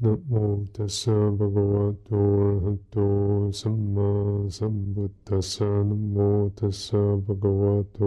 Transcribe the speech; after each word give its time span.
Namo 0.00 0.64
tassa 0.72 1.10
bhagavato 1.10 2.14
arahato 2.14 3.50
samma 3.50 4.46
sambuddhassa. 4.48 5.66
Namo 5.66 6.52
tassa 6.54 7.18
bhagavato 7.18 8.06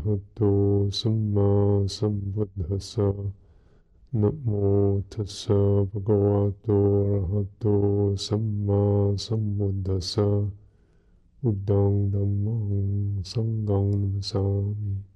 arahato 0.00 0.88
samma 0.90 1.84
sambuddhassa. 1.86 3.12
Namo 4.14 5.04
tassa 5.10 5.84
bhagavato 5.92 6.72
arahato 7.04 8.16
samma 8.16 9.12
sambuddhassa. 9.20 10.48
Buddhang 11.42 12.16
dhammang 12.16 13.20
sanghang 13.20 13.92
namasami 13.92 15.15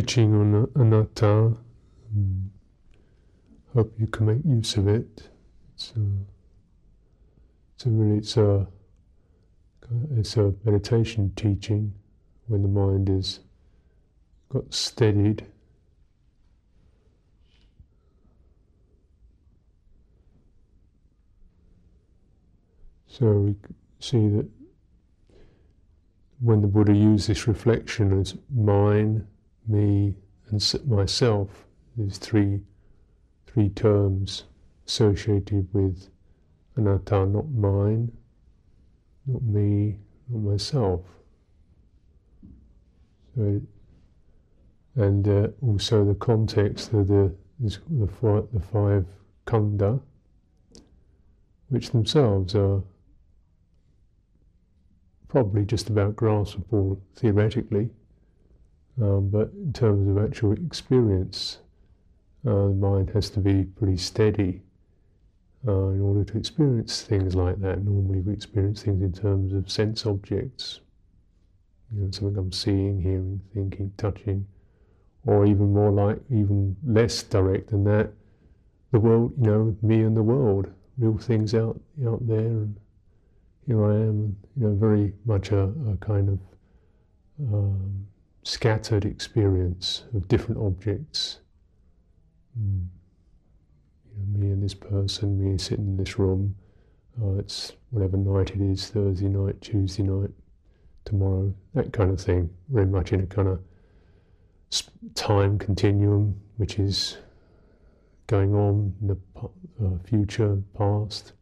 teaching 0.00 0.34
on 0.34 0.68
anatta. 0.74 1.56
Um, 2.16 2.50
hope 3.74 3.94
you 3.96 4.08
can 4.08 4.26
make 4.26 4.44
use 4.44 4.76
of 4.76 4.88
it. 4.88 5.28
It's, 5.74 5.92
uh, 5.96 6.00
it's 7.76 7.86
a 7.86 7.90
really 7.90 8.18
it's 8.18 8.36
a 8.36 8.66
it's 10.16 10.36
a 10.36 10.52
meditation 10.64 11.32
teaching 11.36 11.92
when 12.48 12.62
the 12.62 12.68
mind 12.68 13.08
is 13.08 13.38
got 14.48 14.74
steadied. 14.74 15.46
So 23.06 23.26
we 23.26 23.54
see 24.00 24.26
that 24.26 24.48
when 26.40 26.62
the 26.62 26.66
Buddha 26.66 26.92
used 26.92 27.28
this 27.28 27.46
reflection 27.46 28.20
as 28.20 28.36
mine, 28.52 29.28
me, 29.66 30.14
and 30.50 30.86
myself, 30.86 31.48
these 31.96 32.18
three 32.18 32.60
three 33.46 33.68
terms 33.70 34.44
associated 34.86 35.68
with 35.72 36.08
anatta, 36.76 37.24
not 37.26 37.48
mine, 37.50 38.10
not 39.26 39.42
me, 39.42 39.96
not 40.28 40.42
myself. 40.52 41.00
So, 43.36 43.60
and 44.96 45.28
uh, 45.28 45.48
also 45.62 46.04
the 46.04 46.14
context 46.14 46.92
of 46.92 47.08
the 47.08 47.34
the 47.60 48.06
five, 48.20 48.48
the 48.52 48.60
five 48.60 49.06
khandha, 49.46 50.00
which 51.68 51.90
themselves 51.90 52.54
are 52.54 52.82
probably 55.28 55.64
just 55.64 55.88
about 55.88 56.16
graspable 56.16 56.98
theoretically, 57.16 57.90
um, 59.00 59.28
but 59.28 59.50
in 59.54 59.72
terms 59.72 60.08
of 60.08 60.24
actual 60.24 60.52
experience, 60.52 61.58
uh, 62.46 62.68
the 62.68 62.74
mind 62.74 63.10
has 63.10 63.30
to 63.30 63.40
be 63.40 63.64
pretty 63.64 63.96
steady 63.96 64.62
uh, 65.66 65.88
in 65.88 66.00
order 66.00 66.24
to 66.24 66.38
experience 66.38 67.02
things 67.02 67.34
like 67.34 67.60
that. 67.60 67.82
Normally, 67.82 68.20
we 68.20 68.32
experience 68.32 68.82
things 68.82 69.02
in 69.02 69.12
terms 69.12 69.52
of 69.52 69.70
sense 69.70 70.06
objects, 70.06 70.80
you 71.92 72.04
know, 72.04 72.10
something 72.10 72.36
I'm 72.36 72.52
seeing, 72.52 73.00
hearing, 73.00 73.40
thinking, 73.52 73.92
touching, 73.96 74.46
or 75.26 75.46
even 75.46 75.72
more 75.72 75.90
like, 75.90 76.20
even 76.30 76.76
less 76.84 77.22
direct 77.22 77.70
than 77.70 77.84
that, 77.84 78.10
the 78.92 79.00
world, 79.00 79.32
you 79.38 79.50
know, 79.50 79.76
me 79.82 80.02
and 80.02 80.16
the 80.16 80.22
world, 80.22 80.70
real 80.98 81.18
things 81.18 81.54
out 81.54 81.80
out 82.06 82.24
there, 82.28 82.38
and 82.38 82.76
here 83.66 83.84
I 83.84 83.94
am, 83.94 84.36
you 84.56 84.68
know, 84.68 84.74
very 84.74 85.14
much 85.24 85.50
a, 85.50 85.72
a 85.90 85.96
kind 85.96 86.28
of 86.28 86.38
um, 87.52 88.06
scattered 88.44 89.04
experience 89.04 90.04
of 90.14 90.28
different 90.28 90.60
objects. 90.60 91.40
Mm. 92.58 92.86
You 94.16 94.22
know, 94.22 94.38
me 94.38 94.52
and 94.52 94.62
this 94.62 94.74
person, 94.74 95.38
me 95.38 95.58
sitting 95.58 95.86
in 95.86 95.96
this 95.96 96.18
room. 96.18 96.54
Uh, 97.20 97.38
it's 97.38 97.72
whatever 97.90 98.16
night 98.16 98.50
it 98.50 98.60
is, 98.60 98.88
Thursday 98.88 99.28
night, 99.28 99.60
Tuesday 99.60 100.02
night, 100.02 100.30
tomorrow, 101.04 101.52
that 101.74 101.92
kind 101.92 102.10
of 102.10 102.20
thing. 102.20 102.50
Very 102.68 102.86
much 102.86 103.12
in 103.12 103.20
a 103.20 103.26
kind 103.26 103.48
of 103.48 103.60
time 105.14 105.58
continuum, 105.58 106.40
which 106.56 106.78
is 106.78 107.18
going 108.26 108.54
on 108.54 108.94
in 109.00 109.08
the 109.08 109.18
uh, 109.84 109.98
future, 110.04 110.62
past 110.76 111.32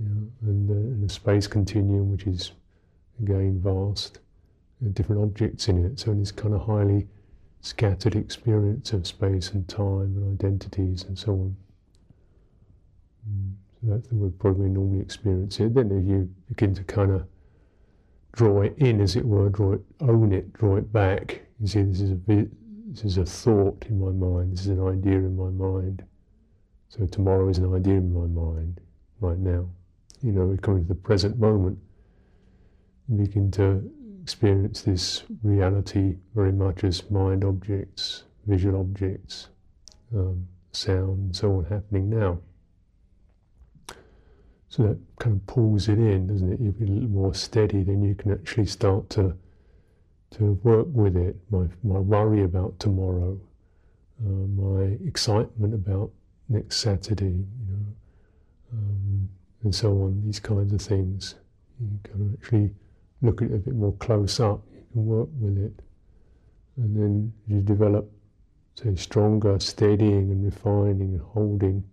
you 0.00 0.08
know, 0.08 0.28
and, 0.42 0.70
uh, 0.70 0.74
and 0.74 1.10
a 1.10 1.12
space 1.12 1.46
continuum 1.46 2.10
which 2.10 2.26
is 2.26 2.52
again 3.20 3.60
vast, 3.62 4.20
different 4.92 5.22
objects 5.22 5.68
in 5.68 5.84
it. 5.84 5.98
So 6.00 6.12
it's 6.12 6.32
kind 6.32 6.54
of 6.54 6.64
highly 6.64 7.06
scattered 7.60 8.14
experience 8.14 8.92
of 8.92 9.06
space 9.06 9.50
and 9.50 9.68
time 9.68 10.16
and 10.16 10.40
identities 10.40 11.04
and 11.04 11.18
so 11.18 11.32
on. 11.32 11.56
Mm. 13.28 13.52
So 13.80 13.92
that's 13.92 14.08
the 14.08 14.16
way 14.16 14.30
probably 14.38 14.68
we 14.68 14.70
normally 14.70 15.00
experience 15.00 15.58
it. 15.60 15.74
Then 15.74 16.06
you 16.06 16.30
begin 16.48 16.74
to 16.74 16.84
kind 16.84 17.12
of 17.12 17.26
draw 18.32 18.62
it 18.62 18.74
in, 18.78 19.00
as 19.00 19.16
it 19.16 19.24
were, 19.24 19.48
draw 19.48 19.74
it, 19.74 19.80
own 20.00 20.32
it, 20.32 20.52
draw 20.52 20.76
it 20.76 20.92
back. 20.92 21.42
You 21.60 21.66
see, 21.66 21.82
this 21.82 22.00
is 22.00 22.10
a 22.10 22.14
bit, 22.14 22.48
this 22.92 23.04
is 23.04 23.18
a 23.18 23.24
thought 23.24 23.84
in 23.88 24.00
my 24.00 24.10
mind. 24.10 24.52
This 24.52 24.62
is 24.62 24.68
an 24.68 24.86
idea 24.86 25.18
in 25.18 25.36
my 25.36 25.50
mind. 25.50 26.04
So 26.88 27.06
tomorrow 27.06 27.48
is 27.48 27.58
an 27.58 27.74
idea 27.74 27.94
in 27.94 28.12
my 28.12 28.26
mind 28.26 28.80
right 29.20 29.38
now 29.38 29.68
you 30.22 30.32
know, 30.32 30.46
we're 30.46 30.56
coming 30.56 30.82
to 30.82 30.88
the 30.88 30.94
present 30.94 31.38
moment, 31.38 31.78
you 33.08 33.16
begin 33.16 33.50
to 33.52 33.88
experience 34.28 34.82
this 34.82 35.22
reality 35.42 36.14
very 36.34 36.52
much 36.52 36.84
as 36.84 37.10
mind 37.10 37.42
objects, 37.42 38.24
visual 38.46 38.78
objects, 38.78 39.48
um, 40.14 40.46
sound, 40.70 41.18
and 41.18 41.34
so 41.34 41.50
on 41.56 41.64
happening 41.64 42.10
now. 42.10 42.38
So 44.68 44.82
that 44.82 44.98
kind 45.18 45.36
of 45.36 45.46
pulls 45.46 45.88
it 45.88 45.98
in, 45.98 46.26
doesn't 46.26 46.52
it? 46.52 46.60
You 46.60 46.72
get 46.72 46.90
a 46.90 46.92
little 46.92 47.08
more 47.08 47.32
steady, 47.32 47.82
then 47.82 48.02
you 48.02 48.14
can 48.14 48.30
actually 48.30 48.66
start 48.66 49.08
to 49.16 49.34
to 50.32 50.60
work 50.62 50.88
with 50.92 51.16
it. 51.16 51.34
My 51.50 51.64
my 51.82 51.98
worry 51.98 52.42
about 52.44 52.78
tomorrow, 52.78 53.40
uh, 54.22 54.28
my 54.28 54.98
excitement 55.06 55.72
about 55.72 56.10
next 56.50 56.76
Saturday, 56.76 57.46
you 57.60 57.66
know, 57.70 57.86
um, 58.74 59.28
and 59.62 59.74
so 59.74 59.88
on, 60.02 60.20
these 60.22 60.38
kinds 60.38 60.74
of 60.74 60.82
things. 60.82 61.36
You 61.80 61.98
can 62.02 62.36
actually 62.38 62.74
look 63.22 63.42
at 63.42 63.50
it 63.50 63.54
a 63.54 63.58
bit 63.58 63.74
more 63.74 63.92
close 63.94 64.40
up, 64.40 64.62
you 64.72 64.84
can 64.92 65.06
work 65.06 65.28
with 65.40 65.58
it. 65.58 65.72
And 66.76 66.96
then 66.96 67.32
you 67.46 67.60
develop, 67.60 68.10
say, 68.74 68.94
stronger 68.94 69.58
steadying 69.58 70.30
and 70.30 70.44
refining 70.44 71.14
and 71.14 71.20
holding 71.20 71.84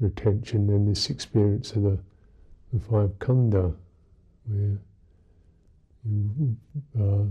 your 0.00 0.08
attention, 0.08 0.66
then 0.66 0.86
this 0.86 1.10
experience 1.10 1.72
of 1.72 1.82
the, 1.82 1.98
the 2.72 2.80
five 2.80 3.10
khandha, 3.18 3.74
where 4.46 4.78
you, 6.04 6.56
uh, 7.00 7.24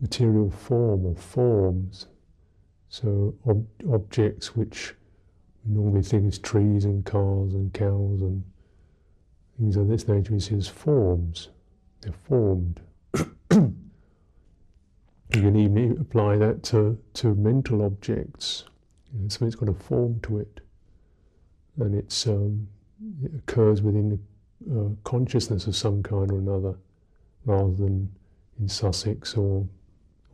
material 0.00 0.50
form 0.50 1.06
or 1.06 1.14
forms, 1.14 2.06
so 2.88 3.34
ob- 3.48 3.66
objects 3.92 4.54
which 4.54 4.94
we 5.64 5.74
normally 5.74 6.02
think 6.02 6.26
as 6.26 6.38
trees 6.38 6.84
and 6.84 7.04
cars 7.06 7.54
and 7.54 7.72
cows 7.72 8.20
and 8.20 8.44
Things 9.58 9.76
of 9.76 9.86
this 9.86 10.08
nature 10.08 10.32
we 10.32 10.40
see 10.40 10.56
as 10.56 10.68
forms. 10.68 11.50
They're 12.04 12.12
formed. 12.28 12.80
you 13.50 13.74
can 15.30 15.56
even 15.56 15.96
apply 15.98 16.36
that 16.36 16.62
to, 16.64 16.98
to 17.14 17.34
mental 17.34 17.82
objects. 17.82 18.64
You 19.12 19.30
something's 19.30 19.54
got 19.54 19.70
a 19.70 19.74
form 19.74 20.20
to 20.20 20.38
it. 20.38 20.60
And 21.78 21.94
it's, 21.94 22.26
um, 22.26 22.68
it 23.22 23.32
occurs 23.34 23.80
within 23.80 24.22
uh, 24.70 24.90
consciousness 25.02 25.66
of 25.66 25.74
some 25.74 26.02
kind 26.02 26.30
or 26.30 26.38
another, 26.38 26.74
rather 27.46 27.72
than 27.72 28.12
in 28.60 28.68
Sussex 28.68 29.34
or 29.34 29.66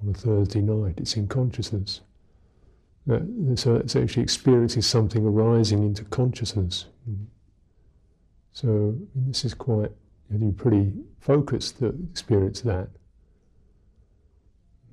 on 0.02 0.08
a 0.10 0.12
Thursday 0.12 0.60
night. 0.60 0.94
It's 0.98 1.16
in 1.16 1.28
consciousness. 1.28 2.00
Uh, 3.10 3.20
so 3.54 3.76
it's 3.76 3.96
actually 3.96 4.22
experiencing 4.22 4.82
something 4.82 5.24
arising 5.24 5.84
into 5.84 6.04
consciousness. 6.04 6.86
So 8.52 8.96
this 9.14 9.44
is 9.44 9.54
quite, 9.54 9.92
you 10.30 10.38
have 10.38 10.40
to 10.40 10.46
be 10.46 10.52
pretty 10.52 10.92
focused 11.20 11.78
to 11.78 11.86
experience 12.10 12.60
that. 12.62 12.88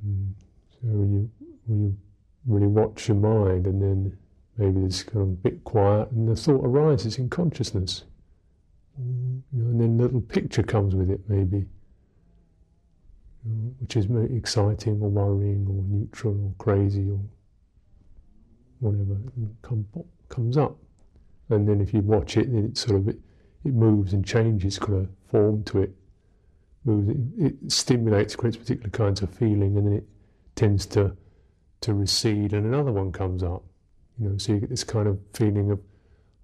Mm. 0.05 0.31
So 0.71 0.87
when 0.87 1.13
you, 1.13 1.31
when 1.65 1.83
you 1.83 1.97
really 2.45 2.67
watch 2.67 3.07
your 3.07 3.17
mind 3.17 3.67
and 3.67 3.81
then 3.81 4.17
maybe 4.57 4.85
it's 4.85 5.03
kind 5.03 5.21
of 5.21 5.27
a 5.29 5.31
bit 5.31 5.63
quiet 5.63 6.11
and 6.11 6.27
the 6.27 6.35
thought 6.35 6.65
arises 6.65 7.17
in 7.17 7.29
consciousness. 7.29 8.03
And 8.97 9.43
then 9.53 9.99
a 9.99 10.03
little 10.03 10.21
picture 10.21 10.63
comes 10.63 10.95
with 10.95 11.11
it 11.11 11.21
maybe. 11.27 11.65
which 13.79 13.95
is 13.95 14.07
exciting 14.35 14.99
or 15.01 15.09
worrying 15.09 15.65
or 15.69 15.83
neutral 15.83 16.33
or 16.33 16.53
crazy 16.57 17.09
or 17.09 17.19
whatever 18.79 19.17
come, 19.61 19.85
comes 20.29 20.57
up. 20.57 20.77
And 21.49 21.67
then 21.67 21.79
if 21.79 21.93
you 21.93 22.01
watch 22.01 22.37
it, 22.37 22.51
then 22.51 22.65
it's 22.65 22.81
sort 22.81 22.99
of 22.99 23.15
it, 23.67 23.73
moves 23.73 24.13
and 24.13 24.25
changes, 24.25 24.79
kind 24.79 25.03
of 25.03 25.09
form 25.29 25.63
to 25.65 25.81
it. 25.81 25.91
Moves, 26.85 27.09
it, 27.09 27.17
it 27.45 27.71
stimulates, 27.71 28.35
creates 28.35 28.57
particular 28.57 28.89
kinds 28.89 29.21
of 29.21 29.29
feeling, 29.29 29.77
and 29.77 29.87
then 29.87 29.93
it 29.93 30.07
tends 30.55 30.85
to 30.87 31.15
to 31.81 31.93
recede, 31.93 32.53
and 32.53 32.65
another 32.65 32.91
one 32.91 33.11
comes 33.11 33.43
up. 33.43 33.63
You 34.19 34.29
know, 34.29 34.37
so 34.37 34.53
you 34.53 34.59
get 34.59 34.69
this 34.69 34.83
kind 34.83 35.07
of 35.07 35.19
feeling 35.33 35.69
of 35.69 35.79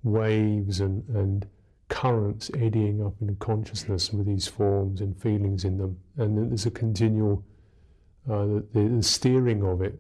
waves 0.04 0.80
and, 0.80 1.04
and 1.10 1.48
currents 1.90 2.52
eddying 2.56 3.04
up 3.04 3.14
into 3.20 3.34
consciousness 3.36 4.12
with 4.14 4.28
these 4.28 4.48
forms 4.48 5.02
and 5.02 5.20
feelings 5.20 5.66
in 5.66 5.78
them, 5.78 5.98
and 6.18 6.52
there's 6.52 6.68
a 6.68 6.72
continual 6.72 7.44
uh, 8.30 8.46
the, 8.46 8.90
the 8.96 9.04
steering 9.04 9.64
of 9.64 9.82
it 9.82 10.00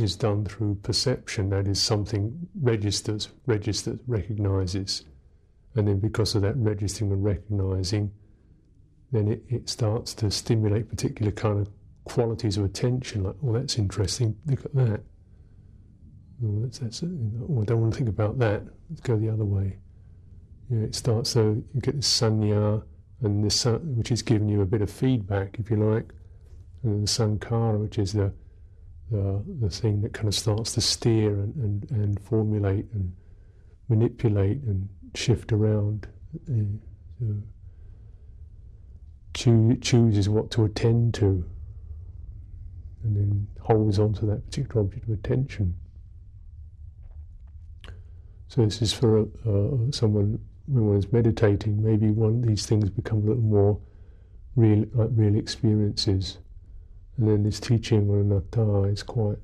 is 0.00 0.16
done 0.16 0.44
through 0.44 0.76
perception. 0.76 1.50
That 1.50 1.66
is 1.66 1.80
something 1.80 2.48
registers, 2.60 3.28
registers, 3.46 3.98
recognizes, 4.06 5.04
and 5.74 5.88
then 5.88 5.98
because 5.98 6.34
of 6.34 6.42
that 6.42 6.56
registering 6.56 7.12
and 7.12 7.24
recognizing, 7.24 8.12
then 9.10 9.28
it, 9.28 9.42
it 9.48 9.68
starts 9.68 10.14
to 10.14 10.30
stimulate 10.30 10.88
particular 10.88 11.32
kind 11.32 11.60
of 11.60 11.70
qualities 12.04 12.58
of 12.58 12.64
attention. 12.64 13.24
Like, 13.24 13.36
oh, 13.44 13.52
that's 13.52 13.78
interesting. 13.78 14.36
Look 14.46 14.64
at 14.64 14.74
that. 14.74 15.00
That's, 16.40 16.78
that's, 16.78 17.02
oh, 17.02 17.62
I 17.62 17.64
don't 17.64 17.80
want 17.80 17.92
to 17.92 17.96
think 17.96 18.08
about 18.08 18.38
that. 18.40 18.62
Let's 18.90 19.00
go 19.02 19.16
the 19.16 19.28
other 19.28 19.44
way. 19.44 19.78
You 20.70 20.78
know, 20.78 20.84
it 20.84 20.94
starts 20.94 21.30
so 21.30 21.62
you 21.74 21.80
get 21.80 21.96
this 21.96 22.20
sanya, 22.20 22.82
and 23.20 23.44
this 23.44 23.64
which 23.64 24.10
is 24.10 24.22
giving 24.22 24.48
you 24.48 24.62
a 24.62 24.66
bit 24.66 24.82
of 24.82 24.90
feedback, 24.90 25.58
if 25.58 25.70
you 25.70 25.76
like, 25.76 26.12
and 26.82 26.92
then 26.92 27.00
the 27.02 27.06
sankhara, 27.06 27.78
which 27.78 27.98
is 27.98 28.12
the 28.12 28.32
the, 29.12 29.44
the 29.60 29.68
thing 29.68 30.00
that 30.00 30.14
kind 30.14 30.26
of 30.26 30.34
starts 30.34 30.72
to 30.72 30.80
steer 30.80 31.28
and, 31.28 31.54
and, 31.56 31.90
and 31.90 32.20
formulate 32.20 32.86
and 32.94 33.12
manipulate 33.92 34.62
and 34.62 34.88
shift 35.14 35.52
around. 35.52 36.08
Uh, 36.48 36.78
so 37.18 37.26
choo- 39.34 39.76
chooses 39.76 40.28
what 40.28 40.50
to 40.52 40.64
attend 40.64 41.14
to 41.14 41.44
and 43.04 43.16
then 43.16 43.46
holds 43.60 43.98
on 43.98 44.12
to 44.14 44.26
that 44.26 44.44
particular 44.46 44.80
object 44.82 45.04
of 45.08 45.14
attention. 45.14 45.74
So 48.48 48.64
this 48.64 48.80
is 48.82 48.92
for 48.92 49.20
uh, 49.20 49.90
someone 49.90 50.38
when 50.66 50.86
one 50.86 50.96
is 50.96 51.12
meditating. 51.12 51.82
Maybe 51.82 52.10
one 52.10 52.42
these 52.42 52.66
things 52.66 52.90
become 52.90 53.18
a 53.18 53.26
little 53.26 53.42
more 53.42 53.80
real, 54.56 54.84
like 54.92 55.10
real 55.12 55.36
experiences, 55.36 56.38
and 57.16 57.28
then 57.28 57.42
this 57.42 57.58
teaching 57.58 58.08
on 58.10 58.20
anatta 58.20 58.84
is 58.84 59.02
quite 59.02 59.38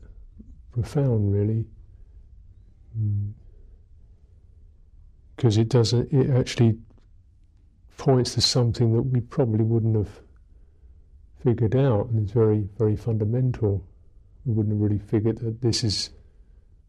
profound, 0.72 1.32
really, 1.32 1.64
because 5.38 5.56
it 5.56 5.68
doesn't. 5.68 6.12
It 6.12 6.30
actually 6.30 6.76
points 7.96 8.34
to 8.34 8.40
something 8.40 8.92
that 8.92 9.02
we 9.02 9.20
probably 9.20 9.64
wouldn't 9.64 9.94
have 9.94 10.20
figured 11.44 11.76
out, 11.76 12.08
and 12.08 12.24
it's 12.24 12.32
very, 12.32 12.68
very 12.76 12.96
fundamental. 12.96 13.86
We 14.44 14.54
wouldn't 14.54 14.74
have 14.74 14.80
really 14.80 14.98
figured 14.98 15.38
that 15.38 15.60
this 15.62 15.84
is 15.84 16.10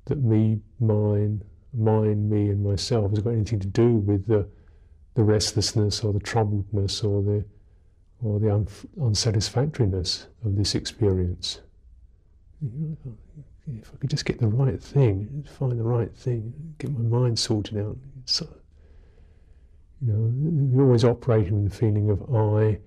that 0.06 0.18
me, 0.18 0.62
mine, 0.80 1.44
mine, 1.76 2.28
me, 2.28 2.50
and 2.50 2.64
myself 2.64 3.12
has 3.12 3.20
got 3.20 3.34
anything 3.34 3.60
to 3.60 3.68
do 3.68 3.98
with 3.98 4.26
the 4.26 4.50
the 5.14 5.24
restlessness 5.24 6.04
or 6.04 6.12
the 6.12 6.20
troubledness 6.20 7.04
or 7.04 7.22
the 7.22 7.46
or 8.24 8.40
the 8.40 8.52
un- 8.52 8.68
unsatisfactoriness 9.00 10.26
of 10.44 10.56
this 10.56 10.74
experience. 10.74 11.62
If 13.82 13.92
I 13.94 13.98
could 13.98 14.10
just 14.10 14.26
get 14.26 14.40
the 14.40 14.48
right 14.48 14.82
thing, 14.82 15.46
find 15.58 15.78
the 15.78 15.84
right 15.84 16.16
thing, 16.16 16.54
get 16.78 16.92
my 16.92 17.20
mind 17.20 17.38
sorted 17.38 17.78
out. 17.78 17.98
So, 18.26 18.48
you 20.02 20.14
know, 20.14 20.74
you're 20.74 20.86
always 20.86 21.04
operating 21.04 21.64
with 21.64 21.72
the 21.72 21.78
feeling 21.78 22.10
of 22.10 22.34
I 22.34 22.80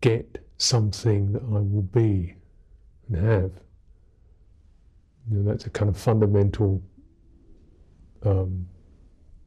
get 0.00 0.44
something 0.58 1.32
that 1.32 1.42
I 1.42 1.60
will 1.60 1.88
be 1.92 2.34
and 3.08 3.16
have. 3.16 3.52
You 5.30 5.38
know, 5.38 5.50
that's 5.50 5.66
a 5.66 5.70
kind 5.70 5.88
of 5.88 5.96
fundamental 5.96 6.82
um, 8.24 8.66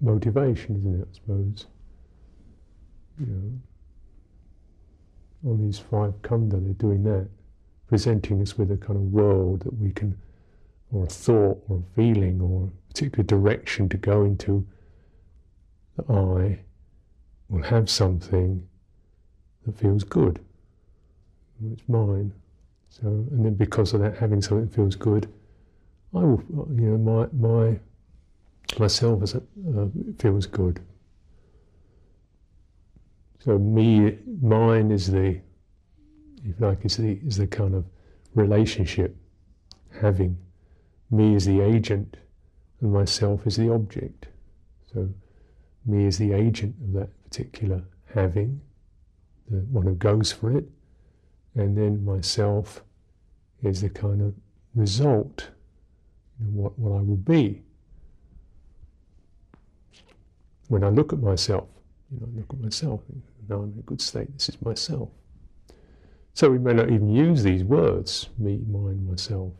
motivation, 0.01 0.77
isn't 0.77 1.01
it? 1.01 1.07
I 1.09 1.13
suppose. 1.13 1.67
You 3.19 3.25
know, 3.27 5.51
on 5.51 5.65
these 5.65 5.79
five 5.79 6.13
khandha, 6.21 6.63
they're 6.63 6.73
doing 6.73 7.03
that, 7.03 7.27
presenting 7.87 8.41
us 8.41 8.57
with 8.57 8.71
a 8.71 8.77
kind 8.77 8.95
of 8.95 9.03
world 9.11 9.61
that 9.61 9.77
we 9.77 9.91
can, 9.91 10.17
or 10.93 11.03
a 11.03 11.07
thought, 11.07 11.63
or 11.67 11.77
a 11.77 11.95
feeling, 11.95 12.39
or 12.41 12.67
a 12.67 12.87
particular 12.87 13.23
direction 13.23 13.89
to 13.89 13.97
go 13.97 14.23
into. 14.23 14.65
That 15.97 16.09
I 16.09 16.59
will 17.49 17.63
have 17.63 17.89
something 17.89 18.67
that 19.65 19.77
feels 19.77 20.03
good 20.03 20.39
it's 21.71 21.87
mine. 21.87 22.33
So, 22.89 23.07
and 23.07 23.45
then 23.45 23.53
because 23.55 23.93
of 23.93 24.01
that, 24.01 24.17
having 24.17 24.41
something 24.41 24.67
that 24.67 24.75
feels 24.75 24.95
good, 24.95 25.27
I 26.13 26.19
will, 26.19 26.43
you 26.75 26.95
know, 26.95 26.97
my 26.97 27.49
my 27.49 27.79
myself 28.79 29.23
as 29.23 29.35
a, 29.35 29.37
uh, 29.37 29.87
feels 30.19 30.45
good. 30.45 30.79
So 33.39 33.57
me, 33.57 34.17
mine 34.41 34.91
is 34.91 35.11
the, 35.11 35.39
if 36.45 36.59
like, 36.59 36.85
is 36.85 36.97
the 36.97 37.19
is 37.25 37.37
the 37.37 37.47
kind 37.47 37.73
of 37.73 37.85
relationship. 38.35 39.15
Having, 40.01 40.37
me 41.13 41.35
is 41.35 41.45
the 41.45 41.61
agent, 41.61 42.17
and 42.81 42.91
myself 42.91 43.45
is 43.45 43.55
the 43.55 43.71
object. 43.71 44.27
So, 44.91 45.09
me 45.85 46.05
is 46.05 46.17
the 46.17 46.33
agent 46.33 46.75
of 46.83 46.93
that 46.93 47.23
particular 47.23 47.83
having, 48.13 48.59
the 49.49 49.57
one 49.57 49.85
who 49.85 49.95
goes 49.95 50.31
for 50.31 50.57
it, 50.57 50.65
and 51.55 51.77
then 51.77 52.03
myself 52.03 52.83
is 53.61 53.81
the 53.81 53.89
kind 53.89 54.21
of 54.21 54.33
result, 54.75 55.49
what, 56.39 56.77
what 56.79 56.97
I 56.97 57.01
will 57.01 57.15
be. 57.15 57.61
When 60.67 60.83
I 60.83 60.89
look 60.89 61.13
at 61.13 61.19
myself, 61.19 61.67
you 62.11 62.19
know, 62.19 62.27
I 62.33 62.37
look 62.39 62.49
at 62.49 62.59
myself, 62.59 63.01
now 63.47 63.57
I'm 63.57 63.73
in 63.73 63.79
a 63.79 63.83
good 63.83 64.01
state, 64.01 64.33
this 64.33 64.49
is 64.49 64.61
myself. 64.61 65.09
So 66.33 66.49
we 66.49 66.57
may 66.57 66.73
not 66.73 66.89
even 66.89 67.09
use 67.09 67.43
these 67.43 67.63
words, 67.63 68.29
me, 68.39 68.59
mine, 68.67 69.07
myself. 69.07 69.51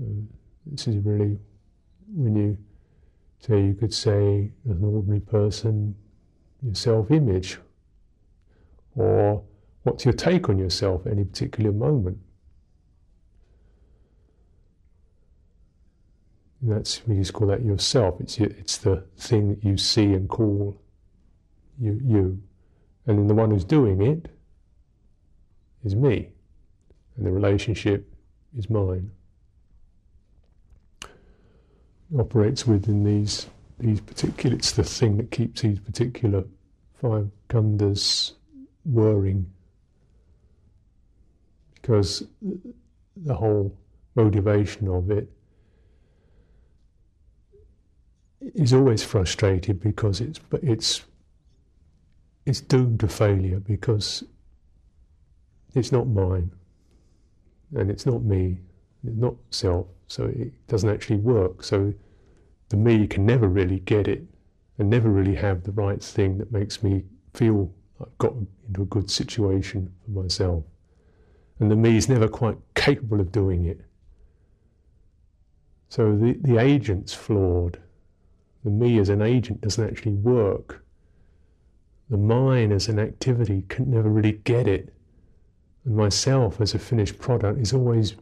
Uh, 0.00 0.22
this 0.66 0.88
is 0.88 0.96
really, 1.04 1.38
when 2.14 2.36
you 2.36 2.58
say, 3.40 3.62
you 3.62 3.74
could 3.74 3.92
say, 3.92 4.50
as 4.68 4.76
an 4.76 4.84
ordinary 4.84 5.20
person, 5.20 5.94
your 6.62 6.74
self 6.74 7.10
image 7.10 7.58
or 8.96 9.42
what's 9.82 10.04
your 10.04 10.14
take 10.14 10.48
on 10.48 10.58
yourself 10.58 11.06
at 11.06 11.12
any 11.12 11.24
particular 11.24 11.72
moment? 11.72 12.18
That's 16.62 17.06
we 17.06 17.16
just 17.16 17.34
call 17.34 17.48
that 17.48 17.62
yourself. 17.62 18.20
It's 18.20 18.38
it's 18.38 18.78
the 18.78 19.04
thing 19.18 19.50
that 19.50 19.64
you 19.64 19.76
see 19.76 20.14
and 20.14 20.28
call 20.28 20.80
you 21.78 22.00
you, 22.02 22.42
and 23.06 23.18
then 23.18 23.26
the 23.26 23.34
one 23.34 23.50
who's 23.50 23.64
doing 23.64 24.00
it 24.00 24.30
is 25.84 25.94
me, 25.94 26.30
and 27.16 27.26
the 27.26 27.30
relationship 27.30 28.10
is 28.56 28.70
mine. 28.70 29.10
Operates 32.18 32.66
within 32.66 33.02
these 33.04 33.46
these 33.78 34.00
particular. 34.00 34.56
It's 34.56 34.72
the 34.72 34.84
thing 34.84 35.16
that 35.16 35.30
keeps 35.30 35.62
these 35.62 35.80
particular 35.80 36.44
five 37.00 37.30
khandhas 37.48 38.32
whirring 38.84 39.50
because 41.74 42.22
the 43.16 43.34
whole 43.34 43.76
motivation 44.14 44.88
of 44.88 45.10
it 45.10 45.30
is 48.54 48.72
always 48.72 49.02
frustrated 49.02 49.80
because 49.80 50.20
it's 50.20 50.40
it's 50.62 51.02
it's 52.46 52.60
doomed 52.60 53.00
to 53.00 53.08
failure 53.08 53.60
because 53.60 54.24
it's 55.74 55.92
not 55.92 56.06
mine 56.06 56.50
and 57.76 57.90
it's 57.90 58.06
not 58.06 58.22
me 58.22 58.58
it's 59.06 59.16
not 59.16 59.34
self 59.50 59.86
so 60.08 60.24
it 60.24 60.52
doesn't 60.66 60.90
actually 60.90 61.16
work 61.16 61.64
so 61.64 61.92
the 62.68 62.76
me 62.76 63.06
can 63.06 63.24
never 63.26 63.48
really 63.48 63.80
get 63.80 64.08
it 64.08 64.22
and 64.78 64.90
never 64.90 65.08
really 65.08 65.34
have 65.34 65.62
the 65.62 65.72
right 65.72 66.02
thing 66.02 66.38
that 66.38 66.52
makes 66.52 66.82
me 66.82 67.04
feel 67.32 67.70
I've 68.00 68.18
got 68.18 68.34
into 68.66 68.82
a 68.82 68.86
good 68.86 69.10
situation 69.10 69.92
for 70.04 70.22
myself. 70.22 70.64
And 71.60 71.70
the 71.70 71.76
me 71.76 71.96
is 71.96 72.08
never 72.08 72.26
quite 72.26 72.58
capable 72.74 73.20
of 73.20 73.30
doing 73.30 73.66
it. 73.66 73.80
So 75.88 76.16
the, 76.16 76.32
the 76.40 76.58
agent's 76.58 77.14
flawed. 77.14 77.78
The 78.64 78.70
me 78.70 78.98
as 78.98 79.10
an 79.10 79.22
agent 79.22 79.60
doesn't 79.60 79.88
actually 79.88 80.14
work 80.14 80.84
the 82.10 82.16
mind 82.18 82.72
as 82.72 82.88
an 82.88 82.98
activity 82.98 83.64
can 83.68 83.90
never 83.90 84.08
really 84.08 84.32
get 84.32 84.68
it. 84.68 84.92
And 85.84 85.96
myself 85.96 86.60
as 86.60 86.74
a 86.74 86.78
finished 86.78 87.18
product 87.18 87.58
is 87.58 87.72
always 87.72 88.14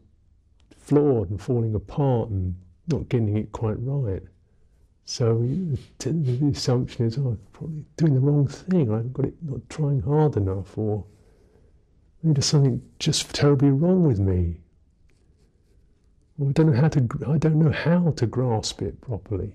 flawed 0.83 1.31
and 1.31 1.41
falling 1.41 1.75
apart 1.75 2.29
and 2.29 2.55
not 2.89 3.09
getting 3.09 3.37
it 3.37 3.53
quite 3.53 3.77
right. 3.79 4.23
So 5.05 5.39
the, 5.99 6.51
assumption 6.53 7.07
is, 7.07 7.19
oh, 7.19 7.29
I'm 7.29 7.41
probably 7.53 7.85
doing 7.97 8.15
the 8.15 8.21
wrong 8.21 8.47
thing. 8.47 8.93
I've 8.93 9.13
got 9.13 9.27
it 9.27 9.35
not 9.43 9.69
trying 9.69 10.01
hard 10.01 10.37
enough, 10.37 10.77
or 10.77 11.05
maybe 12.23 12.35
there's 12.35 12.47
something 12.47 12.83
just 12.99 13.33
terribly 13.35 13.71
wrong 13.71 14.05
with 14.05 14.19
me. 14.19 14.59
Or 16.39 16.49
I 16.49 16.53
don't 16.53 16.67
know 16.73 16.81
how 16.81 16.89
to. 16.89 17.09
I 17.29 17.39
don't 17.39 17.57
know 17.57 17.73
how 17.73 18.13
to 18.17 18.27
grasp 18.27 18.83
it 18.83 19.01
properly. 19.01 19.53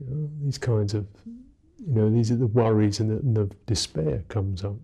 You 0.00 0.06
know, 0.10 0.30
these 0.42 0.58
kinds 0.58 0.94
of, 0.94 1.06
you 1.26 1.94
know, 1.94 2.10
these 2.10 2.30
are 2.30 2.36
the 2.36 2.46
worries 2.46 3.00
and 3.00 3.10
the, 3.10 3.16
and 3.16 3.36
the 3.36 3.50
despair 3.66 4.24
comes 4.28 4.64
up. 4.64 4.76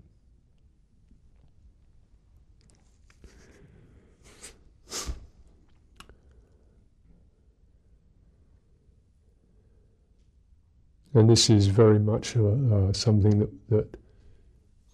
And 11.14 11.30
this 11.30 11.48
is 11.48 11.68
very 11.68 12.00
much 12.00 12.36
uh, 12.36 12.42
uh, 12.42 12.92
something 12.92 13.38
that, 13.38 13.70
that 13.70 13.96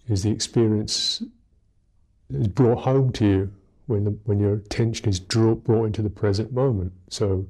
is 0.07 0.21
the 0.23 0.29
experience 0.29 1.23
is 2.29 2.47
brought 2.47 2.83
home 2.83 3.11
to 3.13 3.25
you 3.25 3.53
when, 3.87 4.03
the, 4.03 4.11
when 4.25 4.39
your 4.39 4.53
attention 4.53 5.09
is 5.09 5.19
draw, 5.19 5.55
brought 5.55 5.85
into 5.85 6.03
the 6.03 6.09
present 6.09 6.53
moment. 6.53 6.93
So, 7.09 7.47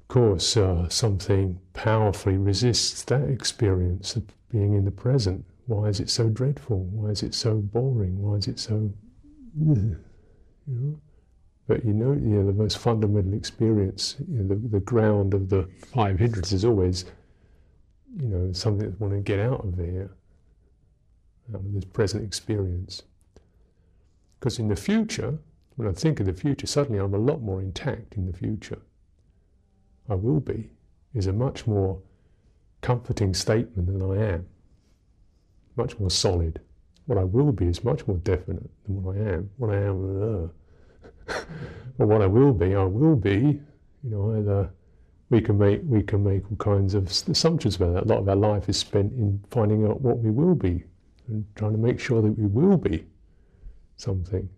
of 0.00 0.08
course, 0.08 0.56
uh, 0.56 0.88
something 0.88 1.60
powerfully 1.74 2.36
resists 2.36 3.04
that 3.04 3.22
experience 3.22 4.16
of 4.16 4.24
being 4.50 4.74
in 4.74 4.84
the 4.84 4.90
present. 4.90 5.44
Why 5.66 5.88
is 5.88 6.00
it 6.00 6.10
so 6.10 6.28
dreadful? 6.28 6.80
Why 6.84 7.10
is 7.10 7.22
it 7.22 7.34
so 7.34 7.56
boring? 7.56 8.20
Why 8.20 8.36
is 8.36 8.48
it 8.48 8.58
so. 8.58 8.90
You 9.60 9.96
know? 10.66 11.00
But 11.68 11.84
you 11.84 11.92
know, 11.92 12.12
you 12.12 12.38
know, 12.38 12.46
the 12.46 12.52
most 12.52 12.78
fundamental 12.78 13.34
experience, 13.34 14.16
you 14.26 14.38
know, 14.38 14.48
the, 14.48 14.68
the 14.68 14.80
ground 14.80 15.34
of 15.34 15.50
the 15.50 15.68
five 15.92 16.18
hindrances 16.18 16.54
is 16.54 16.64
always, 16.64 17.04
you 18.16 18.26
know, 18.26 18.52
something 18.52 18.90
that 18.90 18.98
want 18.98 19.12
to 19.12 19.20
get 19.20 19.38
out 19.38 19.64
of 19.64 19.76
there, 19.76 20.10
out 21.50 21.60
of 21.60 21.74
this 21.74 21.84
present 21.84 22.24
experience. 22.24 23.02
Because 24.40 24.58
in 24.58 24.68
the 24.68 24.76
future, 24.76 25.38
when 25.76 25.86
I 25.86 25.92
think 25.92 26.20
of 26.20 26.26
the 26.26 26.32
future, 26.32 26.66
suddenly 26.66 27.00
I'm 27.00 27.12
a 27.12 27.18
lot 27.18 27.42
more 27.42 27.60
intact 27.60 28.14
in 28.16 28.24
the 28.24 28.32
future. 28.32 28.80
I 30.08 30.14
will 30.14 30.40
be, 30.40 30.70
is 31.14 31.26
a 31.26 31.34
much 31.34 31.66
more 31.66 32.00
comforting 32.80 33.34
statement 33.34 33.88
than 33.88 34.02
I 34.02 34.32
am, 34.34 34.46
much 35.76 35.98
more 35.98 36.10
solid. 36.10 36.60
What 37.04 37.18
I 37.18 37.24
will 37.24 37.52
be 37.52 37.66
is 37.66 37.84
much 37.84 38.06
more 38.06 38.16
definite 38.18 38.70
than 38.86 39.02
what 39.02 39.16
I 39.16 39.20
am. 39.20 39.50
What 39.58 39.70
I 39.70 39.82
am, 39.82 40.44
uh, 40.44 40.48
but 41.98 42.06
what 42.06 42.22
I 42.22 42.26
will 42.26 42.52
be, 42.52 42.74
I 42.74 42.84
will 42.84 43.16
be. 43.16 43.60
You 44.04 44.10
know, 44.10 44.36
either 44.38 44.60
uh, 44.60 44.68
we 45.30 45.40
can 45.40 45.58
make 45.58 45.80
we 45.84 46.02
can 46.02 46.24
make 46.24 46.42
all 46.50 46.56
kinds 46.56 46.94
of 46.94 47.06
assumptions 47.06 47.76
about 47.76 47.94
that. 47.94 48.04
A 48.04 48.08
lot 48.08 48.20
of 48.20 48.28
our 48.28 48.36
life 48.36 48.68
is 48.68 48.76
spent 48.76 49.12
in 49.12 49.42
finding 49.50 49.86
out 49.86 50.00
what 50.00 50.18
we 50.18 50.30
will 50.30 50.54
be 50.54 50.84
and 51.28 51.44
trying 51.56 51.72
to 51.72 51.78
make 51.78 52.00
sure 52.00 52.22
that 52.22 52.32
we 52.38 52.46
will 52.46 52.76
be 52.76 53.04
something. 53.96 54.48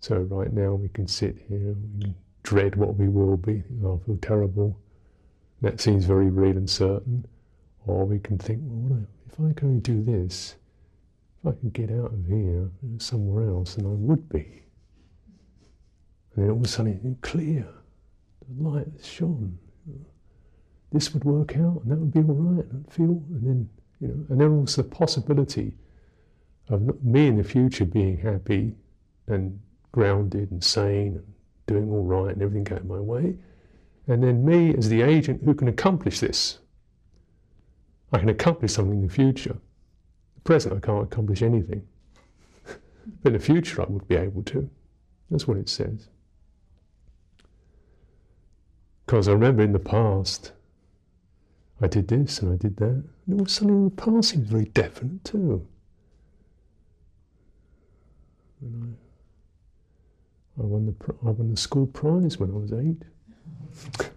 So 0.00 0.20
right 0.20 0.52
now 0.52 0.74
we 0.74 0.88
can 0.88 1.06
sit 1.06 1.36
here, 1.48 1.74
we 1.74 2.00
can 2.00 2.14
dread 2.42 2.76
what 2.76 2.96
we 2.96 3.08
will 3.08 3.36
be. 3.36 3.62
Oh, 3.84 4.00
I 4.00 4.06
feel 4.06 4.18
terrible. 4.22 4.80
That 5.60 5.80
seems 5.80 6.06
very 6.06 6.30
real 6.30 6.56
and 6.56 6.70
certain. 6.70 7.26
Or 7.86 8.06
we 8.06 8.18
can 8.18 8.38
think, 8.38 8.60
well, 8.62 9.06
if 9.26 9.34
I 9.34 9.52
can 9.52 9.68
only 9.68 9.80
do 9.80 10.02
this, 10.02 10.56
if 11.42 11.48
I 11.48 11.60
can 11.60 11.70
get 11.70 11.90
out 11.90 12.12
of 12.12 12.26
here 12.26 12.70
somewhere 12.98 13.48
else, 13.48 13.74
then 13.74 13.86
I 13.86 13.90
would 13.90 14.28
be. 14.30 14.62
And 16.40 16.48
then 16.48 16.54
all 16.54 16.60
of 16.60 16.64
a 16.64 16.68
sudden, 16.68 17.18
clear. 17.20 17.68
The 18.48 18.68
light 18.70 18.86
shone. 19.02 19.58
This 20.90 21.12
would 21.12 21.22
work 21.22 21.54
out, 21.58 21.82
and 21.82 21.92
that 21.92 21.98
would 21.98 22.14
be 22.14 22.20
all 22.20 22.34
right. 22.34 22.64
I'd 22.64 22.90
feel, 22.90 23.22
and 23.28 23.46
then 23.46 23.68
you 24.00 24.08
know, 24.08 24.24
and 24.30 24.40
then 24.40 24.50
also 24.50 24.80
the 24.80 24.88
possibility 24.88 25.76
of 26.70 27.04
me 27.04 27.26
in 27.26 27.36
the 27.36 27.44
future 27.44 27.84
being 27.84 28.16
happy 28.16 28.74
and 29.26 29.60
grounded 29.92 30.50
and 30.50 30.64
sane 30.64 31.16
and 31.16 31.34
doing 31.66 31.90
all 31.90 32.04
right 32.04 32.32
and 32.32 32.42
everything 32.42 32.64
going 32.64 32.88
my 32.88 32.98
way, 32.98 33.36
and 34.08 34.22
then 34.22 34.42
me 34.42 34.74
as 34.74 34.88
the 34.88 35.02
agent 35.02 35.42
who 35.44 35.52
can 35.52 35.68
accomplish 35.68 36.20
this. 36.20 36.58
I 38.14 38.18
can 38.18 38.30
accomplish 38.30 38.72
something 38.72 39.02
in 39.02 39.06
the 39.06 39.12
future. 39.12 39.58
The 40.36 40.40
present, 40.40 40.74
I 40.74 40.80
can't 40.80 41.04
accomplish 41.04 41.42
anything. 41.42 41.86
but 42.64 42.78
in 43.26 43.32
the 43.34 43.38
future, 43.38 43.82
I 43.82 43.84
would 43.90 44.08
be 44.08 44.16
able 44.16 44.42
to. 44.44 44.70
That's 45.30 45.46
what 45.46 45.58
it 45.58 45.68
says. 45.68 46.08
Because 49.10 49.26
I 49.26 49.32
remember 49.32 49.64
in 49.64 49.72
the 49.72 49.80
past, 49.80 50.52
I 51.80 51.88
did 51.88 52.06
this 52.06 52.38
and 52.38 52.52
I 52.52 52.56
did 52.56 52.76
that. 52.76 52.84
And 52.86 53.34
all 53.34 53.40
of 53.40 53.48
a 53.48 53.50
sudden, 53.50 53.86
the 53.86 53.90
past 53.90 54.28
seems 54.28 54.48
very 54.48 54.66
definite 54.66 55.24
too. 55.24 55.66
And 58.60 58.96
I, 60.56 60.62
I 60.62 60.64
won 60.64 60.86
the 60.86 60.94
I 61.26 61.30
won 61.30 61.50
the 61.50 61.56
school 61.56 61.86
prize 61.88 62.38
when 62.38 62.50
I 62.50 62.52
was 62.52 62.72
eight. 62.72 63.02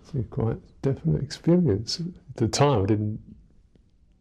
it's 0.00 0.14
a 0.18 0.22
quite 0.30 0.56
definite 0.80 1.22
experience. 1.22 2.00
At 2.00 2.36
the 2.36 2.48
time, 2.48 2.84
I 2.84 2.86
didn't 2.86 3.20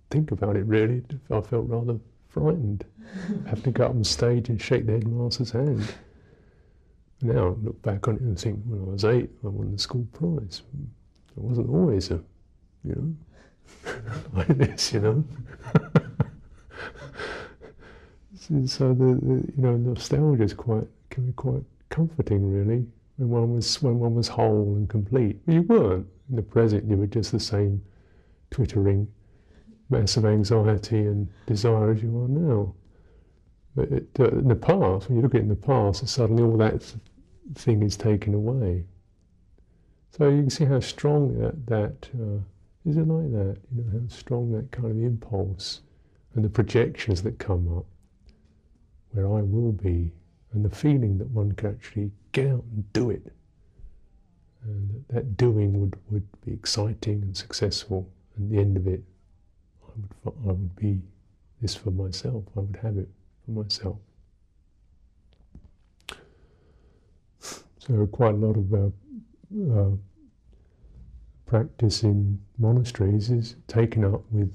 think 0.09 0.31
about 0.31 0.57
it 0.57 0.65
really. 0.65 1.03
I 1.31 1.39
felt 1.39 1.69
rather 1.69 1.99
frightened 2.27 2.83
having 3.45 3.63
to 3.63 3.71
go 3.71 3.85
up 3.85 3.91
on 3.91 4.03
stage 4.03 4.49
and 4.49 4.61
shake 4.61 4.87
the 4.87 4.91
headmaster's 4.91 5.51
hand. 5.51 5.95
Now 7.25 7.57
look 7.63 7.81
back 7.81 8.07
on 8.07 8.15
it 8.15 8.21
and 8.21 8.39
think, 8.39 8.59
when 8.65 8.81
I 8.81 8.83
was 8.83 9.03
eight, 9.03 9.31
I 9.43 9.47
won 9.47 9.71
the 9.71 9.79
school 9.79 10.07
prize. 10.13 10.61
I 11.37 11.41
wasn't 11.41 11.69
always 11.69 12.11
a, 12.11 12.21
you 12.83 12.95
know, 12.95 13.91
like 14.33 14.47
this, 14.49 14.93
you 14.93 14.99
know. 14.99 15.23
so 18.67 18.93
the, 18.93 19.19
the, 19.23 19.53
you 19.57 19.63
know 19.63 19.75
nostalgia 19.75 20.43
is 20.43 20.53
quite 20.53 20.87
can 21.09 21.25
be 21.25 21.33
quite 21.33 21.63
comforting, 21.89 22.51
really. 22.51 22.85
When 23.17 23.29
one 23.29 23.55
was 23.55 23.81
when 23.81 23.97
one 23.97 24.13
was 24.13 24.27
whole 24.27 24.75
and 24.75 24.87
complete, 24.87 25.39
you 25.47 25.63
weren't 25.63 26.05
in 26.29 26.35
the 26.35 26.43
present. 26.43 26.87
You 26.87 26.97
were 26.97 27.07
just 27.07 27.31
the 27.31 27.39
same 27.39 27.81
twittering 28.51 29.07
mass 29.89 30.15
of 30.17 30.25
anxiety 30.25 30.99
and 30.99 31.27
desire 31.47 31.91
as 31.91 32.03
you 32.03 32.15
are 32.21 32.27
now. 32.27 32.75
But 33.75 33.91
it, 33.91 34.09
uh, 34.19 34.29
in 34.29 34.47
the 34.47 34.55
past, 34.55 35.09
when 35.09 35.17
you 35.17 35.23
look 35.23 35.35
at 35.35 35.39
it 35.39 35.43
in 35.43 35.49
the 35.49 35.55
past, 35.55 36.07
suddenly 36.07 36.43
all 36.43 36.57
that 36.57 36.93
thing 37.53 37.83
is 37.83 37.95
taken 37.97 38.33
away. 38.33 38.85
So 40.11 40.29
you 40.29 40.41
can 40.41 40.49
see 40.49 40.65
how 40.65 40.79
strong 40.79 41.37
that, 41.39 41.65
that 41.67 42.09
uh, 42.19 42.39
is 42.89 42.97
it 42.97 43.07
like 43.07 43.31
that? 43.31 43.57
You 43.75 43.83
know 43.83 43.99
how 43.99 44.07
strong 44.07 44.51
that 44.53 44.71
kind 44.71 44.91
of 44.91 44.97
impulse 44.97 45.81
and 46.33 46.43
the 46.43 46.49
projections 46.49 47.21
that 47.23 47.39
come 47.39 47.77
up, 47.77 47.85
where 49.11 49.25
I 49.27 49.41
will 49.41 49.71
be, 49.71 50.11
and 50.53 50.63
the 50.63 50.69
feeling 50.69 51.17
that 51.17 51.29
one 51.31 51.51
can 51.53 51.69
actually 51.69 52.11
get 52.31 52.47
out 52.47 52.63
and 52.73 52.93
do 52.93 53.09
it, 53.09 53.33
and 54.63 54.89
that, 54.89 55.15
that 55.15 55.37
doing 55.37 55.79
would, 55.79 55.97
would 56.09 56.27
be 56.45 56.53
exciting 56.53 57.21
and 57.21 57.35
successful. 57.35 58.09
And 58.37 58.51
the 58.51 58.57
end 58.57 58.77
of 58.77 58.87
it, 58.87 59.01
I 59.83 59.91
would 59.95 60.33
I 60.43 60.51
would 60.51 60.75
be 60.75 60.99
this 61.61 61.75
for 61.75 61.91
myself. 61.91 62.43
I 62.55 62.59
would 62.59 62.79
have 62.81 62.97
it 62.97 63.09
for 63.45 63.51
myself. 63.51 63.97
So 67.85 68.07
quite 68.07 68.33
a 68.33 68.37
lot 68.37 68.57
of 68.57 68.73
uh, 68.73 69.79
uh, 69.79 69.91
practice 71.45 72.01
in 72.01 72.41
monasteries 72.57 73.29
is 73.29 73.55
taken 73.67 74.03
up 74.03 74.23
with 74.31 74.51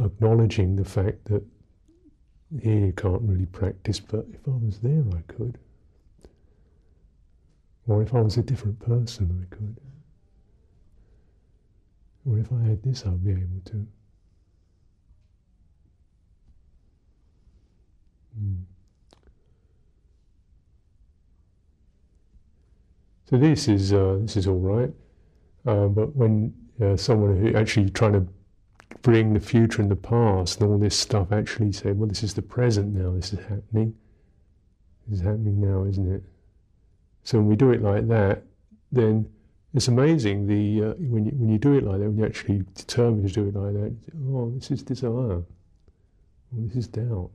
acknowledging 0.00 0.74
the 0.74 0.84
fact 0.84 1.24
that 1.26 1.44
here 2.60 2.86
you 2.86 2.92
can't 2.92 3.22
really 3.22 3.46
practice, 3.46 4.00
but 4.00 4.26
if 4.32 4.40
I 4.48 4.56
was 4.56 4.78
there, 4.80 5.04
I 5.16 5.32
could. 5.32 5.56
Or 7.86 8.02
if 8.02 8.12
I 8.12 8.20
was 8.20 8.36
a 8.36 8.42
different 8.42 8.80
person, 8.80 9.46
I 9.46 9.54
could. 9.54 9.76
Or 12.26 12.38
if 12.38 12.52
I 12.52 12.60
had 12.68 12.82
this, 12.82 13.06
I'd 13.06 13.24
be 13.24 13.32
able 13.32 13.60
to. 13.66 13.86
Mm. 18.40 18.69
So 23.30 23.38
this 23.38 23.68
is 23.68 23.92
uh, 23.92 24.18
this 24.22 24.36
is 24.36 24.48
all 24.48 24.58
right, 24.58 24.92
uh, 25.64 25.86
but 25.86 26.16
when 26.16 26.52
uh, 26.82 26.96
someone 26.96 27.36
who 27.36 27.54
actually 27.56 27.88
trying 27.90 28.14
to 28.14 28.26
bring 29.02 29.32
the 29.32 29.40
future 29.40 29.80
and 29.80 29.90
the 29.90 29.96
past 29.96 30.60
and 30.60 30.70
all 30.70 30.78
this 30.78 30.96
stuff 30.96 31.30
actually 31.30 31.70
say, 31.70 31.92
well, 31.92 32.08
this 32.08 32.24
is 32.24 32.34
the 32.34 32.42
present 32.42 32.92
now. 32.92 33.12
This 33.12 33.32
is 33.32 33.38
happening. 33.38 33.94
This 35.06 35.20
is 35.20 35.24
happening 35.24 35.60
now, 35.60 35.84
isn't 35.84 36.12
it? 36.12 36.24
So 37.22 37.38
when 37.38 37.46
we 37.46 37.54
do 37.54 37.70
it 37.70 37.82
like 37.82 38.08
that, 38.08 38.42
then 38.90 39.30
it's 39.74 39.86
amazing 39.86 40.48
the 40.48 40.90
uh, 40.90 40.94
when 40.98 41.24
you 41.24 41.32
when 41.32 41.50
you 41.50 41.58
do 41.58 41.74
it 41.74 41.84
like 41.84 42.00
that, 42.00 42.06
when 42.06 42.18
you 42.18 42.26
actually 42.26 42.64
determine 42.74 43.24
to 43.28 43.32
do 43.32 43.48
it 43.48 43.54
like 43.54 43.74
that. 43.74 43.94
Oh, 44.26 44.50
this 44.56 44.72
is 44.72 44.82
desire. 44.82 45.10
Oh, 45.12 45.44
this 46.52 46.74
is 46.74 46.88
doubt. 46.88 47.30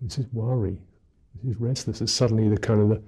This 0.00 0.16
is 0.16 0.26
worry. 0.32 0.78
This 1.42 1.54
is 1.54 1.60
restlessness. 1.60 2.10
Suddenly, 2.10 2.48
the 2.48 2.56
kind 2.56 2.80
of 2.80 2.88
the, 2.88 3.02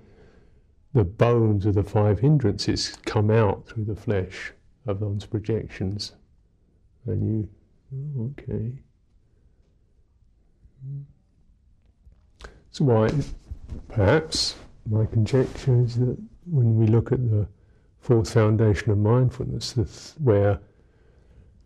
the 0.94 1.04
bones 1.04 1.66
of 1.66 1.74
the 1.74 1.82
five 1.82 2.18
hindrances 2.18 2.96
come 3.06 3.30
out 3.30 3.66
through 3.66 3.84
the 3.84 3.96
flesh 3.96 4.52
of 4.86 5.00
one's 5.00 5.24
projections, 5.24 6.12
and 7.06 7.22
you, 7.26 7.48
oh, 8.18 8.30
okay. 8.30 8.72
So 12.70 12.84
why, 12.84 13.10
perhaps, 13.88 14.56
my 14.90 15.06
conjecture 15.06 15.82
is 15.82 15.96
that 15.96 16.16
when 16.46 16.76
we 16.76 16.86
look 16.86 17.12
at 17.12 17.30
the 17.30 17.46
fourth 18.00 18.32
foundation 18.32 18.90
of 18.90 18.98
mindfulness, 18.98 19.72
this, 19.72 20.14
where 20.18 20.60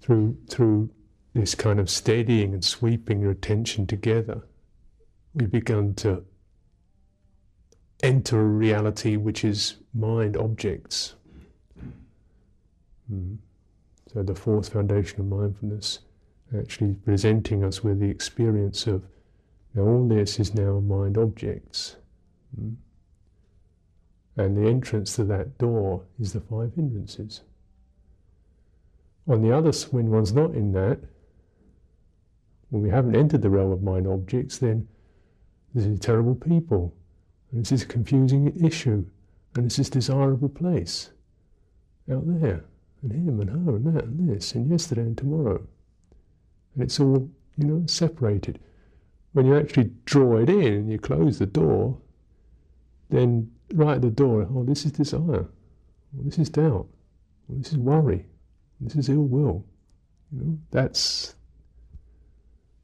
through 0.00 0.37
through 0.49 0.90
this 1.33 1.54
kind 1.54 1.80
of 1.80 1.90
steadying 1.90 2.54
and 2.54 2.64
sweeping 2.64 3.21
your 3.21 3.30
attention 3.30 3.87
together, 3.87 4.42
we 5.35 5.47
begin 5.47 5.95
to 5.95 6.25
enter 8.03 8.41
a 8.41 8.45
reality 8.45 9.17
which 9.17 9.45
is 9.45 9.76
mind 9.95 10.37
objects. 10.37 11.15
Mm. 13.12 13.38
So 14.12 14.23
the 14.23 14.35
fourth 14.35 14.73
foundation 14.73 15.21
of 15.21 15.26
mindfulness 15.26 16.00
actually 16.57 16.95
presenting 16.95 17.65
us 17.65 17.83
with 17.83 18.00
the 18.00 18.09
experience 18.09 18.87
of 18.87 19.05
now 19.75 19.83
all 19.83 20.09
this 20.09 20.38
is 20.38 20.55
now 20.55 20.81
mind 20.81 21.19
objects. 21.19 21.97
Mm. 22.59 22.76
And 24.37 24.57
the 24.57 24.69
entrance 24.69 25.17
to 25.17 25.25
that 25.25 25.59
door 25.59 26.03
is 26.21 26.33
the 26.33 26.41
five 26.41 26.73
hindrances. 26.75 27.43
On 29.29 29.43
the 29.43 29.55
other, 29.55 29.73
when 29.91 30.11
one's 30.11 30.33
not 30.33 30.55
in 30.55 30.73
that, 30.73 31.00
when 32.71 32.83
we 32.83 32.91
haven't 32.91 33.17
entered 33.17 33.43
the 33.43 33.50
realm 33.50 33.73
of 33.73 33.83
mind 33.83 34.07
objects, 34.07 34.59
then 34.59 34.87
this 35.75 35.85
is 35.85 35.99
terrible 35.99 36.35
people, 36.35 36.95
and 37.50 37.61
this 37.61 37.73
is 37.73 37.83
a 37.83 37.87
confusing 37.87 38.53
issue, 38.65 39.05
and 39.55 39.67
it's 39.67 39.76
this 39.76 39.87
is 39.87 39.91
desirable 39.91 40.49
place 40.49 41.11
out 42.12 42.25
there, 42.26 42.65
and 43.03 43.12
him 43.12 43.41
and 43.41 43.50
her 43.50 43.76
and 43.76 43.95
that 43.95 44.05
and 44.05 44.29
this, 44.29 44.55
and 44.55 44.71
yesterday 44.71 45.03
and 45.03 45.19
tomorrow. 45.19 45.67
And 46.75 46.83
it's 46.83 47.00
all, 47.00 47.31
you 47.57 47.67
know, 47.67 47.87
separated. 47.87 48.59
When 49.33 49.47
you 49.47 49.57
actually 49.57 49.91
draw 50.05 50.38
it 50.38 50.49
in 50.49 50.73
and 50.73 50.91
you 50.91 50.99
close 50.99 51.38
the 51.38 51.47
door, 51.47 51.99
then 53.11 53.50
right 53.73 53.97
at 53.97 54.03
the 54.03 54.11
door, 54.11 54.49
oh, 54.50 54.65
this 54.65 54.85
is 54.85 54.93
desire, 54.93 55.47
oh, 55.47 56.23
this 56.23 56.38
is 56.38 56.50
doubt, 56.50 56.87
oh, 57.50 57.55
this 57.57 57.73
is 57.73 57.79
worry, 57.79 58.26
this 58.81 58.97
is 58.97 59.09
ill 59.09 59.25
will. 59.25 59.65
You 60.33 60.41
know, 60.41 60.59
that's 60.71 61.35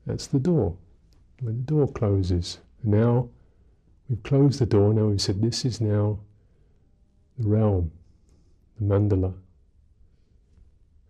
that's 0.06 0.26
the 0.26 0.38
door. 0.38 0.76
When 1.40 1.56
the 1.56 1.62
door 1.62 1.88
closes, 1.88 2.58
now 2.84 3.28
we've 4.08 4.22
closed 4.22 4.58
the 4.58 4.66
door. 4.66 4.92
Now 4.92 5.06
we've 5.06 5.20
said 5.20 5.40
this 5.40 5.64
is 5.64 5.80
now 5.80 6.18
the 7.38 7.48
realm, 7.48 7.90
the 8.78 8.84
mandala, 8.84 9.34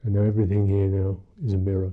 and 0.04 0.14
now 0.14 0.22
everything 0.22 0.68
here 0.68 0.86
now 0.86 1.18
is 1.44 1.52
a 1.52 1.58
mirror. 1.58 1.92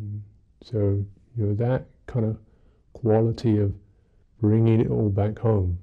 Mm. 0.00 0.20
So 0.62 1.04
you 1.36 1.46
know 1.46 1.54
that 1.54 1.86
kind 2.06 2.26
of 2.26 2.38
quality 2.92 3.58
of 3.58 3.72
bringing 4.40 4.80
it 4.80 4.90
all 4.90 5.08
back 5.08 5.38
home. 5.38 5.78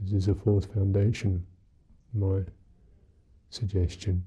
This 0.00 0.12
is 0.12 0.28
a 0.28 0.34
fourth 0.34 0.72
foundation, 0.74 1.46
my 2.14 2.40
suggestion. 3.50 4.24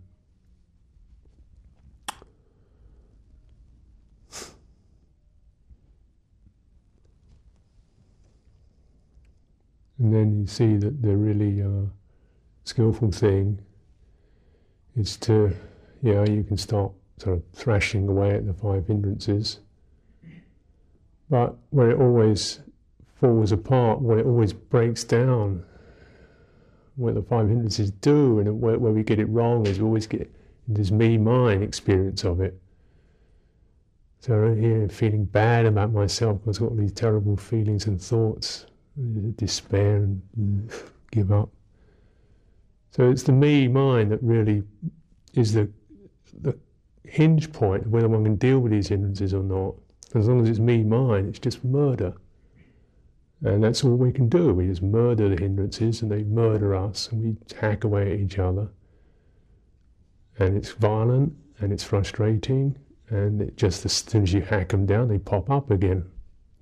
And 10.00 10.14
then 10.14 10.40
you 10.40 10.48
see 10.48 10.78
that 10.78 11.02
the 11.02 11.16
really 11.16 11.62
uh, 11.62 11.88
skillful 12.64 13.12
thing 13.12 13.60
is 14.96 15.18
to, 15.18 15.56
yeah, 16.02 16.24
you 16.26 16.44
can 16.44 16.58
start 16.58 16.92
sort 17.18 17.38
of 17.38 17.44
thrashing 17.54 18.08
away 18.08 18.36
at 18.36 18.48
the 18.48 18.54
five 18.54 18.88
hindrances 18.88 19.60
but 21.30 21.56
where 21.70 21.92
it 21.92 22.00
always 22.00 22.60
falls 23.20 23.52
apart, 23.52 24.02
where 24.02 24.18
it 24.18 24.26
always 24.26 24.54
breaks 24.54 25.04
down, 25.04 25.64
where 26.96 27.14
the 27.14 27.22
five 27.22 27.48
hindrances 27.48 27.92
do, 27.92 28.40
and 28.40 28.60
where, 28.60 28.80
where 28.80 28.92
we 28.92 29.04
get 29.04 29.20
it 29.20 29.26
wrong 29.26 29.66
is 29.68 29.80
we 29.80 29.86
always 29.86 30.08
get 30.08 30.30
this 30.68 30.92
me-mine 30.92 31.62
experience 31.62 32.24
of 32.24 32.42
it. 32.42 32.60
So 34.22 34.34
I'm 34.34 34.60
here, 34.60 34.90
feeling 34.90 35.26
bad 35.26 35.66
about 35.66 35.94
myself 35.94 36.40
because 36.40 36.58
I've 36.58 36.64
got 36.64 36.72
all 36.72 36.78
these 36.78 36.92
terrible 36.92 37.38
feelings 37.38 37.86
and 37.86 38.02
thoughts, 38.02 38.66
despair 39.36 39.97
and 39.97 40.71
give 41.12 41.32
up. 41.32 41.49
So 42.91 43.10
it's 43.10 43.23
the 43.23 43.32
me-mine 43.32 44.10
that 44.10 44.21
really 44.23 44.63
is 45.34 45.54
the 45.54 45.69
the 46.41 46.58
hinge 47.06 47.52
point 47.52 47.86
of 47.86 47.91
whether 47.91 48.08
one 48.08 48.23
can 48.23 48.36
deal 48.36 48.60
with 48.60 48.71
these 48.71 48.88
hindrances 48.88 49.34
or 49.34 49.43
not. 49.43 49.75
As 50.15 50.28
long 50.28 50.41
as 50.41 50.49
it's 50.49 50.60
me, 50.60 50.84
mine, 50.84 51.28
it's 51.28 51.39
just 51.39 51.63
murder. 51.63 52.13
And 53.43 53.63
that's 53.63 53.84
all 53.84 53.95
we 53.95 54.12
can 54.12 54.28
do. 54.28 54.54
We 54.54 54.67
just 54.67 54.82
murder 54.82 55.30
the 55.30 55.41
hindrances 55.41 56.02
and 56.02 56.12
they 56.12 56.23
murder 56.23 56.75
us 56.75 57.10
and 57.12 57.23
we 57.23 57.56
hack 57.56 57.84
away 57.84 58.13
at 58.13 58.19
each 58.19 58.38
other. 58.38 58.67
And 60.39 60.58
it's 60.58 60.71
violent 60.71 61.34
and 61.60 61.71
it's 61.71 61.84
frustrating 61.84 62.78
and 63.10 63.41
it 63.41 63.58
just 63.58 63.86
as 63.86 63.93
soon 63.93 64.23
as 64.23 64.34
you 64.34 64.41
hack 64.41 64.69
them 64.69 64.86
down, 64.86 65.08
they 65.08 65.19
pop 65.19 65.49
up 65.49 65.71
again. 65.71 66.06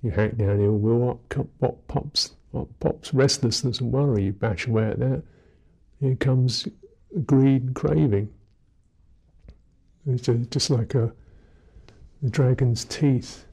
You 0.02 0.10
hack 0.10 0.36
down 0.36 0.60
ill 0.60 0.78
will, 0.78 1.10
up, 1.10 1.48
pop, 1.60 1.76
pops, 1.88 2.34
up 2.54 2.68
pops 2.80 3.12
restlessness 3.12 3.80
and 3.80 3.92
worry. 3.92 4.24
You 4.24 4.32
bash 4.32 4.66
away 4.66 4.88
at 4.88 4.98
that. 5.00 5.22
Here 6.00 6.14
comes 6.16 6.68
greed 7.26 7.62
and 7.62 7.74
craving. 7.74 8.32
It's 10.06 10.28
just 10.50 10.70
like 10.70 10.94
a 10.94 11.12
the 12.22 12.30
dragon's 12.30 12.84
teeth. 12.84 13.44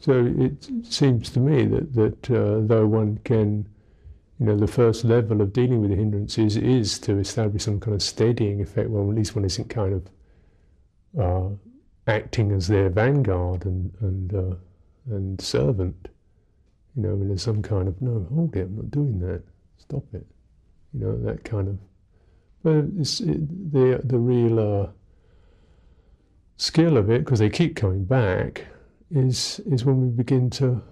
So 0.00 0.34
it 0.36 0.68
seems 0.82 1.30
to 1.30 1.40
me 1.40 1.64
that, 1.64 1.94
that 1.94 2.30
uh, 2.30 2.60
though 2.66 2.86
one 2.86 3.18
can, 3.24 3.66
you 4.40 4.46
know, 4.46 4.56
the 4.56 4.66
first 4.66 5.04
level 5.04 5.40
of 5.40 5.52
dealing 5.52 5.80
with 5.80 5.90
the 5.90 5.96
hindrances 5.96 6.56
is 6.56 6.98
to 7.00 7.18
establish 7.18 7.62
some 7.62 7.78
kind 7.78 7.94
of 7.94 8.02
steadying 8.02 8.60
effect, 8.60 8.90
well, 8.90 9.08
at 9.08 9.16
least 9.16 9.36
one 9.36 9.44
isn't 9.44 9.68
kind 9.68 9.94
of 9.94 11.20
uh, 11.20 11.54
acting 12.06 12.50
as 12.50 12.66
their 12.66 12.88
vanguard 12.88 13.64
and, 13.64 13.92
and, 14.00 14.34
uh, 14.34 14.56
and 15.10 15.40
servant. 15.40 16.08
You 16.96 17.02
know, 17.02 17.14
when 17.14 17.28
there's 17.28 17.42
some 17.42 17.62
kind 17.62 17.86
of, 17.86 18.00
no, 18.02 18.26
hold 18.34 18.56
it, 18.56 18.62
I'm 18.62 18.76
not 18.76 18.90
doing 18.90 19.20
that 19.20 19.42
stop 19.78 20.04
it. 20.12 20.26
You 20.92 21.00
know, 21.00 21.16
that 21.22 21.44
kind 21.44 21.68
of. 21.68 21.78
But 22.62 22.86
it's 22.98 23.20
it, 23.20 23.72
the, 23.72 24.00
the 24.02 24.18
real 24.18 24.58
uh, 24.58 24.88
skill 26.56 26.96
of 26.96 27.10
it, 27.10 27.24
because 27.24 27.38
they 27.38 27.50
keep 27.50 27.76
coming 27.76 28.04
back, 28.04 28.66
is, 29.10 29.60
is 29.66 29.84
when 29.84 30.00
we 30.00 30.08
begin 30.08 30.50
to 30.50 30.82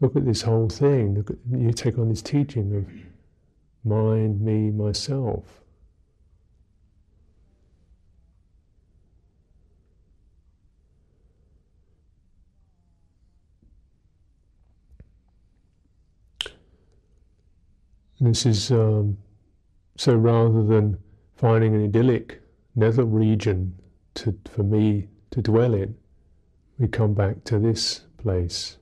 look 0.00 0.16
at 0.16 0.24
this 0.24 0.42
whole 0.42 0.68
thing. 0.68 1.14
Look 1.14 1.30
at, 1.30 1.36
you 1.50 1.72
take 1.72 1.98
on 1.98 2.08
this 2.08 2.22
teaching 2.22 2.74
of 2.76 2.86
mind, 3.84 4.40
me, 4.40 4.70
myself. 4.70 5.44
This 18.18 18.46
is 18.46 18.70
um, 18.70 19.18
so 19.96 20.14
rather 20.14 20.62
than 20.62 20.98
finding 21.36 21.74
an 21.74 21.84
idyllic 21.84 22.40
nether 22.74 23.04
region 23.04 23.78
to, 24.14 24.38
for 24.50 24.62
me 24.62 25.08
to 25.30 25.42
dwell 25.42 25.74
in, 25.74 25.94
we 26.78 26.88
come 26.88 27.12
back 27.12 27.44
to 27.44 27.58
this 27.58 28.04
place 28.16 28.78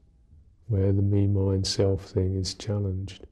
where 0.68 0.92
the 0.92 1.02
me, 1.02 1.26
mind, 1.26 1.66
self 1.66 2.06
thing 2.06 2.34
is 2.36 2.54
challenged. 2.54 3.26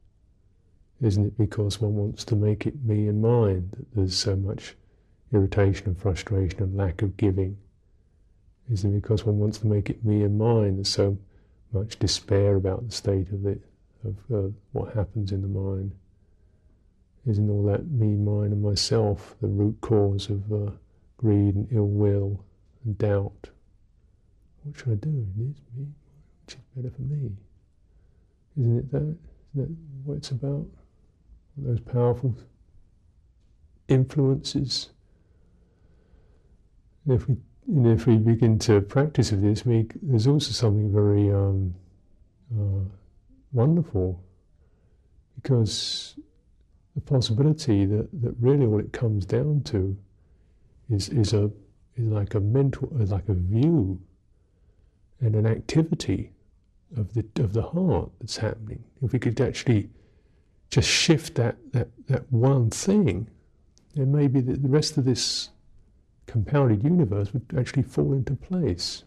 Isn't 1.00 1.26
it 1.26 1.38
because 1.38 1.80
one 1.80 1.96
wants 1.96 2.24
to 2.26 2.36
make 2.36 2.66
it 2.66 2.84
me 2.84 3.08
and 3.08 3.20
mine 3.20 3.70
that 3.76 3.94
there's 3.94 4.16
so 4.16 4.36
much 4.36 4.76
irritation 5.32 5.88
and 5.88 5.98
frustration 5.98 6.62
and 6.62 6.76
lack 6.76 7.02
of 7.02 7.16
giving? 7.16 7.56
Isn't 8.70 8.94
it 8.94 9.02
because 9.02 9.24
one 9.24 9.38
wants 9.38 9.58
to 9.58 9.66
make 9.66 9.90
it 9.90 10.04
me 10.04 10.22
and 10.22 10.38
mine 10.38 10.76
there's 10.76 10.88
so 10.88 11.18
much 11.72 11.98
despair 11.98 12.56
about 12.56 12.86
the 12.86 12.94
state 12.94 13.30
of 13.30 13.46
it? 13.46 13.62
of 14.04 14.16
uh, 14.32 14.48
what 14.72 14.94
happens 14.94 15.32
in 15.32 15.42
the 15.42 15.48
mind. 15.48 15.92
Isn't 17.26 17.50
all 17.50 17.64
that 17.66 17.88
me, 17.90 18.16
mine, 18.16 18.52
and 18.52 18.62
myself 18.62 19.36
the 19.40 19.46
root 19.48 19.80
cause 19.80 20.28
of 20.28 20.52
uh, 20.52 20.70
greed 21.16 21.54
and 21.54 21.68
ill 21.70 21.86
will 21.86 22.44
and 22.84 22.98
doubt. 22.98 23.50
What 24.64 24.76
should 24.76 24.92
I 24.92 24.94
do? 24.96 25.26
This 25.36 25.56
me, 25.76 25.86
which 26.44 26.54
is 26.54 26.60
better 26.76 26.90
for 26.94 27.02
me? 27.02 27.30
Isn't 28.58 28.78
it 28.78 28.92
that? 28.92 28.98
Isn't 28.98 29.16
that 29.54 29.76
what 30.04 30.18
it's 30.18 30.30
about? 30.30 30.66
Those 31.56 31.80
powerful 31.80 32.34
influences. 33.88 34.90
If 37.08 37.28
we, 37.28 37.36
know, 37.66 37.92
if 37.92 38.06
we 38.06 38.16
begin 38.16 38.58
to 38.60 38.80
practice 38.80 39.32
of 39.32 39.42
this, 39.42 39.66
we, 39.66 39.86
there's 40.00 40.26
also 40.26 40.52
something 40.52 40.92
very 40.92 41.30
um, 41.30 41.74
uh, 42.54 42.84
wonderful 43.52 44.22
because 45.34 46.16
the 46.94 47.00
possibility 47.00 47.86
that, 47.86 48.08
that 48.22 48.34
really 48.40 48.66
all 48.66 48.78
it 48.78 48.92
comes 48.92 49.26
down 49.26 49.62
to 49.64 49.96
is, 50.90 51.08
is 51.08 51.32
a 51.32 51.50
is 51.96 52.06
like 52.06 52.34
a 52.34 52.40
mental 52.40 52.88
like 52.92 53.28
a 53.28 53.34
view 53.34 54.00
and 55.22 55.36
an 55.36 55.46
activity 55.46 56.32
of 56.96 57.14
the 57.14 57.24
of 57.42 57.54
the 57.54 57.62
heart 57.62 58.10
that's 58.20 58.36
happening. 58.36 58.84
If 59.00 59.12
we 59.12 59.18
could 59.18 59.40
actually 59.40 59.88
just 60.68 60.88
shift 60.88 61.36
that 61.36 61.56
that, 61.72 61.88
that 62.08 62.30
one 62.30 62.68
thing, 62.70 63.28
then 63.94 64.12
maybe 64.12 64.40
the, 64.40 64.54
the 64.54 64.68
rest 64.68 64.98
of 64.98 65.04
this 65.04 65.50
compounded 66.26 66.82
universe 66.82 67.32
would 67.32 67.46
actually 67.56 67.84
fall 67.84 68.12
into 68.12 68.34
place. 68.34 69.04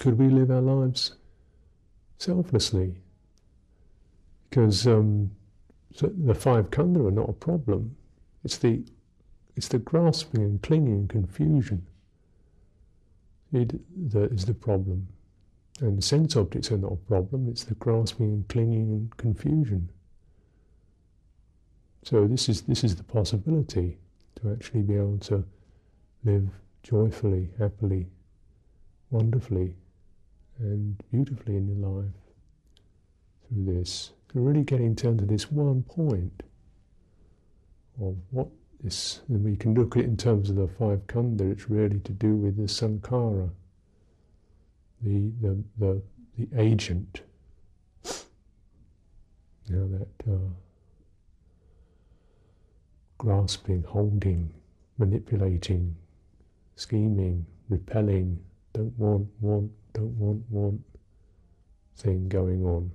Could 0.00 0.18
we 0.18 0.28
live 0.28 0.50
our 0.50 0.60
lives 0.60 1.14
selflessly? 2.18 2.96
Because 4.48 4.86
um, 4.86 5.30
the 6.00 6.34
five 6.34 6.70
khandha 6.70 7.06
are 7.06 7.10
not 7.10 7.28
a 7.28 7.34
problem. 7.34 7.96
It's 8.44 8.58
the 8.58 8.84
it's 9.56 9.68
the 9.68 9.78
grasping 9.78 10.42
and 10.42 10.62
clinging 10.62 10.92
and 10.92 11.08
confusion 11.08 11.86
it, 13.52 13.72
that 14.12 14.32
is 14.32 14.44
the 14.44 14.54
problem. 14.54 15.06
And 15.80 15.98
the 15.98 16.02
sense 16.02 16.36
objects 16.36 16.70
are 16.70 16.78
not 16.78 16.92
a 16.92 16.96
problem, 16.96 17.48
it's 17.48 17.64
the 17.64 17.74
grasping 17.74 18.26
and 18.26 18.48
clinging 18.48 18.90
and 18.90 19.16
confusion. 19.16 19.90
So 22.02 22.26
this 22.26 22.48
is 22.48 22.62
this 22.62 22.84
is 22.84 22.96
the 22.96 23.02
possibility 23.02 23.98
to 24.36 24.52
actually 24.52 24.82
be 24.82 24.94
able 24.94 25.18
to 25.18 25.44
live 26.24 26.48
joyfully, 26.82 27.50
happily, 27.58 28.06
wonderfully, 29.10 29.74
and 30.58 31.02
beautifully 31.10 31.56
in 31.56 31.66
your 31.66 31.88
life 31.88 32.12
through 33.48 33.64
this. 33.64 34.12
To 34.32 34.40
really 34.40 34.62
getting 34.62 34.94
down 34.94 35.18
to 35.18 35.24
this 35.24 35.50
one 35.50 35.82
point 35.82 36.42
of 38.00 38.16
what 38.30 38.48
this, 38.82 39.20
and 39.28 39.44
we 39.44 39.56
can 39.56 39.74
look 39.74 39.96
at 39.96 40.04
it 40.04 40.06
in 40.06 40.16
terms 40.16 40.50
of 40.50 40.56
the 40.56 40.68
five 40.68 41.06
khandha, 41.06 41.52
it's 41.52 41.68
really 41.68 42.00
to 42.00 42.12
do 42.12 42.34
with 42.34 42.56
the 42.56 42.64
sankhara, 42.64 43.50
the, 45.02 45.30
the, 45.40 45.62
the, 45.78 46.02
the 46.38 46.60
agent. 46.60 47.22
Know, 49.68 49.88
that 49.98 50.32
uh, 50.32 50.50
grasping, 53.18 53.84
holding, 53.84 54.52
manipulating, 54.98 55.94
scheming, 56.74 57.46
repelling, 57.68 58.40
don't 58.72 58.98
want, 58.98 59.28
want, 59.40 59.70
don't 59.92 60.16
want, 60.16 60.42
want 60.50 60.80
thing 61.96 62.28
going 62.28 62.64
on. 62.64 62.90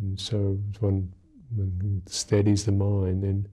And 0.00 0.20
so 0.20 0.58
when 0.80 1.10
it 1.58 2.12
steadies 2.12 2.64
the 2.64 2.72
mind, 2.72 3.22
then 3.22 3.48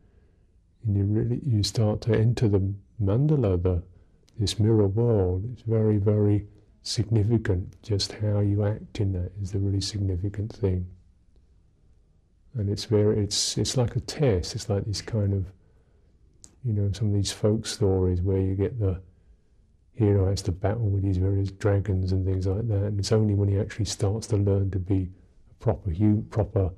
and 0.89 0.97
you 0.97 1.03
really 1.03 1.39
you 1.45 1.61
start 1.61 2.01
to 2.01 2.17
enter 2.17 2.47
the 2.47 2.73
mandala, 2.99 3.61
the 3.61 3.83
this 4.39 4.57
mirror 4.57 4.87
world. 4.87 5.45
It's 5.53 5.61
very, 5.61 5.97
very 5.97 6.47
significant. 6.81 7.79
Just 7.83 8.13
how 8.13 8.39
you 8.39 8.65
act 8.65 8.99
in 8.99 9.13
that 9.13 9.31
is 9.39 9.51
the 9.51 9.59
really 9.59 9.81
significant 9.81 10.51
thing. 10.51 10.87
And 12.55 12.69
it's 12.69 12.85
very, 12.85 13.23
it's 13.23 13.55
it's 13.55 13.77
like 13.77 13.95
a 13.97 13.99
test. 13.99 14.55
It's 14.55 14.67
like 14.67 14.85
this 14.85 15.03
kind 15.03 15.33
of, 15.33 15.45
you 16.65 16.73
know, 16.73 16.91
some 16.91 17.09
of 17.09 17.13
these 17.13 17.31
folk 17.31 17.67
stories 17.67 18.21
where 18.21 18.39
you 18.39 18.55
get 18.55 18.79
the 18.79 18.99
hero 19.93 20.27
has 20.27 20.41
to 20.43 20.51
battle 20.51 20.89
with 20.89 21.03
these 21.03 21.17
various 21.17 21.51
dragons 21.51 22.13
and 22.13 22.25
things 22.25 22.47
like 22.47 22.67
that. 22.67 22.83
And 22.85 22.99
it's 22.99 23.11
only 23.11 23.35
when 23.35 23.49
he 23.49 23.59
actually 23.59 23.85
starts 23.85 24.25
to 24.27 24.37
learn 24.37 24.71
to 24.71 24.79
be 24.79 25.09
a 25.51 25.63
proper, 25.63 25.91
proper, 26.31 26.71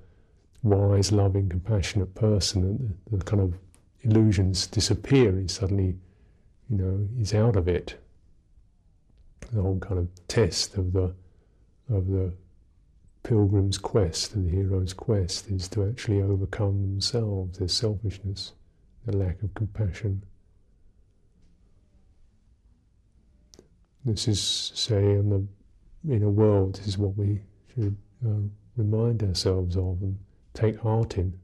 wise, 0.63 1.13
loving, 1.13 1.47
compassionate 1.47 2.13
person 2.13 2.61
that 2.61 3.11
the, 3.11 3.17
the 3.17 3.23
kind 3.23 3.41
of 3.41 3.53
illusions 4.03 4.67
disappear. 4.67 5.37
He 5.37 5.47
suddenly, 5.47 5.95
you 6.69 6.77
know, 6.77 7.07
he's 7.17 7.33
out 7.33 7.55
of 7.55 7.67
it. 7.67 7.97
The 9.51 9.61
whole 9.61 9.79
kind 9.79 9.99
of 9.99 10.07
test 10.27 10.77
of 10.77 10.93
the 10.93 11.13
of 11.89 12.07
the 12.07 12.33
pilgrim's 13.23 13.77
quest, 13.77 14.33
of 14.33 14.45
the 14.45 14.49
hero's 14.49 14.93
quest, 14.93 15.49
is 15.49 15.67
to 15.69 15.87
actually 15.87 16.21
overcome 16.21 16.81
themselves, 16.81 17.59
their 17.59 17.67
selfishness, 17.67 18.53
their 19.05 19.19
lack 19.19 19.41
of 19.43 19.53
compassion. 19.53 20.23
This 24.03 24.27
is, 24.27 24.71
say, 24.73 24.97
in 24.97 25.29
the 25.29 25.45
in 26.11 26.23
a 26.23 26.29
world, 26.29 26.75
this 26.75 26.87
is 26.87 26.97
what 26.97 27.15
we 27.15 27.41
should 27.73 27.95
uh, 28.25 28.47
remind 28.75 29.21
ourselves 29.21 29.75
of 29.75 30.01
and 30.01 30.17
take 30.53 30.79
heart 30.79 31.17
in. 31.17 31.39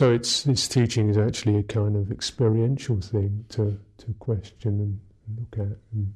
So 0.00 0.10
it's 0.10 0.44
this 0.44 0.66
teaching 0.66 1.10
is 1.10 1.18
actually 1.18 1.58
a 1.58 1.62
kind 1.62 1.94
of 1.94 2.10
experiential 2.10 3.02
thing 3.02 3.44
to, 3.50 3.78
to 3.98 4.14
question 4.18 4.80
and, 4.80 5.00
look 5.38 5.68
at 5.68 5.76
and 5.92 6.14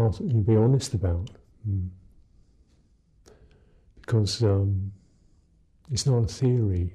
ask, 0.00 0.20
and 0.20 0.46
be 0.46 0.56
honest 0.56 0.94
about. 0.94 1.28
Mm. 1.68 1.90
Because 4.00 4.42
um, 4.42 4.90
it's 5.90 6.06
not 6.06 6.24
a 6.24 6.26
theory. 6.26 6.94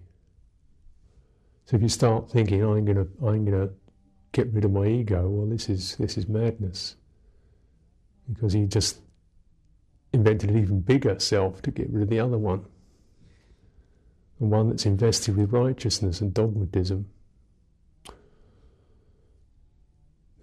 So 1.65 1.75
if 1.75 1.83
you 1.83 1.89
start 1.89 2.31
thinking, 2.31 2.63
I'm 2.63 2.83
gonna 2.83 3.05
I'm 3.23 3.45
gonna 3.45 3.69
get 4.31 4.51
rid 4.51 4.65
of 4.65 4.71
my 4.71 4.87
ego, 4.87 5.29
well 5.29 5.47
this 5.47 5.69
is 5.69 5.95
this 5.97 6.17
is 6.17 6.27
madness. 6.27 6.95
Because 8.27 8.53
he 8.53 8.65
just 8.65 8.99
invented 10.11 10.49
an 10.49 10.57
even 10.57 10.81
bigger 10.81 11.19
self 11.19 11.61
to 11.61 11.69
get 11.69 11.87
rid 11.91 12.01
of 12.01 12.09
the 12.09 12.19
other 12.19 12.39
one 12.39 12.65
and 14.43 14.51
one 14.51 14.69
that's 14.69 14.85
invested 14.85 15.37
with 15.37 15.53
righteousness 15.53 16.19
and 16.19 16.33
dogmatism. 16.33 17.05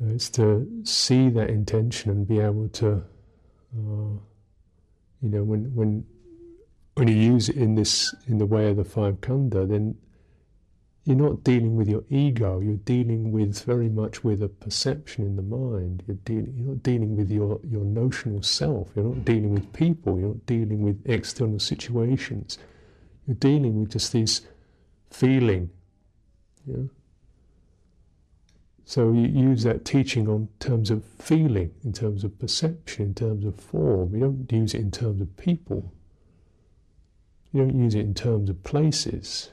It's 0.09 0.31
to 0.31 0.67
see 0.85 1.29
that 1.29 1.51
intention 1.51 2.11
and 2.11 2.27
be 2.27 2.41
able 2.41 2.71
to, 2.71 3.03
uh, 3.77 4.17
you 5.21 5.29
know, 5.29 5.43
when 5.45 5.75
when 5.75 6.07
when 6.95 7.09
you 7.09 7.15
use 7.15 7.51
it 7.51 7.57
in 7.57 7.75
this 7.75 8.15
in 8.27 8.39
the 8.39 8.47
way 8.47 8.71
of 8.71 8.79
the 8.79 8.85
five 8.85 9.21
khandha, 9.21 9.69
then 9.69 9.99
you're 11.05 11.17
not 11.17 11.45
dealing 11.45 11.77
with 11.77 11.89
your 11.89 12.05
ego. 12.09 12.61
You're 12.61 12.77
dealing 12.77 13.33
with 13.33 13.63
very 13.65 13.91
much 13.91 14.25
with 14.25 14.43
a 14.43 14.49
perception 14.49 15.27
in 15.27 15.37
the 15.37 15.43
mind. 15.43 16.03
You're 16.07 16.17
dealing. 16.25 16.55
You're 16.57 16.69
not 16.69 16.83
dealing 16.83 17.15
with 17.19 17.31
your 17.31 17.61
your 17.63 17.85
notional 17.85 18.43
self. 18.43 18.89
You're 18.97 19.05
not 19.05 19.27
dealing 19.27 19.53
with 19.53 19.71
people. 19.75 20.19
You're 20.19 20.29
not 20.29 20.47
dealing 20.47 20.81
with 20.81 21.03
external 21.05 21.59
situations. 21.59 22.57
You're 23.27 23.37
dealing 23.37 23.81
with 23.81 23.93
just 23.93 24.13
this 24.13 24.43
feeling. 25.11 25.71
Yeah? 26.67 26.85
So 28.85 29.13
you 29.13 29.29
use 29.29 29.63
that 29.63 29.85
teaching 29.85 30.29
on 30.29 30.49
terms 30.59 30.91
of 30.91 31.05
feeling, 31.05 31.71
in 31.85 31.93
terms 31.93 32.25
of 32.25 32.37
perception, 32.41 33.07
in 33.07 33.15
terms 33.15 33.45
of 33.45 33.55
form. 33.55 34.15
You 34.15 34.21
don't 34.21 34.53
use 34.53 34.75
it 34.75 34.81
in 34.81 34.91
terms 34.91 35.21
of 35.21 35.37
people. 35.37 35.93
You 37.53 37.63
don't 37.63 37.79
use 37.79 37.95
it 37.95 38.01
in 38.01 38.15
terms 38.15 38.51
of 38.51 38.63
places. 38.65 39.51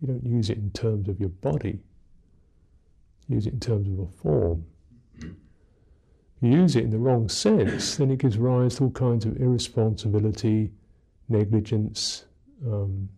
You 0.00 0.08
don't 0.08 0.24
use 0.24 0.50
it 0.50 0.58
in 0.58 0.70
terms 0.70 1.08
of 1.08 1.18
your 1.18 1.30
body. 1.30 1.80
You 3.26 3.36
use 3.36 3.46
it 3.46 3.54
in 3.54 3.60
terms 3.60 3.88
of 3.88 3.98
a 3.98 4.06
form. 4.06 4.64
You 6.40 6.52
use 6.52 6.76
it 6.76 6.84
in 6.84 6.90
the 6.90 6.98
wrong 6.98 7.28
sense, 7.28 7.96
then 7.96 8.10
it 8.10 8.18
gives 8.18 8.38
rise 8.38 8.76
to 8.76 8.84
all 8.84 8.90
kinds 8.92 9.26
of 9.26 9.36
irresponsibility, 9.36 10.70
negligence, 11.28 12.24
um, 12.66 13.08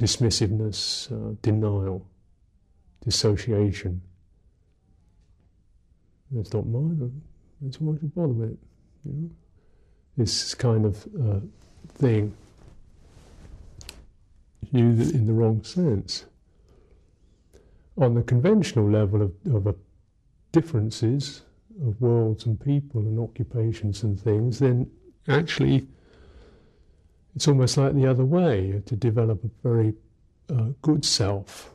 dismissiveness, 0.00 1.10
uh, 1.12 1.34
denial, 1.42 2.06
dissociation. 3.04 4.00
It's 6.34 6.52
not 6.52 6.66
mine. 6.66 7.22
It's 7.66 7.80
why 7.80 7.94
I 7.94 7.98
should 7.98 8.14
bother 8.14 8.28
with 8.28 8.50
it. 8.52 8.58
You 9.04 9.12
know? 9.12 9.30
This 10.16 10.54
kind 10.54 10.84
of 10.86 11.06
uh, 11.18 11.40
thing 11.94 12.34
used 14.72 15.14
in 15.14 15.26
the 15.26 15.32
wrong 15.32 15.62
sense. 15.62 16.24
On 17.98 18.14
the 18.14 18.22
conventional 18.22 18.88
level 18.88 19.22
of, 19.22 19.32
of 19.54 19.66
uh, 19.66 19.72
differences 20.50 21.42
of 21.86 22.00
worlds 22.00 22.46
and 22.46 22.58
people 22.58 23.00
and 23.02 23.18
occupations 23.18 24.02
and 24.02 24.18
things, 24.18 24.58
then 24.58 24.90
actually 25.28 25.86
it's 27.34 27.48
almost 27.48 27.76
like 27.76 27.94
the 27.94 28.06
other 28.06 28.24
way 28.24 28.82
to 28.84 28.96
develop 28.96 29.42
a 29.44 29.50
very 29.62 29.94
uh, 30.50 30.68
good 30.82 31.04
self, 31.04 31.72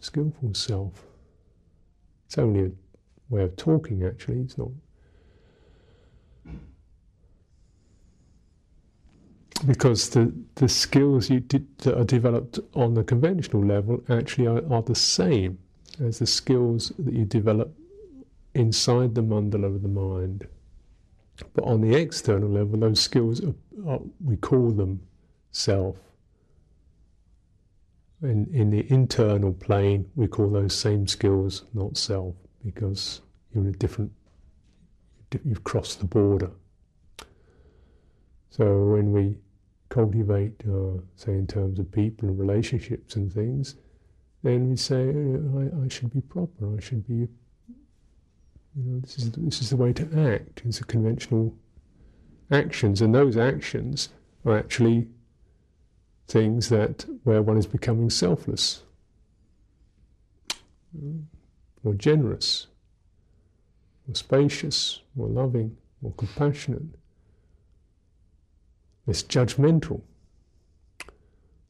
skillful 0.00 0.54
self. 0.54 1.04
It's 2.26 2.38
only 2.38 2.66
a 2.66 2.70
way 3.28 3.42
of 3.42 3.56
talking, 3.56 4.04
actually. 4.04 4.40
It's 4.40 4.56
not. 4.56 4.70
Because 9.66 10.10
the, 10.10 10.32
the 10.56 10.68
skills 10.68 11.30
you 11.30 11.40
did, 11.40 11.66
that 11.78 11.98
are 11.98 12.04
developed 12.04 12.58
on 12.74 12.94
the 12.94 13.04
conventional 13.04 13.64
level 13.64 14.02
actually 14.08 14.46
are, 14.46 14.72
are 14.72 14.82
the 14.82 14.94
same 14.94 15.58
as 16.00 16.18
the 16.18 16.26
skills 16.26 16.92
that 16.98 17.14
you 17.14 17.24
develop 17.24 17.74
inside 18.54 19.14
the 19.14 19.22
mandala 19.22 19.64
of 19.64 19.82
the 19.82 19.88
mind. 19.88 20.46
But 21.54 21.64
on 21.64 21.80
the 21.80 21.94
external 21.94 22.48
level, 22.48 22.78
those 22.78 23.00
skills, 23.00 23.42
are, 23.44 23.54
are, 23.88 24.00
we 24.24 24.36
call 24.36 24.70
them 24.70 25.00
self. 25.50 25.96
In, 28.22 28.48
in 28.52 28.70
the 28.70 28.90
internal 28.90 29.52
plane, 29.52 30.10
we 30.14 30.28
call 30.28 30.48
those 30.48 30.74
same 30.74 31.06
skills 31.06 31.64
not 31.74 31.96
self 31.96 32.34
because 32.64 33.20
you're 33.52 33.64
in 33.64 33.70
a 33.70 33.72
different, 33.72 34.12
you've 35.44 35.64
crossed 35.64 35.98
the 35.98 36.06
border. 36.06 36.50
So 38.50 38.84
when 38.86 39.12
we 39.12 39.36
cultivate, 39.88 40.62
uh, 40.68 41.00
say, 41.16 41.32
in 41.32 41.46
terms 41.46 41.78
of 41.78 41.90
people 41.90 42.28
and 42.28 42.38
relationships 42.38 43.16
and 43.16 43.32
things, 43.32 43.74
then 44.42 44.70
we 44.70 44.76
say, 44.76 45.08
I, 45.08 45.84
I 45.84 45.88
should 45.88 46.12
be 46.12 46.20
proper, 46.20 46.76
I 46.76 46.80
should 46.80 47.06
be 47.06 47.28
you 48.76 48.84
know, 48.84 49.00
this 49.00 49.18
is 49.18 49.30
this 49.32 49.60
is 49.60 49.70
the 49.70 49.76
way 49.76 49.92
to 49.92 50.02
act. 50.32 50.62
It's 50.64 50.80
a 50.80 50.84
conventional 50.84 51.54
actions, 52.50 53.00
and 53.00 53.14
those 53.14 53.36
actions 53.36 54.08
are 54.44 54.58
actually 54.58 55.06
things 56.26 56.68
that 56.70 57.06
where 57.24 57.42
one 57.42 57.56
is 57.56 57.66
becoming 57.66 58.10
selfless, 58.10 58.82
more 61.82 61.94
generous, 61.94 62.66
more 64.06 64.14
spacious, 64.14 65.00
more 65.14 65.28
loving, 65.28 65.76
more 66.02 66.14
compassionate, 66.16 66.82
less 69.06 69.22
judgmental, 69.22 70.00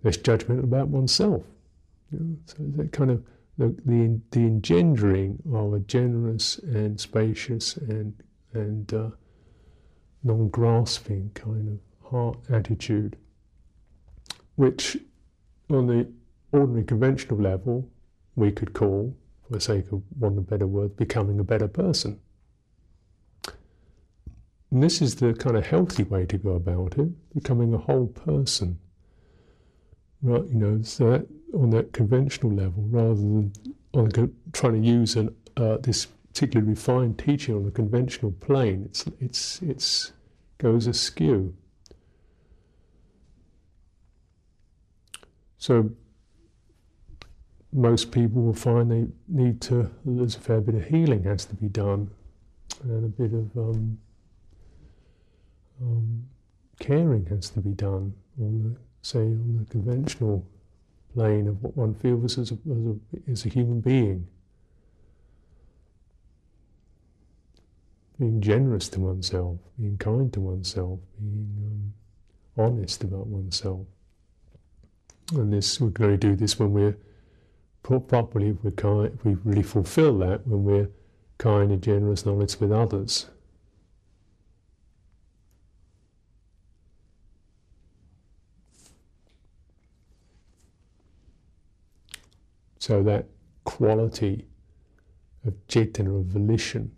less 0.02 0.16
judgmental 0.16 0.64
about 0.64 0.88
oneself. 0.88 1.42
You 2.12 2.18
know, 2.20 2.36
so 2.46 2.56
that 2.76 2.92
kind 2.92 3.10
of 3.10 3.22
the, 3.58 3.68
the, 3.84 4.20
the 4.30 4.40
engendering 4.40 5.42
of 5.52 5.74
a 5.74 5.80
generous 5.80 6.58
and 6.58 7.00
spacious 7.00 7.76
and, 7.76 8.14
and 8.52 8.92
uh, 8.92 9.10
non 10.22 10.48
grasping 10.48 11.30
kind 11.34 11.68
of 11.68 12.10
heart 12.10 12.38
attitude, 12.50 13.16
which 14.56 14.96
on 15.70 15.86
the 15.86 16.08
ordinary 16.52 16.84
conventional 16.84 17.38
level 17.38 17.88
we 18.36 18.50
could 18.50 18.72
call, 18.72 19.16
for 19.46 19.52
the 19.52 19.60
sake 19.60 19.90
of 19.92 20.02
one 20.18 20.36
of 20.36 20.48
better 20.48 20.66
words, 20.66 20.94
becoming 20.94 21.38
a 21.38 21.44
better 21.44 21.68
person. 21.68 22.18
And 24.70 24.82
this 24.82 25.00
is 25.00 25.16
the 25.16 25.34
kind 25.34 25.56
of 25.56 25.66
healthy 25.66 26.02
way 26.02 26.26
to 26.26 26.36
go 26.36 26.50
about 26.50 26.98
it, 26.98 27.08
becoming 27.32 27.72
a 27.72 27.78
whole 27.78 28.08
person. 28.08 28.78
Right, 30.20 30.44
you 30.48 30.54
know, 30.54 30.82
so 30.82 31.10
that 31.10 31.28
on 31.54 31.70
that 31.70 31.92
conventional 31.92 32.52
level 32.52 32.84
rather 32.90 33.14
than 33.14 33.52
on 33.92 34.10
trying 34.52 34.82
to 34.82 34.88
use 34.88 35.16
an, 35.16 35.34
uh, 35.56 35.76
this 35.78 36.06
particularly 36.28 36.68
refined 36.68 37.18
teaching 37.18 37.54
on 37.54 37.66
a 37.66 37.70
conventional 37.70 38.32
plane. 38.32 38.84
It's, 38.86 39.04
it's, 39.20 39.62
it's 39.62 40.12
goes 40.58 40.86
askew. 40.86 41.54
So 45.58 45.90
most 47.72 48.10
people 48.10 48.42
will 48.42 48.52
find 48.52 48.90
they 48.90 49.06
need 49.28 49.60
to, 49.62 49.90
there's 50.04 50.36
a 50.36 50.40
fair 50.40 50.60
bit 50.60 50.74
of 50.74 50.84
healing 50.84 51.24
has 51.24 51.44
to 51.46 51.54
be 51.54 51.68
done 51.68 52.10
and 52.82 53.04
a 53.04 53.08
bit 53.08 53.32
of 53.32 53.56
um, 53.56 53.98
um, 55.80 56.24
caring 56.80 57.26
has 57.26 57.50
to 57.50 57.60
be 57.60 57.70
done 57.70 58.12
on 58.40 58.62
the, 58.62 58.76
say, 59.02 59.20
on 59.20 59.58
the 59.58 59.70
conventional 59.70 60.46
plane 61.14 61.48
of 61.48 61.62
what 61.62 61.77
one 61.77 61.94
feels 61.94 62.38
as 62.38 62.50
a, 62.50 62.55
as 62.55 62.87
a, 62.87 63.31
as 63.31 63.46
a 63.46 63.48
human 63.48 63.81
being. 63.81 64.27
Being 68.18 68.40
generous 68.40 68.88
to 68.90 69.00
oneself, 69.00 69.59
being 69.79 69.96
kind 69.98 70.33
to 70.33 70.40
oneself, 70.40 71.00
being 71.18 71.92
um, 72.57 72.64
honest 72.64 73.03
about 73.03 73.27
oneself. 73.27 73.87
And 75.33 75.53
this, 75.53 75.81
we 75.81 75.90
can 75.90 76.05
only 76.05 76.16
do 76.18 76.37
this 76.37 76.59
when 76.59 76.72
we're 76.72 76.96
properly, 77.83 78.50
if 78.50 78.57
we're 78.62 78.70
kind, 78.72 79.12
if 79.14 79.24
we 79.24 79.35
really 79.44 79.62
fulfill 79.62 80.18
that, 80.18 80.46
when 80.46 80.64
we're 80.64 80.88
kind 81.38 81.72
and 81.72 81.83
generous 81.83 82.22
and 82.22 82.37
honest 82.37 82.61
with 82.61 82.72
others. 82.72 83.27
So 92.86 93.02
that 93.04 93.28
quality 93.64 94.44
of 95.46 95.54
cetana, 95.68 96.20
of 96.20 96.26
volition, 96.26 96.92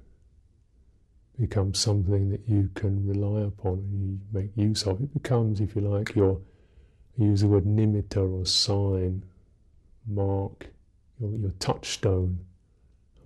becomes 1.39 1.79
something 1.79 2.29
that 2.31 2.41
you 2.49 2.71
can 2.75 3.07
rely 3.07 3.43
upon 3.43 3.75
and 3.75 4.03
you 4.03 4.19
make 4.33 4.51
use 4.57 4.83
of. 4.83 5.01
It 5.01 5.15
becomes, 5.15 5.61
if 5.61 5.77
you 5.77 5.83
like, 5.83 6.17
your 6.17 6.41
use 7.17 7.43
the 7.43 7.47
word 7.47 7.67
nimitta 7.67 8.17
or 8.17 8.45
sign, 8.45 9.23
mark, 10.09 10.67
your, 11.21 11.31
your 11.31 11.53
touchstone. 11.61 12.41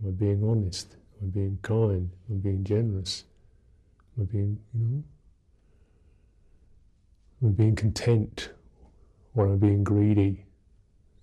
Am 0.03 0.09
I 0.09 0.11
being 0.11 0.45
honest? 0.45 0.97
Am 1.23 1.29
I 1.29 1.31
being 1.31 1.59
kind? 1.63 2.11
Am 2.29 2.37
I 2.37 2.41
being 2.41 2.63
generous? 2.63 3.25
Am 4.19 4.25
I 4.25 4.33
being, 4.33 4.59
you 4.75 4.81
know, 4.85 5.05
am 7.43 7.49
I 7.49 7.53
being 7.53 7.75
content? 7.75 8.51
Or 9.35 9.47
am 9.47 9.55
I 9.55 9.57
being 9.57 9.83
greedy 9.83 10.45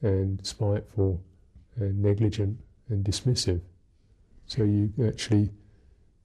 and 0.02 0.46
spiteful 0.46 1.22
and 1.76 2.02
negligent 2.02 2.60
and 2.90 3.04
dismissive. 3.06 3.62
So 4.46 4.64
you 4.64 4.94
actually, 5.06 5.52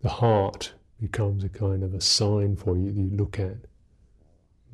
the 0.00 0.08
heart 0.08 0.72
becomes 1.00 1.42
a 1.44 1.48
kind 1.48 1.82
of 1.82 1.94
a 1.94 2.00
sign 2.00 2.56
for 2.56 2.76
you 2.76 2.92
that 2.92 3.00
you 3.00 3.10
look 3.16 3.38
at. 3.38 3.56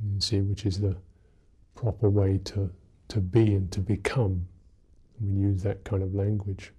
and 0.03 0.23
see, 0.23 0.41
which 0.41 0.67
is 0.67 0.81
the 0.81 0.97
proper 1.75 2.11
way 2.11 2.39
to, 2.45 2.71
to 3.09 3.21
be 3.21 3.55
and 3.55 3.71
to 3.73 3.81
become. 3.81 4.47
And 5.19 5.35
we 5.35 5.43
use 5.43 5.63
that 5.63 5.85
kind 5.85 6.03
of 6.03 6.15
language. 6.15 6.73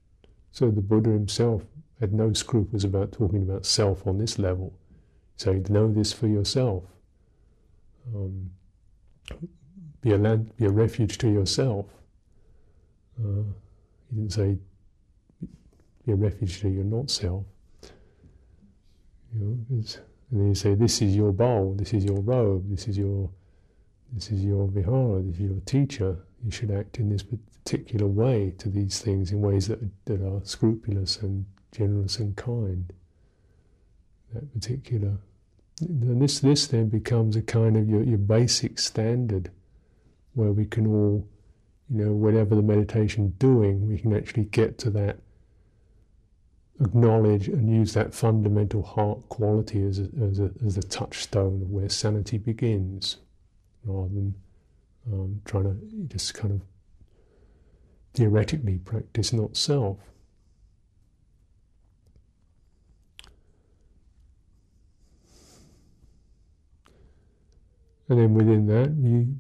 So 0.51 0.71
the 0.71 0.81
Buddha 0.81 1.09
himself 1.09 1.63
had 1.99 2.13
no 2.13 2.31
scruples 2.33 2.83
about 2.83 3.11
talking 3.11 3.41
about 3.41 3.65
self 3.65 4.07
on 4.07 4.17
this 4.17 4.39
level. 4.39 4.73
So 5.35 5.53
know 5.69 5.91
this 5.91 6.13
for 6.13 6.27
yourself. 6.27 6.83
Um, 8.15 8.51
be 10.01 10.11
a 10.11 10.17
land, 10.17 10.55
be 10.57 10.65
a 10.65 10.69
refuge 10.69 11.17
to 11.19 11.29
yourself. 11.29 11.85
Uh, 13.23 13.43
he 14.09 14.15
didn't 14.15 14.33
say 14.33 14.57
be 16.05 16.11
a 16.13 16.15
refuge 16.15 16.61
to 16.61 16.69
your 16.69 16.83
not 16.83 17.09
self. 17.09 17.43
You 19.33 19.39
know, 19.39 19.57
and 19.69 20.39
then 20.39 20.47
you 20.47 20.55
say, 20.55 20.75
"This 20.75 21.01
is 21.01 21.15
your 21.15 21.31
bowl. 21.31 21.75
This 21.77 21.93
is 21.93 22.05
your 22.05 22.19
robe. 22.21 22.69
This 22.69 22.87
is 22.87 22.97
your, 22.97 23.29
this 24.13 24.31
is 24.31 24.43
your 24.43 24.67
vihara. 24.67 25.21
This 25.21 25.35
is 25.35 25.41
your 25.41 25.59
teacher. 25.65 26.17
You 26.43 26.51
should 26.51 26.71
act 26.71 26.99
in 26.99 27.09
this 27.09 27.23
particular 27.23 28.07
way 28.07 28.53
to 28.57 28.69
these 28.69 29.01
things, 29.01 29.31
in 29.31 29.41
ways 29.41 29.67
that 29.67 29.79
that 30.05 30.21
are 30.21 30.41
scrupulous 30.43 31.17
and 31.21 31.45
generous 31.71 32.17
and 32.19 32.35
kind. 32.35 32.91
That 34.33 34.53
particular, 34.53 35.17
and 35.81 36.21
this 36.21 36.39
this 36.39 36.67
then 36.67 36.89
becomes 36.89 37.35
a 37.35 37.41
kind 37.41 37.75
of 37.75 37.89
your, 37.89 38.03
your 38.03 38.19
basic 38.19 38.79
standard, 38.79 39.51
where 40.33 40.51
we 40.51 40.65
can 40.65 40.87
all 40.87 41.27
you 41.91 42.05
know, 42.05 42.11
whatever 42.11 42.55
the 42.55 42.61
meditation 42.61 43.33
doing, 43.39 43.87
we 43.87 43.97
can 43.97 44.15
actually 44.15 44.45
get 44.45 44.77
to 44.79 44.89
that, 44.91 45.17
acknowledge 46.81 47.47
and 47.47 47.69
use 47.69 47.93
that 47.93 48.13
fundamental 48.13 48.83
heart 48.83 49.27
quality 49.29 49.83
as 49.83 49.99
a, 49.99 50.07
as 50.23 50.39
a, 50.39 50.51
as 50.65 50.77
a 50.77 50.83
touchstone 50.83 51.61
of 51.61 51.69
where 51.69 51.89
sanity 51.89 52.37
begins, 52.37 53.17
rather 53.83 54.07
than 54.09 54.35
um, 55.11 55.41
trying 55.45 55.63
to 55.63 56.15
just 56.15 56.33
kind 56.33 56.53
of 56.53 56.61
theoretically 58.13 58.77
practice 58.77 59.33
not 59.33 59.57
self. 59.57 59.97
And 68.07 68.19
then 68.19 68.33
within 68.33 68.65
that, 68.67 68.91
you 68.91 69.35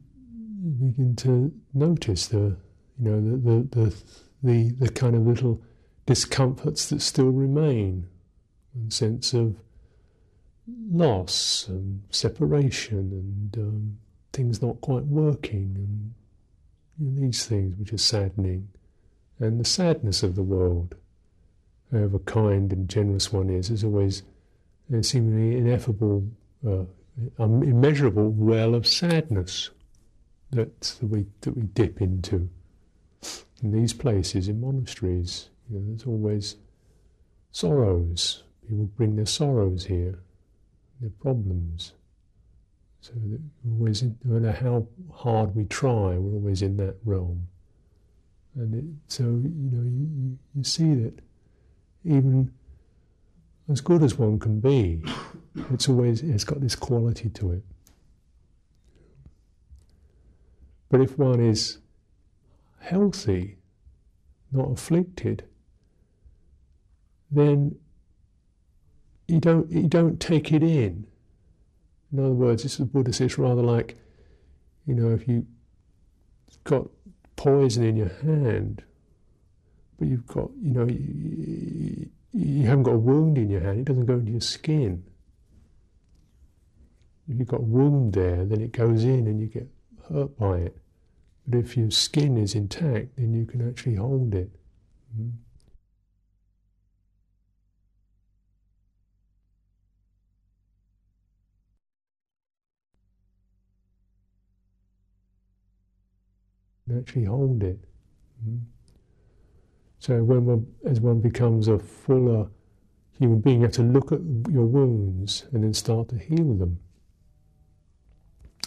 begin 0.59 1.15
to 1.17 1.51
notice 1.73 2.27
the, 2.27 2.57
you 2.99 3.09
know, 3.09 3.21
the, 3.21 3.67
the, 3.69 3.95
the, 4.43 4.75
the, 4.79 4.89
kind 4.89 5.15
of 5.15 5.25
little 5.25 5.61
discomforts 6.05 6.89
that 6.89 7.01
still 7.01 7.29
remain, 7.29 8.07
and 8.75 8.91
sense 8.93 9.33
of 9.33 9.55
loss 10.91 11.67
and 11.67 12.01
separation 12.09 13.11
and 13.53 13.57
um, 13.57 13.97
things 14.33 14.61
not 14.61 14.81
quite 14.81 15.05
working, 15.05 16.13
and 16.97 17.17
these 17.17 17.45
things 17.45 17.75
which 17.77 17.93
are 17.93 17.97
saddening, 17.97 18.67
and 19.39 19.59
the 19.59 19.65
sadness 19.65 20.23
of 20.23 20.35
the 20.35 20.43
world, 20.43 20.95
however 21.91 22.19
kind 22.19 22.71
and 22.73 22.89
generous 22.89 23.31
one 23.31 23.49
is, 23.49 23.69
is 23.69 23.83
always 23.83 24.23
a 24.93 25.03
seemingly 25.03 25.57
ineffable, 25.57 26.27
uh, 26.67 26.83
immeasurable 27.39 28.29
well 28.31 28.75
of 28.75 28.85
sadness 28.85 29.69
that, 30.51 30.95
we 31.01 31.25
that 31.41 31.55
we 31.55 31.63
dip 31.63 32.01
into. 32.01 32.49
In 33.61 33.71
these 33.71 33.93
places, 33.93 34.47
in 34.47 34.61
monasteries, 34.61 35.49
you 35.69 35.77
know, 35.77 35.85
there's 35.87 36.05
always 36.05 36.55
sorrows. 37.51 38.43
People 38.67 38.85
bring 38.85 39.15
their 39.15 39.25
sorrows 39.25 39.85
here, 39.85 40.19
their 41.01 41.09
problems. 41.09 41.93
So 43.01 43.13
that 43.15 43.41
always, 43.69 44.03
no 44.03 44.13
matter 44.23 44.51
how 44.51 44.87
hard 45.13 45.55
we 45.55 45.65
try, 45.65 46.17
we're 46.17 46.35
always 46.35 46.61
in 46.61 46.77
that 46.77 46.95
realm. 47.03 47.47
And 48.55 48.75
it, 48.75 48.85
so, 49.07 49.23
you 49.23 49.69
know, 49.71 49.83
you, 49.83 50.37
you 50.55 50.63
see 50.63 50.95
that 50.95 51.19
even 52.03 52.51
as 53.69 53.81
good 53.81 54.03
as 54.03 54.17
one 54.17 54.39
can 54.39 54.59
be, 54.59 55.01
it's 55.71 55.87
always, 55.87 56.21
it's 56.21 56.43
got 56.43 56.59
this 56.59 56.75
quality 56.75 57.29
to 57.29 57.51
it. 57.51 57.63
But 60.89 61.01
if 61.01 61.17
one 61.17 61.39
is 61.39 61.77
healthy, 62.79 63.57
not 64.51 64.71
afflicted, 64.71 65.43
then 67.31 67.75
you 69.27 69.39
don't, 69.39 69.71
you 69.71 69.87
don't 69.87 70.19
take 70.19 70.51
it 70.51 70.63
in. 70.63 71.05
In 72.11 72.19
other 72.19 72.31
words, 72.31 72.63
this 72.63 72.73
is 72.73 72.77
the 72.79 72.85
Buddha 72.85 73.13
says 73.13 73.37
rather 73.37 73.61
like, 73.61 73.97
you 74.87 74.95
know, 74.95 75.11
if 75.11 75.27
you've 75.27 75.45
got 76.63 76.87
poison 77.35 77.83
in 77.83 77.95
your 77.95 78.11
hand, 78.23 78.83
but 79.99 80.07
you've 80.07 80.25
got, 80.25 80.49
you 80.59 80.71
know, 80.71 80.87
you, 80.87 82.09
you 82.33 82.65
haven't 82.65 82.83
got 82.83 82.95
a 82.95 82.97
wound 82.97 83.37
in 83.37 83.49
your 83.49 83.61
hand, 83.61 83.79
it 83.79 83.85
doesn't 83.85 84.07
go 84.07 84.15
into 84.15 84.31
your 84.31 84.41
skin. 84.41 85.03
If 87.27 87.37
you've 87.37 87.47
got 87.47 87.59
a 87.59 87.63
wound 87.63 88.13
there, 88.13 88.43
then 88.45 88.61
it 88.61 88.71
goes 88.71 89.03
in 89.03 89.27
and 89.27 89.39
you 89.39 89.45
get 89.45 89.67
hurt 90.11 90.37
by 90.37 90.57
it. 90.57 90.77
But 91.47 91.59
if 91.59 91.77
your 91.77 91.91
skin 91.91 92.37
is 92.37 92.55
intact, 92.55 93.15
then 93.17 93.33
you 93.33 93.45
can 93.45 93.67
actually 93.67 93.95
hold 93.95 94.35
it. 94.35 94.51
Mm-hmm. 95.15 95.29
actually 106.97 107.25
hold 107.25 107.63
it. 107.63 107.79
Mm. 108.47 108.61
So 109.99 110.23
when 110.23 110.45
one, 110.45 110.67
as 110.85 110.99
one 110.99 111.19
becomes 111.19 111.67
a 111.67 111.77
fuller 111.77 112.47
human 113.11 113.41
being, 113.41 113.57
you 113.57 113.63
have 113.63 113.73
to 113.73 113.83
look 113.83 114.11
at 114.11 114.21
your 114.49 114.65
wounds 114.65 115.45
and 115.51 115.63
then 115.63 115.73
start 115.73 116.09
to 116.09 116.17
heal 116.17 116.55
them. 116.55 116.79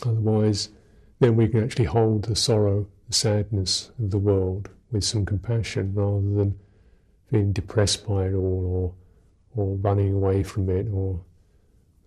Otherwise, 0.05 0.70
then 1.22 1.37
we 1.37 1.46
can 1.46 1.62
actually 1.62 1.85
hold 1.85 2.24
the 2.24 2.35
sorrow, 2.35 2.85
the 3.06 3.14
sadness 3.14 3.92
of 4.00 4.11
the 4.11 4.18
world 4.18 4.68
with 4.90 5.04
some 5.04 5.24
compassion 5.24 5.94
rather 5.94 6.20
than 6.20 6.58
being 7.30 7.52
depressed 7.52 8.06
by 8.06 8.24
it 8.24 8.35
all 8.35 8.96
or, 9.56 9.64
or 9.64 9.76
running 9.76 10.14
away 10.14 10.42
from 10.42 10.68
it 10.68 10.88
or, 10.92 11.20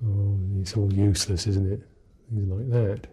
oh, 0.06 0.40
it's 0.60 0.76
all 0.76 0.92
useless, 0.92 1.48
isn't 1.48 1.72
it? 1.72 1.82
Things 2.30 2.50
like 2.50 2.70
that. 2.72 3.08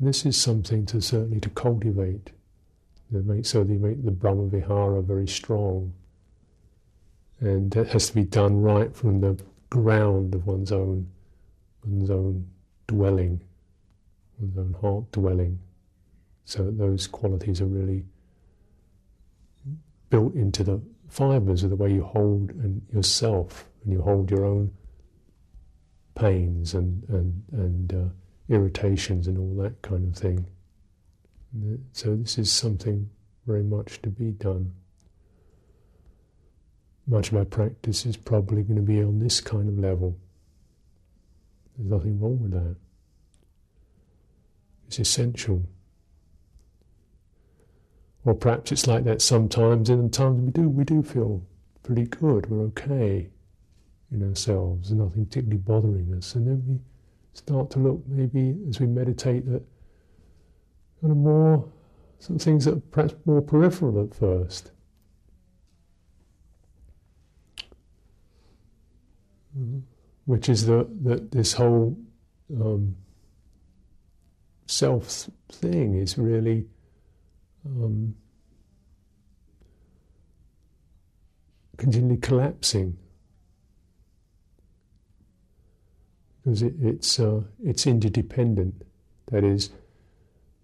This 0.00 0.26
is 0.26 0.36
something 0.36 0.84
to 0.86 1.00
certainly 1.00 1.38
to 1.40 1.50
cultivate, 1.50 2.32
make, 3.12 3.46
so 3.46 3.62
that 3.62 3.72
you 3.72 3.78
make 3.78 4.04
the 4.04 4.10
Brahma 4.10 4.48
Vihara 4.48 5.02
very 5.02 5.28
strong. 5.28 5.94
And 7.38 7.70
that 7.70 7.88
has 7.90 8.08
to 8.08 8.14
be 8.14 8.24
done 8.24 8.60
right 8.60 8.94
from 8.94 9.20
the 9.20 9.40
ground 9.70 10.34
of 10.34 10.46
one's 10.46 10.72
own, 10.72 11.06
one's 11.84 12.10
own 12.10 12.48
dwelling, 12.88 13.40
one's 14.38 14.58
own 14.58 14.74
heart 14.80 15.10
dwelling, 15.12 15.58
so 16.44 16.70
those 16.70 17.06
qualities 17.06 17.60
are 17.60 17.66
really 17.66 18.04
built 20.10 20.34
into 20.34 20.62
the 20.62 20.80
fibers 21.08 21.62
of 21.62 21.70
the 21.70 21.76
way 21.76 21.92
you 21.92 22.02
hold 22.02 22.50
and 22.50 22.82
yourself 22.92 23.68
and 23.82 23.92
you 23.92 24.02
hold 24.02 24.30
your 24.30 24.44
own 24.44 24.70
pains 26.14 26.74
and 26.74 27.02
and 27.08 27.42
and 27.52 27.94
uh, 27.94 28.08
irritations 28.48 29.26
and 29.26 29.38
all 29.38 29.54
that 29.62 29.80
kind 29.82 30.06
of 30.06 30.16
thing. 30.16 30.46
So 31.92 32.16
this 32.16 32.38
is 32.38 32.50
something 32.50 33.08
very 33.46 33.62
much 33.62 34.02
to 34.02 34.10
be 34.10 34.32
done. 34.32 34.72
Much 37.06 37.30
of 37.30 37.36
our 37.36 37.44
practice 37.44 38.06
is 38.06 38.16
probably 38.16 38.62
going 38.62 38.76
to 38.76 38.82
be 38.82 39.02
on 39.02 39.18
this 39.18 39.40
kind 39.40 39.68
of 39.68 39.78
level. 39.78 40.18
There's 41.76 41.90
nothing 41.90 42.18
wrong 42.18 42.40
with 42.40 42.52
that. 42.52 42.76
It's 44.94 45.08
essential. 45.08 45.60
Or 48.24 48.32
perhaps 48.32 48.70
it's 48.70 48.86
like 48.86 49.02
that 49.04 49.20
sometimes, 49.20 49.90
and 49.90 50.12
times 50.12 50.40
we 50.40 50.52
do 50.52 50.68
we 50.68 50.84
do 50.84 51.02
feel 51.02 51.44
pretty 51.82 52.04
good, 52.04 52.48
we're 52.48 52.66
okay 52.66 53.28
in 54.12 54.28
ourselves, 54.28 54.92
and 54.92 55.00
nothing 55.00 55.26
particularly 55.26 55.58
bothering 55.58 56.14
us, 56.14 56.36
and 56.36 56.46
then 56.46 56.62
we 56.68 56.78
start 57.32 57.70
to 57.70 57.80
look 57.80 58.04
maybe 58.06 58.56
as 58.68 58.78
we 58.78 58.86
meditate 58.86 59.44
that 59.46 59.62
kind 61.00 61.10
of 61.10 61.16
more 61.16 61.68
some 62.20 62.38
things 62.38 62.64
that 62.64 62.74
are 62.74 62.82
perhaps 62.92 63.14
more 63.24 63.42
peripheral 63.42 64.00
at 64.00 64.14
first. 64.14 64.70
Mm-hmm. 69.58 69.80
Which 70.26 70.48
is 70.48 70.66
that 70.66 70.86
that 71.02 71.32
this 71.32 71.54
whole 71.54 71.98
um, 72.60 72.94
self 74.66 75.28
thing 75.50 75.94
is 75.96 76.18
really 76.18 76.66
um, 77.66 78.14
continually 81.76 82.16
collapsing 82.16 82.96
because 86.44 86.62
it, 86.62 86.74
it's 86.80 87.18
uh, 87.18 87.40
it's 87.64 87.86
interdependent. 87.86 88.82
That 89.30 89.44
is, 89.44 89.70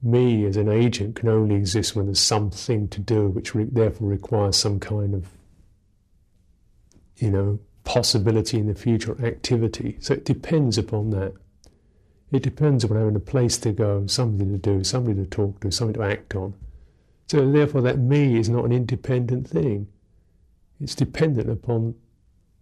me 0.03 0.45
as 0.45 0.57
an 0.57 0.69
agent 0.69 1.17
can 1.17 1.29
only 1.29 1.55
exist 1.55 1.97
when 1.97 2.07
there's 2.07 2.21
something 2.21 2.89
to 2.89 3.01
do, 3.01 3.29
which 3.29 3.55
re- 3.55 3.65
therefore 3.71 4.09
requires 4.09 4.57
some 4.57 4.79
kind 4.79 5.15
of, 5.15 5.29
you 7.17 7.31
know, 7.31 7.59
possibility 7.85 8.59
in 8.59 8.67
the 8.67 8.75
future, 8.75 9.17
activity. 9.25 9.97
So 10.01 10.15
it 10.15 10.25
depends 10.25 10.77
upon 10.77 11.11
that. 11.11 11.33
It 12.33 12.43
depends 12.43 12.85
upon 12.85 12.99
having 12.99 13.16
a 13.16 13.21
place 13.21 13.59
to 13.59 13.73
go, 13.73 14.07
something 14.07 14.51
to 14.53 14.59
do, 14.59 14.85
somebody 14.85 15.16
to 15.16 15.27
talk 15.27 15.61
to, 15.61 15.71
something 15.71 15.95
to 15.95 16.03
act 16.03 16.37
on. 16.37 16.55
So 17.27 17.51
therefore, 17.51 17.83
that 17.83 17.99
me 17.99 18.38
is 18.38 18.49
not 18.49 18.64
an 18.64 18.73
independent 18.73 19.49
thing. 19.49 19.88
It's 20.81 20.95
dependent 20.95 21.51
upon 21.51 21.95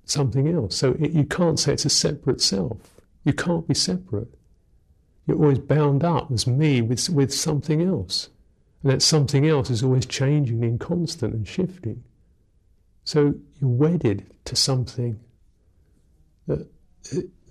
something 0.04 0.48
else. 0.48 0.76
So 0.76 0.96
it, 0.98 1.12
you 1.12 1.24
can't 1.24 1.59
say 1.59 1.74
it's 1.74 1.85
a 1.85 1.90
separate 1.90 2.40
self. 2.40 2.78
You 3.24 3.33
can't 3.33 3.68
be 3.68 3.74
separate. 3.74 4.28
You're 5.26 5.38
always 5.38 5.59
bound 5.59 6.02
up 6.02 6.31
as 6.33 6.46
me 6.46 6.81
with, 6.81 7.11
with 7.11 7.33
something 7.33 7.83
else. 7.83 8.31
And 8.83 8.92
that 8.92 9.02
something 9.02 9.46
else 9.46 9.68
is 9.68 9.83
always 9.83 10.07
changing 10.07 10.64
and 10.64 10.81
constant 10.81 11.35
and 11.35 11.46
shifting. 11.46 12.04
So 13.04 13.35
you're 13.61 13.70
wedded 13.70 14.31
to 14.46 14.57
something 14.57 15.20
that 16.46 16.66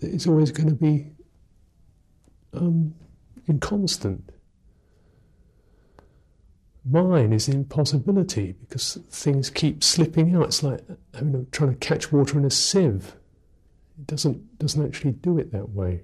is 0.01 0.25
always 0.25 0.51
going 0.51 0.69
to 0.69 0.75
be 0.75 1.11
um, 2.53 2.93
inconstant. 3.47 4.31
Mine 6.89 7.33
is 7.33 7.49
impossibility 7.49 8.53
because 8.53 8.97
things 9.09 9.49
keep 9.49 9.83
slipping 9.83 10.35
out. 10.35 10.45
It's 10.45 10.63
like 10.63 10.81
trying 11.51 11.71
to 11.71 11.77
catch 11.79 12.11
water 12.11 12.37
in 12.37 12.45
a 12.45 12.49
sieve. 12.49 13.15
It 13.99 14.07
doesn't, 14.07 14.59
doesn't 14.59 14.85
actually 14.85 15.11
do 15.11 15.37
it 15.37 15.51
that 15.51 15.69
way. 15.69 16.03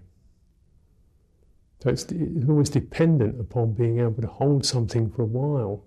So 1.81 1.89
it's, 1.89 2.03
it's 2.03 2.49
always 2.49 2.69
dependent 2.69 3.39
upon 3.39 3.73
being 3.73 3.99
able 3.99 4.21
to 4.21 4.27
hold 4.27 4.65
something 4.65 5.09
for 5.09 5.21
a 5.21 5.25
while. 5.25 5.83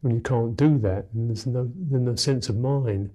When 0.00 0.14
you 0.14 0.20
can't 0.20 0.56
do 0.56 0.78
that, 0.78 1.12
then, 1.12 1.28
there's 1.28 1.46
no, 1.46 1.70
then 1.74 2.06
the 2.06 2.16
sense 2.16 2.48
of 2.48 2.56
mine 2.56 3.10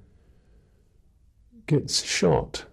gets 1.65 2.03
shot. 2.03 2.65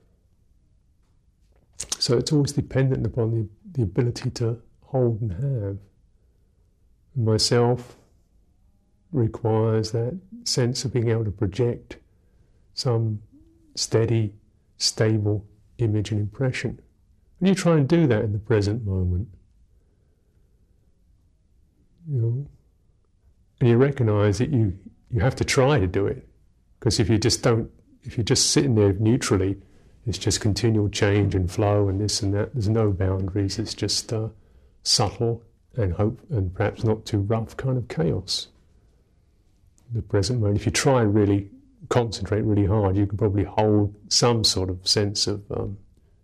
So 1.98 2.16
it's 2.16 2.32
always 2.32 2.52
dependent 2.52 3.06
upon 3.06 3.30
the, 3.30 3.48
the 3.72 3.82
ability 3.82 4.30
to 4.30 4.60
hold 4.82 5.20
and 5.20 5.32
have. 5.32 5.78
And 7.14 7.24
myself 7.24 7.96
requires 9.12 9.92
that 9.92 10.18
sense 10.44 10.84
of 10.84 10.92
being 10.92 11.08
able 11.08 11.24
to 11.24 11.30
project 11.30 11.98
some 12.74 13.20
steady 13.74 14.34
stable 14.78 15.46
image 15.78 16.10
and 16.10 16.20
impression. 16.20 16.80
And 17.38 17.48
you 17.48 17.54
try 17.54 17.76
and 17.76 17.88
do 17.88 18.06
that 18.06 18.24
in 18.24 18.32
the 18.32 18.38
present 18.38 18.84
moment, 18.84 19.28
you 22.08 22.20
know, 22.20 22.46
and 23.60 23.68
you 23.68 23.76
recognise 23.76 24.38
that 24.38 24.50
you 24.50 24.76
you 25.12 25.20
have 25.20 25.36
to 25.36 25.44
try 25.44 25.78
to 25.78 25.86
do 25.86 26.06
it 26.06 26.26
because 26.78 26.98
if 26.98 27.08
you 27.08 27.18
just 27.18 27.42
don't, 27.42 27.70
if 28.02 28.16
you're 28.16 28.24
just 28.24 28.50
sitting 28.50 28.74
there 28.74 28.92
neutrally, 28.94 29.56
it's 30.06 30.18
just 30.18 30.40
continual 30.40 30.88
change 30.88 31.34
and 31.34 31.50
flow 31.50 31.88
and 31.88 32.00
this 32.00 32.22
and 32.22 32.34
that. 32.34 32.52
There's 32.52 32.68
no 32.68 32.90
boundaries. 32.90 33.58
It's 33.58 33.74
just 33.74 34.12
uh, 34.12 34.28
subtle 34.82 35.42
and 35.76 35.92
hope 35.92 36.20
and 36.30 36.52
perhaps 36.54 36.84
not 36.84 37.04
too 37.06 37.18
rough 37.18 37.56
kind 37.56 37.78
of 37.78 37.88
chaos. 37.88 38.48
The 39.94 40.02
present 40.02 40.40
moment. 40.40 40.58
If 40.58 40.66
you 40.66 40.72
try 40.72 41.02
and 41.02 41.14
really 41.14 41.50
concentrate 41.88 42.42
really 42.42 42.66
hard, 42.66 42.96
you 42.96 43.06
can 43.06 43.18
probably 43.18 43.44
hold 43.44 43.94
some 44.08 44.42
sort 44.44 44.70
of 44.70 44.86
sense 44.86 45.26
of 45.26 45.42
um, 45.52 45.76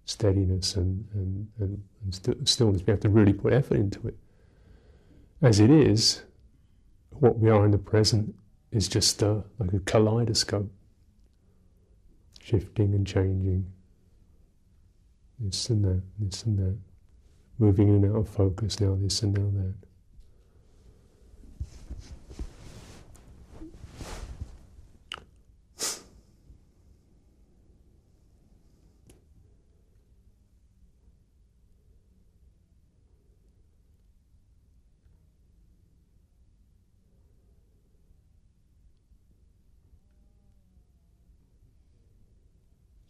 steadiness 0.06 0.74
and, 0.76 1.06
and, 1.14 1.46
and, 1.58 1.82
and 2.02 2.14
st- 2.14 2.48
stillness. 2.48 2.82
We 2.86 2.90
have 2.90 3.00
to 3.00 3.08
really 3.08 3.32
put 3.34 3.52
effort 3.52 3.76
into 3.76 4.08
it. 4.08 4.16
As 5.42 5.60
it 5.60 5.70
is, 5.70 6.22
what 7.10 7.38
we 7.38 7.50
are 7.50 7.64
in 7.64 7.70
the 7.70 7.78
present 7.78 8.34
is 8.72 8.88
just 8.88 9.22
uh, 9.22 9.36
like 9.58 9.72
a 9.72 9.80
kaleidoscope, 9.80 10.70
shifting 12.48 12.94
and 12.94 13.06
changing. 13.06 13.66
This 15.38 15.68
and 15.70 15.84
that, 15.84 16.02
this 16.18 16.44
and 16.44 16.58
that, 16.58 16.76
moving 17.58 17.88
in 17.88 18.04
and 18.04 18.16
out 18.16 18.20
of 18.20 18.28
focus 18.28 18.80
now, 18.80 18.96
this 19.00 19.22
and 19.22 19.34
now 19.34 19.62
that. 19.62 19.87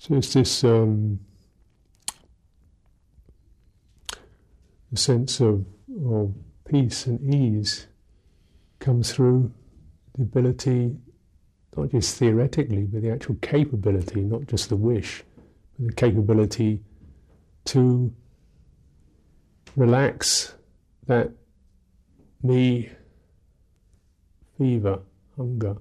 So 0.09 0.15
it's 0.15 0.33
this 0.33 0.65
um, 0.65 1.21
sense 4.95 5.39
of, 5.41 5.67
of 6.03 6.35
peace 6.67 7.05
and 7.05 7.35
ease 7.35 7.89
comes 8.79 9.13
through 9.13 9.53
the 10.17 10.23
ability, 10.23 10.97
not 11.77 11.91
just 11.91 12.17
theoretically, 12.17 12.85
but 12.85 13.03
the 13.03 13.11
actual 13.11 13.35
capability, 13.43 14.23
not 14.23 14.47
just 14.47 14.71
the 14.71 14.77
wish, 14.77 15.25
but 15.79 15.89
the 15.89 15.93
capability 15.93 16.81
to 17.67 18.11
relax 19.77 20.55
that 21.07 21.33
me 22.43 22.89
fever, 24.57 25.01
hunger, 25.37 25.77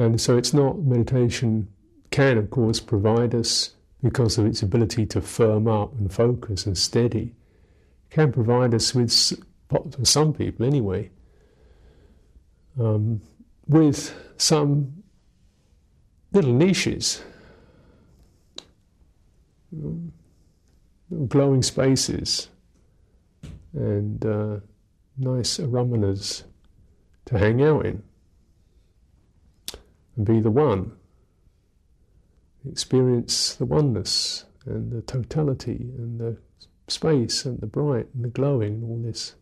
And 0.00 0.18
so 0.18 0.38
it's 0.38 0.54
not 0.54 0.78
meditation 0.78 1.68
can, 2.10 2.38
of 2.38 2.48
course, 2.48 2.80
provide 2.80 3.34
us, 3.34 3.74
because 4.02 4.38
of 4.38 4.46
its 4.46 4.62
ability 4.62 5.04
to 5.04 5.20
firm 5.20 5.68
up 5.68 5.92
and 5.98 6.10
focus 6.10 6.64
and 6.64 6.76
steady, 6.78 7.34
can 8.08 8.32
provide 8.32 8.72
us 8.72 8.94
with, 8.94 9.12
for 9.68 10.04
some 10.04 10.32
people 10.32 10.64
anyway, 10.64 11.10
um, 12.80 13.20
with 13.68 14.14
some 14.38 15.02
little 16.32 16.54
niches, 16.54 17.22
glowing 21.28 21.62
spaces, 21.62 22.48
and 23.74 24.24
uh, 24.24 24.56
nice 25.18 25.60
arammanas 25.60 26.44
to 27.26 27.36
hang 27.38 27.62
out 27.62 27.84
in 27.84 28.02
and 30.16 30.26
be 30.26 30.40
the 30.40 30.50
one. 30.50 30.92
Experience 32.68 33.54
the 33.54 33.64
oneness 33.64 34.44
and 34.66 34.92
the 34.92 35.02
totality 35.02 35.90
and 35.96 36.20
the 36.20 36.36
space 36.88 37.44
and 37.44 37.60
the 37.60 37.66
bright 37.66 38.06
and 38.14 38.24
the 38.24 38.28
glowing 38.28 38.74
and 38.74 38.84
all 38.84 39.02
this 39.02 39.34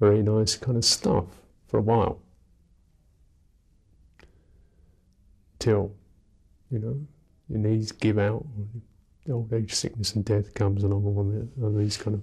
very 0.00 0.22
nice 0.22 0.56
kind 0.56 0.76
of 0.76 0.84
stuff 0.84 1.24
for 1.68 1.78
a 1.78 1.82
while. 1.82 2.20
Till, 5.58 5.92
you 6.70 6.78
know, 6.78 7.06
your 7.48 7.58
knees 7.58 7.92
give 7.92 8.18
out, 8.18 8.46
old 9.30 9.52
age, 9.52 9.74
sickness, 9.74 10.14
and 10.14 10.24
death 10.24 10.54
comes 10.54 10.84
along, 10.84 11.50
all 11.62 11.72
these 11.72 11.96
kind 11.96 12.14
of. 12.14 12.22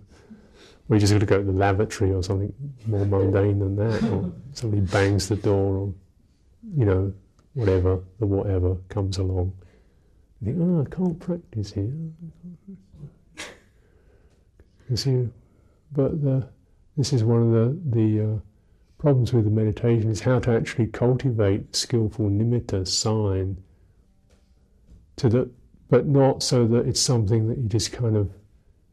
We 0.88 1.00
just 1.00 1.14
got 1.14 1.20
to 1.20 1.26
go 1.26 1.38
to 1.40 1.44
the 1.44 1.52
lavatory 1.52 2.12
or 2.12 2.22
something 2.24 2.54
more 2.86 3.06
mundane 3.06 3.60
than 3.60 3.76
that, 3.78 4.04
or 4.04 4.32
somebody 4.54 4.82
bangs 4.82 5.30
the 5.30 5.38
door, 5.38 5.76
or 5.78 5.94
you 6.76 6.86
know, 6.86 7.14
whatever, 7.54 8.00
the 8.20 8.26
whatever 8.26 8.76
comes 8.90 9.18
along. 9.18 9.54
You 10.42 10.54
think, 10.54 10.58
oh, 10.62 10.82
I 10.82 10.96
can't 10.96 11.20
practice 11.20 11.72
here. 11.72 11.94
You 14.90 14.98
see, 14.98 15.30
but 15.92 16.22
the, 16.22 16.48
this 16.98 17.14
is 17.14 17.24
one 17.24 17.42
of 17.44 17.52
the, 17.52 17.98
the 17.98 18.24
uh, 18.24 18.40
problems 18.98 19.34
with 19.34 19.46
the 19.46 19.52
meditation 19.52 20.10
is 20.10 20.22
how 20.22 20.40
to 20.40 20.52
actually 20.52 20.88
cultivate 20.88 21.76
skillful 21.76 22.30
nimitta 22.30 22.88
sign 22.88 23.58
to 25.16 25.30
the, 25.30 25.50
but 25.90 26.08
not 26.08 26.44
so 26.44 26.68
that 26.68 26.88
it's 26.88 27.00
something 27.00 27.48
that 27.48 27.58
you 27.58 27.70
just 27.70 27.92
kind 27.92 28.18
of 28.18 28.32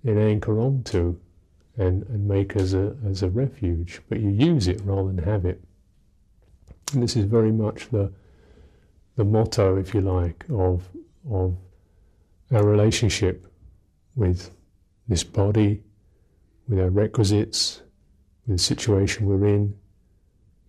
then 0.05 0.19
anchor 0.19 0.59
onto 0.61 1.17
and, 1.77 2.03
and 2.05 2.27
make 2.27 2.57
as 2.57 2.75
a, 2.75 2.97
as 3.09 3.23
a 3.23 3.29
refuge, 3.29 4.01
but 4.09 4.21
you 4.21 4.31
use 4.31 4.69
it 4.69 4.81
rather 4.85 5.13
than 5.13 5.25
have 5.25 5.45
it. 5.45 5.63
And 6.93 7.03
this 7.03 7.17
is 7.17 7.25
very 7.25 7.53
much 7.53 7.89
the 7.91 8.13
the 9.17 9.25
motto, 9.25 9.77
if 9.77 9.95
you 9.95 10.01
like, 10.01 10.45
of, 10.51 10.89
of 11.31 11.57
our 12.53 12.65
relationship 12.65 13.47
with 14.15 14.51
this 15.09 15.25
body, 15.25 15.83
with 16.69 16.79
our 16.79 16.91
requisites, 16.91 17.83
with 18.47 18.59
the 18.59 18.63
situation 18.63 19.27
we're 19.27 19.47
in, 19.47 19.75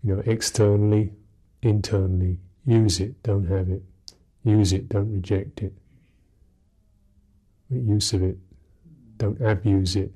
you 0.03 0.15
know, 0.15 0.23
externally, 0.25 1.13
internally. 1.61 2.39
Use 2.65 2.99
it, 2.99 3.21
don't 3.23 3.45
have 3.45 3.69
it. 3.69 3.83
Use 4.43 4.73
it, 4.73 4.89
don't 4.89 5.11
reject 5.13 5.61
it. 5.61 5.73
Make 7.69 7.87
use 7.87 8.13
of 8.13 8.23
it, 8.23 8.37
don't 9.17 9.39
abuse 9.41 9.95
it. 9.95 10.11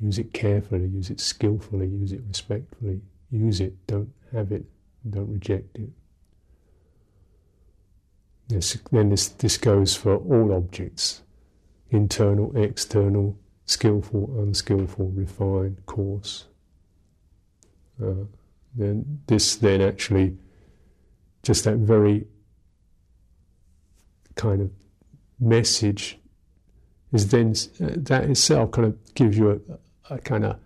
Use 0.00 0.18
it 0.18 0.32
carefully, 0.32 0.86
use 0.86 1.10
it 1.10 1.20
skillfully, 1.20 1.88
use 1.88 2.12
it 2.12 2.22
respectfully. 2.28 3.00
Use 3.30 3.60
it, 3.60 3.74
don't 3.86 4.10
have 4.32 4.52
it, 4.52 4.64
don't 5.10 5.30
reject 5.32 5.76
it. 5.76 5.90
This, 8.48 8.78
then 8.90 9.10
this, 9.10 9.28
this 9.28 9.58
goes 9.58 9.94
for 9.94 10.16
all 10.16 10.54
objects 10.54 11.22
internal, 11.90 12.54
external, 12.56 13.38
skillful, 13.64 14.42
unskillful, 14.42 15.10
refined, 15.10 15.84
coarse. 15.86 16.46
Uh, 18.02 18.24
then 18.74 19.20
this 19.26 19.56
then 19.56 19.80
actually 19.80 20.36
just 21.42 21.64
that 21.64 21.76
very 21.76 22.26
kind 24.34 24.62
of 24.62 24.70
message 25.40 26.18
is 27.12 27.28
then 27.28 27.54
uh, 27.80 27.88
that 27.96 28.24
itself 28.24 28.70
kind 28.70 28.86
of 28.86 29.14
gives 29.14 29.36
you 29.36 29.50
a, 30.10 30.14
a 30.14 30.18
kind 30.18 30.44
of 30.44 30.58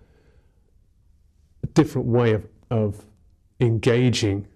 a 1.62 1.66
different 1.68 2.06
way 2.06 2.32
of, 2.32 2.46
of 2.70 3.04
engaging 3.60 4.46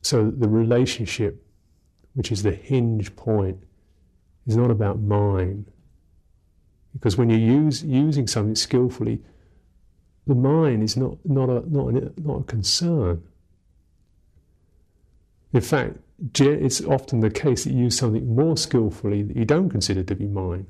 so 0.00 0.30
the 0.30 0.48
relationship 0.48 1.43
which 2.14 2.32
is 2.32 2.42
the 2.42 2.52
hinge 2.52 3.14
point, 3.16 3.58
is 4.46 4.56
not 4.56 4.70
about 4.70 5.00
mine. 5.00 5.66
Because 6.92 7.16
when 7.16 7.28
you're 7.28 7.38
use, 7.38 7.82
using 7.82 8.26
something 8.26 8.54
skillfully, 8.54 9.20
the 10.26 10.34
mind 10.34 10.82
is 10.82 10.96
not, 10.96 11.18
not, 11.24 11.48
a, 11.48 11.62
not, 11.68 11.88
a, 11.88 12.12
not 12.20 12.40
a 12.40 12.44
concern. 12.44 13.22
In 15.52 15.60
fact, 15.60 15.98
it's 16.40 16.80
often 16.84 17.20
the 17.20 17.30
case 17.30 17.64
that 17.64 17.72
you 17.72 17.84
use 17.84 17.98
something 17.98 18.34
more 18.34 18.56
skillfully 18.56 19.22
that 19.22 19.36
you 19.36 19.44
don't 19.44 19.68
consider 19.68 20.02
to 20.02 20.14
be 20.14 20.26
mine. 20.26 20.66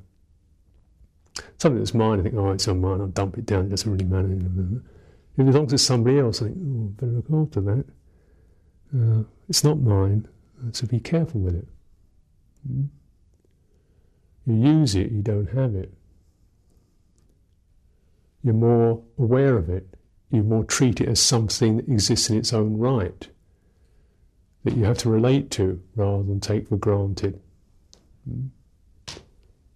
Something 1.59 1.79
that's 1.79 1.95
mine, 1.95 2.21
I 2.21 2.23
think, 2.23 2.35
oh, 2.37 2.51
it's 2.53 2.69
on 2.69 2.81
mine, 2.81 3.01
I'll 3.01 3.07
dump 3.09 3.39
it 3.39 3.47
down, 3.47 3.67
it 3.67 3.69
doesn't 3.71 3.91
really 3.91 4.05
matter. 4.05 4.33
If 4.33 5.41
it 5.41 5.45
belongs 5.45 5.71
to 5.73 5.79
somebody 5.79 6.19
else, 6.19 6.43
I 6.43 6.47
think, 6.47 6.59
oh, 6.61 6.85
better 6.97 7.13
look 7.13 7.49
after 7.49 7.61
that. 7.63 7.85
Uh, 8.95 9.25
it's 9.49 9.65
not 9.65 9.79
mine. 9.79 10.29
So 10.73 10.87
be 10.87 11.01
careful 11.01 11.41
with 11.41 11.57
it. 11.57 11.69
Hmm? 12.67 12.85
You 14.47 14.55
use 14.55 14.95
it, 14.95 15.11
you 15.11 15.23
don't 15.23 15.51
have 15.51 15.75
it. 15.75 15.93
You're 18.43 18.55
more 18.55 19.03
aware 19.19 19.57
of 19.57 19.71
it. 19.71 19.87
You 20.31 20.43
more 20.43 20.65
treat 20.65 21.01
it 21.01 21.09
as 21.09 21.21
something 21.21 21.77
that 21.77 21.89
exists 21.89 22.29
in 22.29 22.37
its 22.37 22.53
own 22.53 22.77
right, 22.77 23.29
that 24.65 24.77
you 24.77 24.85
have 24.85 24.99
to 24.99 25.09
relate 25.09 25.51
to 25.53 25.83
rather 25.97 26.23
than 26.25 26.41
take 26.41 26.69
for 26.69 26.77
granted. 26.77 27.41
Hmm? 28.29 28.49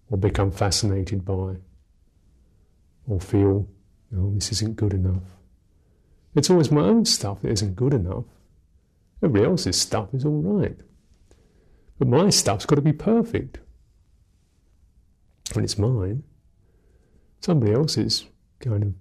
or 0.09 0.17
become 0.17 0.51
fascinated 0.51 1.23
by, 1.23 1.55
or 3.07 3.19
feel, 3.19 3.67
oh, 4.15 4.31
this 4.33 4.51
isn't 4.51 4.75
good 4.75 4.93
enough. 4.93 5.23
It's 6.35 6.49
always 6.49 6.71
my 6.71 6.81
own 6.81 7.05
stuff 7.05 7.41
that 7.41 7.51
isn't 7.51 7.75
good 7.75 7.93
enough. 7.93 8.25
Everybody 9.21 9.45
else's 9.45 9.79
stuff 9.79 10.13
is 10.13 10.25
all 10.25 10.41
right. 10.41 10.77
But 11.97 12.07
my 12.07 12.29
stuff's 12.29 12.65
got 12.65 12.75
to 12.75 12.81
be 12.81 12.93
perfect. 12.93 13.59
When 15.53 15.65
it's 15.65 15.77
mine, 15.77 16.23
somebody 17.41 17.73
else's 17.73 18.25
kind 18.59 18.83
of 18.83 18.93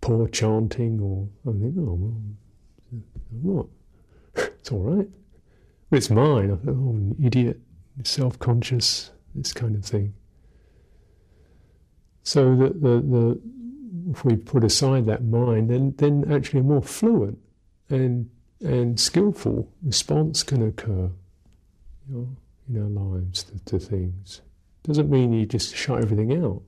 poor 0.00 0.26
chanting 0.28 1.00
or 1.00 1.28
I 1.48 1.56
think, 1.58 1.74
oh, 1.78 1.98
well, 2.00 2.22
what? 3.30 3.66
it's 4.34 4.72
all 4.72 4.82
right. 4.82 5.08
But 5.90 5.96
it's 5.96 6.10
mine. 6.10 6.50
I 6.50 6.56
thought, 6.56 6.68
oh, 6.68 6.90
an 6.90 7.16
idiot, 7.22 7.60
self 8.04 8.38
conscious, 8.38 9.10
this 9.34 9.52
kind 9.52 9.76
of 9.76 9.84
thing. 9.84 10.14
So 12.22 12.56
the, 12.56 12.68
the, 12.68 13.00
the, 13.00 13.40
if 14.10 14.24
we 14.24 14.36
put 14.36 14.64
aside 14.64 15.06
that 15.06 15.24
mind, 15.24 15.70
then, 15.70 15.94
then 15.98 16.32
actually 16.32 16.60
a 16.60 16.64
more 16.64 16.82
fluent 16.82 17.38
and, 17.88 18.30
and 18.60 18.98
skillful 19.00 19.72
response 19.82 20.42
can 20.42 20.66
occur 20.66 21.10
you 22.08 22.36
know, 22.68 22.86
in 22.86 22.98
our 22.98 23.18
lives 23.18 23.44
to, 23.44 23.58
to 23.64 23.78
things. 23.78 24.42
Doesn't 24.82 25.10
mean 25.10 25.32
you 25.32 25.46
just 25.46 25.74
shut 25.74 26.02
everything 26.02 26.32
out. 26.44 26.62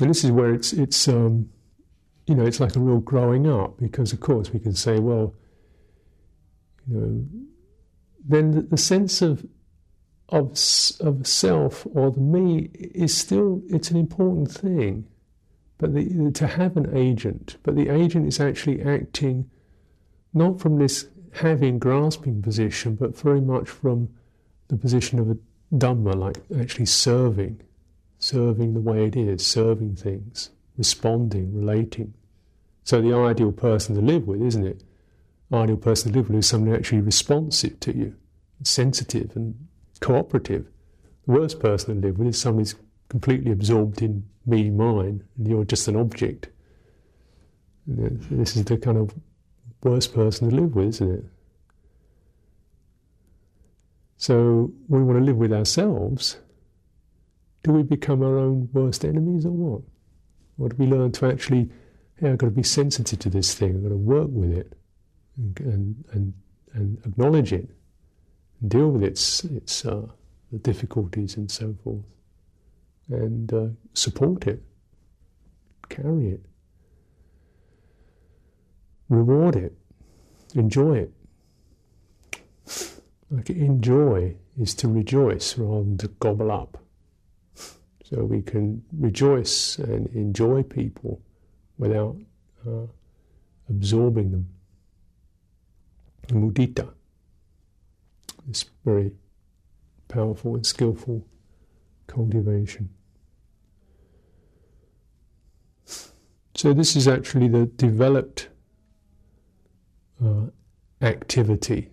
And 0.00 0.10
this 0.10 0.24
is 0.24 0.30
where 0.30 0.54
it's 0.54 0.72
it's 0.72 1.08
um, 1.08 1.50
you 2.26 2.34
know 2.34 2.44
it's 2.44 2.60
like 2.60 2.76
a 2.76 2.80
real 2.80 3.00
growing 3.00 3.48
up 3.48 3.78
because 3.78 4.12
of 4.12 4.20
course 4.20 4.52
we 4.52 4.60
can 4.60 4.74
say 4.74 4.98
well 4.98 5.34
you 6.86 6.96
know 6.96 7.26
then 8.24 8.50
the, 8.52 8.62
the 8.62 8.76
sense 8.76 9.22
of 9.22 9.44
of 10.28 10.50
of 11.00 11.26
self 11.26 11.86
or 11.94 12.10
the 12.10 12.20
me 12.20 12.70
is 12.74 13.16
still 13.16 13.62
it's 13.68 13.90
an 13.90 13.96
important 13.96 14.50
thing 14.50 15.06
but 15.78 15.94
the, 15.94 16.30
to 16.32 16.46
have 16.46 16.76
an 16.76 16.94
agent 16.96 17.56
but 17.62 17.76
the 17.76 17.88
agent 17.88 18.26
is 18.26 18.38
actually 18.40 18.82
acting 18.82 19.48
not 20.34 20.60
from 20.60 20.78
this 20.78 21.08
having 21.32 21.78
grasping 21.78 22.42
position 22.42 22.94
but 22.94 23.16
very 23.16 23.40
much 23.40 23.68
from 23.68 24.08
the 24.68 24.76
position 24.76 25.18
of 25.18 25.30
a 25.30 25.36
dhamma 25.74 26.14
like 26.14 26.38
actually 26.60 26.86
serving 26.86 27.60
serving 28.18 28.74
the 28.74 28.80
way 28.80 29.06
it 29.06 29.16
is, 29.16 29.46
serving 29.46 29.96
things, 29.96 30.50
responding, 30.76 31.54
relating. 31.54 32.14
So 32.84 33.00
the 33.00 33.14
ideal 33.14 33.52
person 33.52 33.94
to 33.94 34.00
live 34.00 34.26
with, 34.26 34.42
isn't 34.42 34.66
it? 34.66 34.82
Ideal 35.52 35.76
person 35.76 36.12
to 36.12 36.18
live 36.18 36.28
with 36.28 36.38
is 36.38 36.48
someone 36.48 36.74
actually 36.74 37.00
responsive 37.00 37.78
to 37.80 37.96
you, 37.96 38.16
sensitive 38.62 39.34
and 39.36 39.67
cooperative. 39.98 40.66
The 41.26 41.32
worst 41.32 41.60
person 41.60 42.00
to 42.00 42.06
live 42.08 42.18
with 42.18 42.28
is 42.28 42.40
someone 42.40 42.62
who's 42.62 42.74
completely 43.08 43.52
absorbed 43.52 44.02
in 44.02 44.28
me, 44.46 44.70
mine, 44.70 45.24
and 45.36 45.48
you're 45.48 45.64
just 45.64 45.88
an 45.88 45.96
object. 45.96 46.48
This 47.86 48.56
is 48.56 48.64
the 48.64 48.76
kind 48.76 48.98
of 48.98 49.14
worst 49.82 50.14
person 50.14 50.50
to 50.50 50.56
live 50.56 50.74
with, 50.74 50.88
isn't 50.88 51.10
it? 51.10 51.24
So 54.16 54.72
we 54.88 55.02
want 55.02 55.18
to 55.18 55.24
live 55.24 55.36
with 55.36 55.52
ourselves 55.52 56.38
do 57.62 57.72
we 57.72 57.82
become 57.82 58.22
our 58.22 58.38
own 58.38 58.68
worst 58.72 59.04
enemies 59.04 59.44
or 59.44 59.50
what? 59.50 59.82
Or 60.58 60.68
do 60.68 60.76
we 60.78 60.86
learn 60.86 61.12
to 61.12 61.26
actually, 61.26 61.68
hey, 62.16 62.30
I've 62.30 62.38
got 62.38 62.46
to 62.46 62.52
be 62.52 62.62
sensitive 62.62 63.18
to 63.20 63.30
this 63.30 63.54
thing, 63.54 63.76
I've 63.76 63.82
got 63.82 63.88
to 63.90 63.96
work 63.96 64.28
with 64.30 64.52
it 64.52 64.72
and, 65.36 65.60
and, 65.60 66.04
and, 66.12 66.34
and 66.72 66.98
acknowledge 67.04 67.52
it 67.52 67.68
deal 68.66 68.90
with 68.90 69.02
its, 69.02 69.44
its 69.44 69.84
uh, 69.84 70.06
the 70.52 70.58
difficulties 70.58 71.36
and 71.36 71.50
so 71.50 71.74
forth 71.84 72.04
and 73.08 73.52
uh, 73.52 73.66
support 73.94 74.46
it, 74.46 74.62
carry 75.88 76.28
it, 76.28 76.44
reward 79.08 79.56
it, 79.56 79.74
enjoy 80.54 80.98
it. 80.98 81.12
Like 83.30 83.50
enjoy 83.50 84.36
is 84.58 84.74
to 84.76 84.88
rejoice 84.88 85.58
rather 85.58 85.84
than 85.84 85.98
to 85.98 86.08
gobble 86.08 86.50
up. 86.50 86.78
So 88.04 88.24
we 88.24 88.40
can 88.40 88.82
rejoice 88.98 89.78
and 89.78 90.06
enjoy 90.08 90.62
people 90.62 91.20
without 91.76 92.16
uh, 92.66 92.86
absorbing 93.68 94.30
them. 94.32 94.48
Mudita, 96.28 96.90
this 98.48 98.64
very 98.84 99.12
powerful 100.08 100.54
and 100.54 100.66
skillful 100.66 101.24
cultivation. 102.06 102.88
So, 106.56 106.72
this 106.72 106.96
is 106.96 107.06
actually 107.06 107.46
the 107.48 107.66
developed 107.66 108.48
uh, 110.24 110.46
activity 111.00 111.90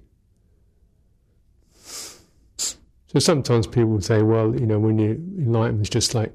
So 3.16 3.20
sometimes 3.20 3.66
people 3.66 4.02
say, 4.02 4.22
well, 4.24 4.54
you 4.60 4.66
know, 4.66 4.78
when 4.78 5.00
you 5.00 5.12
enlightenment 5.38 5.84
is 5.84 5.90
just 5.90 6.14
like 6.14 6.34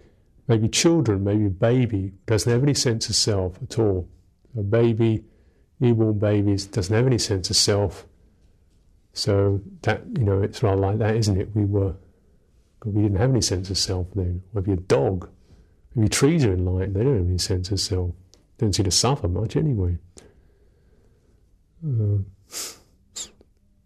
maybe 0.49 0.67
children, 0.67 1.23
maybe 1.23 1.45
a 1.45 1.51
baby 1.51 2.15
doesn't 2.25 2.51
have 2.51 2.63
any 2.63 2.73
sense 2.73 3.11
of 3.11 3.17
self 3.17 3.63
at 3.63 3.79
all. 3.79 4.09
A 4.57 4.63
baby, 4.63 5.23
newborn 5.79 6.19
babies 6.19 6.65
doesn't 6.65 6.97
have 6.97 7.07
any 7.07 7.19
sense 7.19 7.51
of 7.51 7.57
self. 7.57 8.07
So 9.21 9.61
that 9.83 10.01
you 10.17 10.25
know, 10.25 10.41
it's 10.41 10.63
rather 10.63 10.81
like 10.81 10.97
that, 10.97 11.15
isn't 11.15 11.39
it? 11.39 11.55
We 11.55 11.67
were, 11.67 11.95
we 12.87 13.03
didn't 13.03 13.19
have 13.19 13.29
any 13.29 13.43
sense 13.43 13.69
of 13.69 13.77
self 13.77 14.07
then. 14.15 14.43
Maybe 14.55 14.73
a 14.73 14.77
dog, 14.77 15.29
maybe 15.95 16.09
trees 16.09 16.43
are 16.47 16.55
enlightened; 16.55 16.97
they 16.97 17.05
don't 17.05 17.19
have 17.19 17.27
any 17.27 17.37
sense 17.37 17.71
of 17.71 17.81
self. 17.81 18.13
They 18.57 18.65
don't 18.65 18.73
seem 18.73 18.85
to 18.85 18.91
suffer 18.91 19.29
much 19.29 19.57
anyway. 19.57 19.99
Uh, 21.87 22.21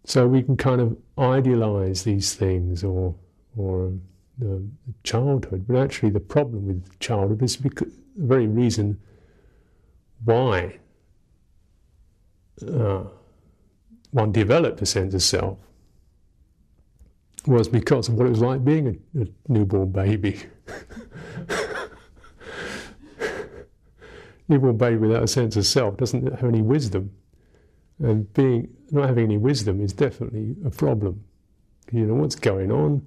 so 0.04 0.28
we 0.28 0.40
can 0.40 0.56
kind 0.56 0.80
of 0.80 0.96
idealize 1.18 2.04
these 2.04 2.34
things 2.34 2.84
or 2.84 3.16
or 3.56 3.92
uh, 4.40 4.58
childhood, 5.02 5.64
but 5.66 5.78
actually 5.78 6.10
the 6.10 6.20
problem 6.20 6.68
with 6.68 6.96
childhood 7.00 7.42
is 7.42 7.56
because 7.56 7.92
the 8.16 8.24
very 8.24 8.46
reason 8.46 9.00
why 10.24 10.78
uh, 12.72 13.02
one 14.14 14.30
developed 14.30 14.80
a 14.80 14.86
sense 14.86 15.12
of 15.12 15.22
self 15.22 15.58
was 17.46 17.66
because 17.66 18.08
of 18.08 18.14
what 18.14 18.28
it 18.28 18.30
was 18.30 18.40
like 18.40 18.64
being 18.64 18.86
a, 18.86 19.22
a 19.22 19.26
newborn 19.48 19.90
baby. 19.90 20.40
newborn 24.48 24.76
baby 24.76 24.98
without 24.98 25.24
a 25.24 25.26
sense 25.26 25.56
of 25.56 25.66
self 25.66 25.96
doesn't 25.96 26.32
have 26.32 26.44
any 26.44 26.62
wisdom. 26.62 27.10
And 27.98 28.32
being 28.34 28.68
not 28.92 29.08
having 29.08 29.24
any 29.24 29.36
wisdom 29.36 29.80
is 29.80 29.92
definitely 29.92 30.54
a 30.64 30.70
problem. 30.70 31.24
You 31.90 32.06
know 32.06 32.14
what's 32.14 32.36
going 32.36 32.70
on, 32.70 33.04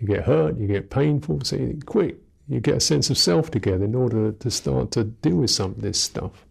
you 0.00 0.08
get 0.08 0.24
hurt, 0.24 0.58
you 0.58 0.66
get 0.66 0.90
painful, 0.90 1.42
so 1.44 1.54
you 1.54 1.78
quick, 1.86 2.16
you 2.48 2.58
get 2.58 2.78
a 2.78 2.80
sense 2.80 3.10
of 3.10 3.16
self 3.16 3.52
together 3.52 3.84
in 3.84 3.94
order 3.94 4.32
to 4.32 4.50
start 4.50 4.90
to 4.90 5.04
deal 5.04 5.36
with 5.36 5.50
some 5.50 5.70
of 5.70 5.82
this 5.82 6.00
stuff. 6.00 6.46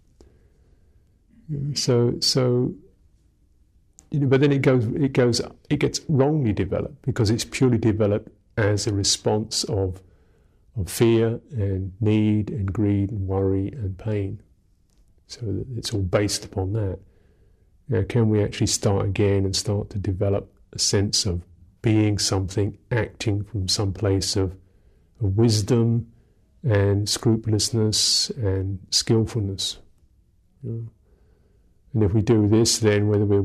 So, 1.73 2.15
so, 2.21 2.73
but 4.11 4.41
then 4.41 4.51
it 4.51 4.61
goes, 4.61 4.85
it 4.87 5.13
goes, 5.13 5.41
it 5.69 5.77
gets 5.77 6.01
wrongly 6.09 6.51
developed 6.53 7.01
because 7.03 7.29
it's 7.29 7.45
purely 7.45 7.77
developed 7.77 8.29
as 8.57 8.85
a 8.85 8.93
response 8.93 9.63
of, 9.65 10.01
of 10.77 10.89
fear 10.89 11.39
and 11.51 11.93
need 12.01 12.49
and 12.49 12.71
greed 12.71 13.11
and 13.11 13.27
worry 13.27 13.69
and 13.69 13.97
pain. 13.97 14.41
So 15.27 15.65
it's 15.77 15.93
all 15.93 16.01
based 16.01 16.43
upon 16.43 16.73
that. 16.73 16.99
Now, 17.87 18.03
can 18.03 18.29
we 18.29 18.43
actually 18.43 18.67
start 18.67 19.05
again 19.05 19.45
and 19.45 19.55
start 19.55 19.89
to 19.91 19.97
develop 19.97 20.53
a 20.73 20.79
sense 20.79 21.25
of 21.25 21.43
being 21.81 22.17
something, 22.19 22.77
acting 22.91 23.43
from 23.43 23.67
some 23.67 23.93
place 23.93 24.35
of, 24.35 24.55
of 25.21 25.37
wisdom 25.37 26.11
and 26.63 27.07
scrupulousness 27.07 28.29
and 28.31 28.79
skillfulness? 28.91 29.77
And 31.93 32.03
if 32.03 32.13
we 32.13 32.21
do 32.21 32.47
this, 32.47 32.79
then 32.79 33.07
whether 33.07 33.25
we're 33.25 33.43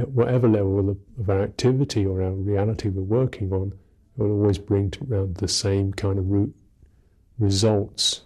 whatever 0.00 0.48
level 0.48 0.90
of, 0.90 1.28
our 1.28 1.42
activity 1.42 2.06
or 2.06 2.22
our 2.22 2.32
reality 2.32 2.88
we're 2.88 3.02
working 3.02 3.52
on, 3.52 3.72
it 4.16 4.22
will 4.22 4.32
always 4.32 4.58
bring 4.58 4.92
around 5.10 5.36
the 5.36 5.48
same 5.48 5.92
kind 5.92 6.18
of 6.18 6.28
root 6.28 6.54
results. 7.38 8.22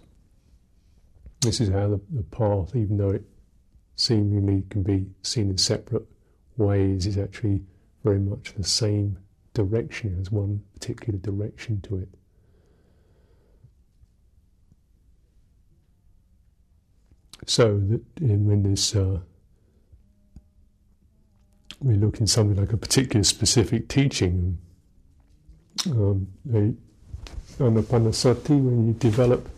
This 1.41 1.59
is 1.59 1.69
how 1.69 1.89
the, 1.89 2.01
the 2.11 2.23
path, 2.23 2.75
even 2.75 2.97
though 2.97 3.09
it 3.09 3.23
seemingly 3.95 4.63
can 4.69 4.83
be 4.83 5.07
seen 5.23 5.49
in 5.49 5.57
separate 5.57 6.05
ways 6.57 7.07
is 7.07 7.17
actually 7.17 7.61
very 8.03 8.19
much 8.19 8.53
the 8.55 8.63
same 8.63 9.17
direction, 9.53 10.17
as 10.21 10.31
one 10.31 10.61
particular 10.73 11.17
direction 11.19 11.81
to 11.81 11.97
it. 11.97 12.09
So 17.47 17.79
that 17.79 18.01
in, 18.21 18.45
when 18.45 18.63
this 18.63 18.95
uh, 18.95 19.19
we 21.81 21.95
look 21.95 22.19
in 22.19 22.27
something 22.27 22.57
like 22.57 22.73
a 22.73 22.77
particular 22.77 23.23
specific 23.23 23.87
teaching, 23.87 24.57
um, 25.87 26.27
the 26.45 26.75
anapanasati, 27.57 28.49
when 28.49 28.87
you 28.87 28.93
develop, 28.93 29.49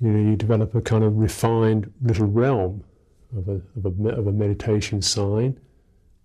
you 0.00 0.10
know, 0.10 0.30
you 0.30 0.36
develop 0.36 0.74
a 0.74 0.80
kind 0.80 1.04
of 1.04 1.16
refined 1.16 1.92
little 2.02 2.26
realm 2.26 2.84
of 3.36 3.48
a, 3.48 3.60
of 3.76 3.86
a, 3.86 4.08
of 4.10 4.26
a 4.26 4.32
meditation 4.32 5.00
sign. 5.00 5.58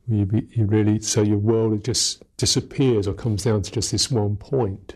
You, 0.07 0.25
be, 0.25 0.47
you 0.51 0.65
really, 0.65 0.99
so 0.99 1.21
your 1.21 1.37
world 1.37 1.83
just 1.85 2.23
disappears 2.37 3.07
or 3.07 3.13
comes 3.13 3.43
down 3.43 3.61
to 3.61 3.71
just 3.71 3.91
this 3.91 4.11
one 4.11 4.35
point. 4.35 4.95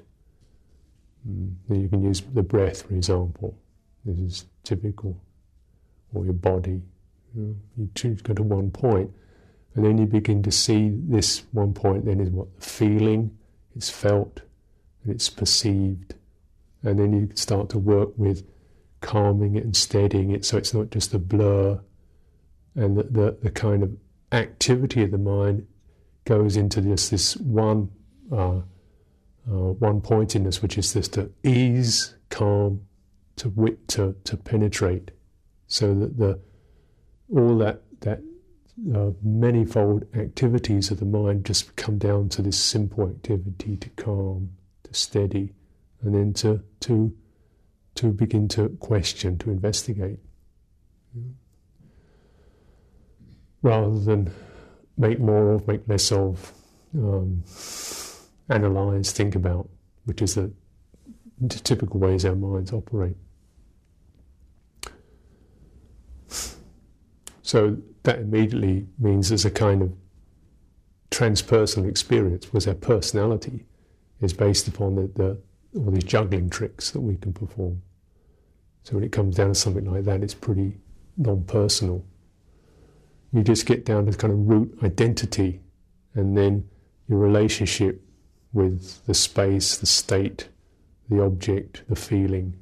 Mm. 1.28 1.54
You 1.70 1.88
can 1.88 2.04
use 2.04 2.22
the 2.22 2.44
breath, 2.44 2.84
for 2.84 2.96
example. 2.96 3.58
This 4.04 4.18
is 4.20 4.46
typical. 4.64 5.18
Or 6.14 6.26
your 6.26 6.34
body. 6.34 6.82
You, 7.36 7.56
know, 7.78 7.88
you 8.04 8.16
go 8.24 8.34
to 8.34 8.44
one 8.44 8.72
point, 8.72 9.12
and 9.76 9.86
then 9.86 9.98
you 9.98 10.06
begin 10.06 10.42
to 10.44 10.52
see 10.52 10.90
this 10.92 11.44
one 11.52 11.74
point. 11.74 12.06
Then 12.06 12.20
is 12.20 12.30
what? 12.30 12.54
The 12.56 12.66
feeling, 12.66 13.38
it's 13.76 13.90
felt, 13.90 14.42
and 15.04 15.14
it's 15.14 15.30
perceived, 15.30 16.16
and 16.84 16.98
then 16.98 17.14
you 17.14 17.30
start 17.36 17.70
to 17.70 17.78
work 17.78 18.10
with 18.18 18.48
calming 19.02 19.56
it 19.56 19.64
and 19.64 19.76
steadying 19.76 20.32
it, 20.32 20.46
so 20.46 20.58
it's 20.58 20.74
not 20.74 20.90
just 20.90 21.14
a 21.14 21.20
blur, 21.20 21.80
and 22.76 22.98
the, 22.98 23.04
the, 23.04 23.38
the 23.44 23.52
kind 23.52 23.84
of 23.84 23.96
activity 24.32 25.04
of 25.04 25.12
the 25.12 25.18
mind 25.18 25.68
goes 26.24 26.58
into 26.58 26.82
just 26.82 27.12
this 27.12 27.38
one 27.38 27.90
uh, 28.32 28.62
uh, 29.48 29.74
one 29.78 30.02
pointedness, 30.02 30.62
which 30.62 30.78
is 30.78 30.94
this 30.94 31.08
to 31.08 31.32
ease, 31.44 32.16
calm, 32.30 32.82
to 33.36 33.50
wit, 33.50 33.88
to, 33.88 34.16
to 34.24 34.36
penetrate, 34.36 35.12
so 35.68 35.94
that 35.94 36.18
the 36.18 36.40
all 37.32 37.58
that 37.58 37.82
that 38.02 38.22
uh, 38.94 39.12
manifold 39.24 40.06
activities 40.16 40.92
of 40.92 41.00
the 41.00 41.06
mind 41.06 41.46
just 41.46 41.76
come 41.76 41.98
down 41.98 42.30
to 42.30 42.42
this 42.42 42.60
simple 42.60 43.08
activity 43.08 43.78
to 43.78 43.90
calm, 43.92 44.52
to 44.84 44.94
steady, 44.94 45.54
and 46.02 46.14
then 46.14 46.34
to 46.34 46.62
to 46.82 47.16
to 47.96 48.12
begin 48.12 48.48
to 48.50 48.70
question, 48.80 49.38
to 49.38 49.50
investigate, 49.50 50.20
rather 53.62 53.98
than 54.00 54.30
make 54.98 55.20
more 55.20 55.54
of, 55.54 55.68
make 55.68 55.88
less 55.88 56.12
of, 56.12 56.52
um, 56.94 57.44
analyze, 58.50 59.14
think 59.14 59.36
about, 59.36 59.70
which 60.04 60.22
is 60.22 60.36
the 60.36 60.52
typical 61.48 62.00
ways 62.00 62.26
our 62.26 62.36
minds 62.36 62.74
operate. 62.74 63.16
So 67.42 67.78
that 68.06 68.20
immediately 68.20 68.88
means 68.98 69.30
there's 69.30 69.46
a 69.46 69.52
kind 69.52 69.82
of 69.82 69.92
transpersonal 71.12 71.88
experience, 71.88 72.46
because 72.46 72.68
our 72.68 72.74
personality 72.74 73.66
is 74.22 74.34
based 74.34 74.68
upon 74.68 74.96
the, 74.96 75.12
the, 75.16 75.38
all 75.80 75.92
these 75.92 76.04
juggling 76.04 76.50
tricks 76.50 76.92
that 76.92 77.02
we 77.02 77.18
can 77.18 77.34
perform. 77.34 77.82
So 78.84 78.96
when 78.96 79.04
it 79.04 79.12
comes 79.12 79.36
down 79.36 79.50
to 79.50 79.56
something 79.56 79.92
like 79.92 80.06
that, 80.06 80.24
it's 80.24 80.34
pretty 80.34 80.78
non-personal. 81.18 82.04
You 83.34 83.44
just 83.44 83.66
get 83.66 83.86
down 83.86 84.06
to 84.06 84.18
kind 84.18 84.34
of 84.34 84.40
root 84.48 84.78
identity, 84.84 85.62
and 86.14 86.38
then 86.38 86.68
your 87.08 87.20
relationship 87.20 88.02
with 88.54 89.06
the 89.06 89.14
space, 89.14 89.78
the 89.78 89.86
state, 89.86 90.50
the 91.10 91.22
object, 91.22 91.84
the 91.90 91.96
feeling, 91.96 92.58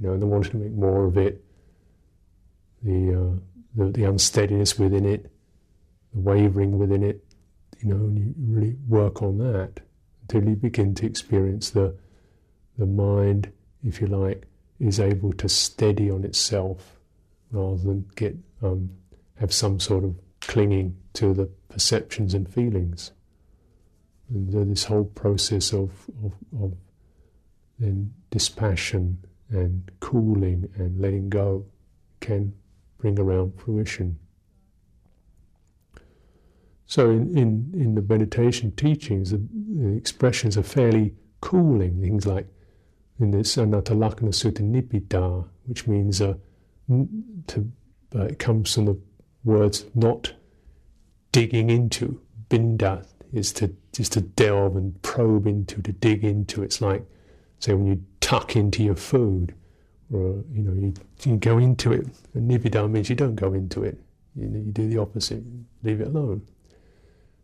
you 0.00 0.06
know, 0.06 0.12
and 0.14 0.22
the 0.22 0.26
wanting 0.26 0.52
to 0.52 0.56
make 0.58 0.72
more 0.72 1.06
of 1.06 1.16
it, 1.16 1.44
the, 2.82 3.14
uh, 3.14 3.38
the, 3.74 3.86
the 3.86 4.04
unsteadiness 4.04 4.78
within 4.78 5.04
it, 5.04 5.30
the 6.12 6.20
wavering 6.20 6.78
within 6.78 7.02
it, 7.02 7.24
you 7.80 7.88
know, 7.88 7.96
and 7.96 8.18
you 8.18 8.34
really 8.38 8.76
work 8.88 9.22
on 9.22 9.38
that 9.38 9.80
until 10.22 10.48
you 10.48 10.56
begin 10.56 10.94
to 10.96 11.06
experience 11.06 11.70
the 11.70 11.96
the 12.78 12.86
mind, 12.86 13.52
if 13.86 14.00
you 14.00 14.06
like, 14.06 14.46
is 14.78 14.98
able 14.98 15.32
to 15.34 15.48
steady 15.48 16.10
on 16.10 16.24
itself 16.24 16.98
rather 17.52 17.76
than 17.76 18.08
get 18.16 18.36
um, 18.62 18.90
have 19.38 19.52
some 19.52 19.78
sort 19.78 20.04
of 20.04 20.14
clinging 20.40 20.96
to 21.12 21.34
the 21.34 21.46
perceptions 21.68 22.34
and 22.34 22.48
feelings. 22.52 23.12
And 24.30 24.70
this 24.70 24.84
whole 24.84 25.04
process 25.04 25.72
of, 25.72 25.90
of, 26.24 26.32
of 26.62 26.72
then 27.78 28.12
dispassion 28.30 29.18
and 29.50 29.90
cooling 30.00 30.68
and 30.76 31.00
letting 31.00 31.28
go 31.28 31.66
can 32.20 32.52
bring 33.00 33.18
around 33.18 33.58
fruition. 33.58 34.18
So 36.86 37.10
in, 37.10 37.36
in, 37.36 37.70
in 37.72 37.94
the 37.94 38.02
meditation 38.02 38.72
teachings, 38.72 39.30
the, 39.30 39.40
the, 39.76 39.96
expressions 39.96 40.58
are 40.58 40.62
fairly 40.62 41.14
cooling. 41.40 42.00
Things 42.00 42.26
like 42.26 42.48
in 43.20 43.30
the 43.30 43.38
Anatta 43.38 43.94
Lakkhana 43.94 44.32
Sutta 44.32 44.62
Nibbida, 44.62 45.46
which 45.66 45.86
means 45.86 46.20
uh, 46.20 46.34
to, 47.46 47.70
uh, 48.14 48.22
it 48.22 48.38
comes 48.38 48.74
from 48.74 48.86
the 48.86 48.98
words 49.44 49.86
not 49.94 50.32
digging 51.30 51.70
into. 51.70 52.20
Binda 52.48 53.06
is 53.32 53.52
to 53.52 53.72
is 53.96 54.08
to 54.08 54.20
delve 54.20 54.74
and 54.74 55.00
probe 55.02 55.46
into, 55.46 55.80
to 55.82 55.92
dig 55.92 56.24
into. 56.24 56.64
It's 56.64 56.80
like, 56.80 57.04
say, 57.60 57.74
when 57.74 57.86
you 57.86 58.04
tuck 58.20 58.56
into 58.56 58.82
your 58.82 58.96
food, 58.96 59.54
or 60.12 60.42
you 60.52 60.62
know, 60.62 60.92
you, 61.24 61.36
go 61.36 61.58
into 61.58 61.92
it. 61.92 62.06
And 62.34 62.50
nibbida 62.50 62.90
means 62.90 63.08
you 63.08 63.16
don't 63.16 63.36
go 63.36 63.54
into 63.54 63.84
it. 63.84 63.98
You, 64.34 64.46
know, 64.46 64.58
you 64.58 64.72
do 64.72 64.88
the 64.88 64.98
opposite, 64.98 65.42
leave 65.82 66.00
it 66.00 66.08
alone. 66.08 66.42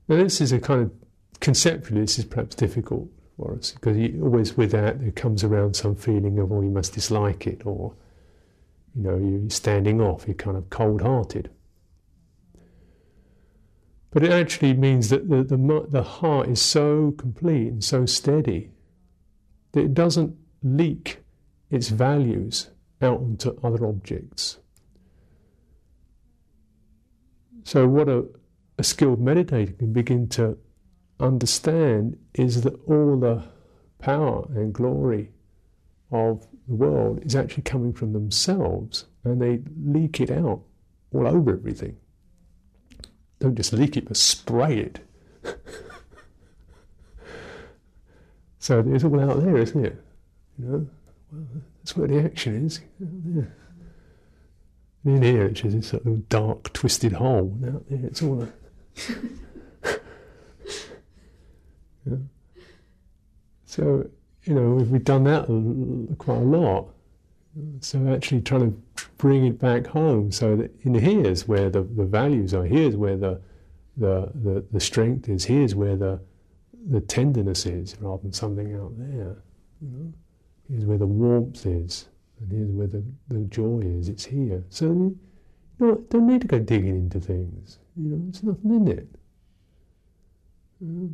Now, 0.09 0.17
this 0.17 0.41
is 0.41 0.53
a 0.53 0.61
kind 0.61 0.83
of 0.83 0.93
conceptually, 1.41 2.01
this 2.01 2.19
is 2.19 2.25
perhaps 2.25 2.55
difficult 2.55 3.09
for 3.37 3.57
us 3.57 3.73
because 3.73 3.97
you, 3.97 4.21
always 4.23 4.57
with 4.57 4.71
that 4.73 5.01
there 5.01 5.11
comes 5.13 5.45
around 5.45 5.75
some 5.75 5.95
feeling 5.95 6.39
of, 6.39 6.53
oh, 6.53 6.63
you 6.63 6.71
must 6.71 6.95
dislike 6.95 7.47
it, 7.47 7.63
or 7.65 7.95
you 8.95 9.03
know, 9.03 9.17
you're 9.17 9.51
standing 9.51 10.01
off, 10.01 10.27
you're 10.27 10.35
kind 10.35 10.57
of 10.57 10.71
cold-hearted. 10.71 11.51
But 14.11 14.23
it 14.23 14.33
actually 14.33 14.73
means 14.73 15.11
that 15.11 15.29
the, 15.29 15.43
the, 15.43 15.87
the 15.91 16.03
heart 16.03 16.49
is 16.49 16.63
so 16.63 17.13
complete 17.19 17.69
and 17.69 17.85
so 17.85 18.07
steady 18.07 18.71
that 19.73 19.81
it 19.81 19.95
doesn't 19.95 20.35
leak 20.63 21.19
its 21.77 21.89
values 21.91 22.71
out 23.01 23.21
onto 23.21 23.59
other 23.63 23.87
objects. 23.87 24.59
So, 27.65 27.87
what 27.87 28.09
a, 28.09 28.25
a 28.79 28.85
skilled 28.85 29.21
meditator 29.21 29.79
can 29.79 29.93
begin 29.93 30.29
to 30.31 30.59
understand 31.21 32.17
is 32.35 32.63
that 32.63 32.75
all 32.87 33.19
the 33.19 33.45
power 33.99 34.47
and 34.55 34.73
glory 34.73 35.31
of 36.11 36.47
the 36.69 36.75
world 36.75 37.25
is 37.25 37.35
actually 37.35 37.63
coming 37.65 37.93
from 37.93 38.13
themselves 38.13 39.07
and 39.25 39.41
they 39.41 39.61
leak 39.83 40.21
it 40.21 40.31
out 40.31 40.63
all 41.13 41.27
over 41.27 41.53
everything. 41.53 41.97
Don't 43.41 43.57
just 43.57 43.73
leak 43.73 43.97
it, 43.97 44.07
but 44.07 44.17
spray 44.17 44.79
it. 44.79 45.01
so 48.59 48.85
it's 48.87 49.05
all 49.05 49.21
out 49.21 49.43
there, 49.43 49.59
isn't 49.59 49.85
it? 49.85 50.03
You 50.59 50.65
know, 50.65 50.87
well, 51.33 51.47
that's 51.79 51.97
where 51.97 52.09
the 52.09 52.25
action 52.25 52.67
is. 52.67 52.81
Yeah. 53.01 53.43
in 55.05 55.23
here, 55.23 55.47
it's 55.47 55.61
just 55.61 55.77
this 55.77 55.89
sort 55.89 56.07
of 56.07 56.29
dark, 56.29 56.73
twisted 56.73 57.13
hole. 57.13 57.59
Out 57.67 57.89
there, 57.89 58.05
it's 58.05 58.23
all. 58.23 58.43
A 58.43 58.49
yeah. 62.07 62.17
So, 63.65 64.09
you 64.45 64.55
know, 64.55 64.75
we've 64.75 65.05
done 65.05 65.25
that 65.25 65.47
quite 66.19 66.39
a 66.39 66.41
lot. 66.41 66.89
So 67.81 68.13
actually 68.13 68.43
trying 68.43 68.71
to 68.71 69.05
bring 69.17 69.47
it 69.47 69.59
back 69.59 69.87
home 69.87 70.31
so 70.31 70.57
that 70.57 70.71
in 70.83 70.95
here's 70.95 71.49
where 71.49 71.71
the, 71.71 71.83
the 71.83 72.05
values 72.05 72.53
are, 72.53 72.65
here's 72.65 72.97
where 72.97 73.17
the, 73.17 73.41
the, 73.97 74.31
the, 74.35 74.65
the 74.73 74.81
strength 74.81 75.29
is, 75.29 75.45
here's 75.47 75.75
where 75.75 75.97
the, 75.97 76.21
the 76.89 77.01
tenderness 77.01 77.65
is 77.67 77.97
rather 78.01 78.23
than 78.23 78.33
something 78.33 78.75
out 78.75 78.93
there. 78.99 79.43
You 79.81 79.89
know? 79.89 80.13
Here's 80.69 80.85
where 80.85 80.99
the 80.99 81.07
warmth 81.07 81.65
is, 81.67 82.09
and 82.41 82.51
here's 82.51 82.71
where 82.71 82.87
the, 82.87 83.05
the 83.29 83.45
joy 83.45 83.81
is. 83.85 84.09
It's 84.09 84.25
here. 84.25 84.65
So 84.69 84.87
you 84.87 85.19
know, 85.79 85.95
don't 86.11 86.27
need 86.27 86.41
to 86.41 86.49
go 86.49 86.59
digging 86.59 86.97
into 86.97 87.21
things. 87.21 87.79
You 87.97 88.11
know, 88.11 88.19
there's 88.25 88.43
nothing 88.43 88.75
in 88.75 88.89
it. 88.89 89.09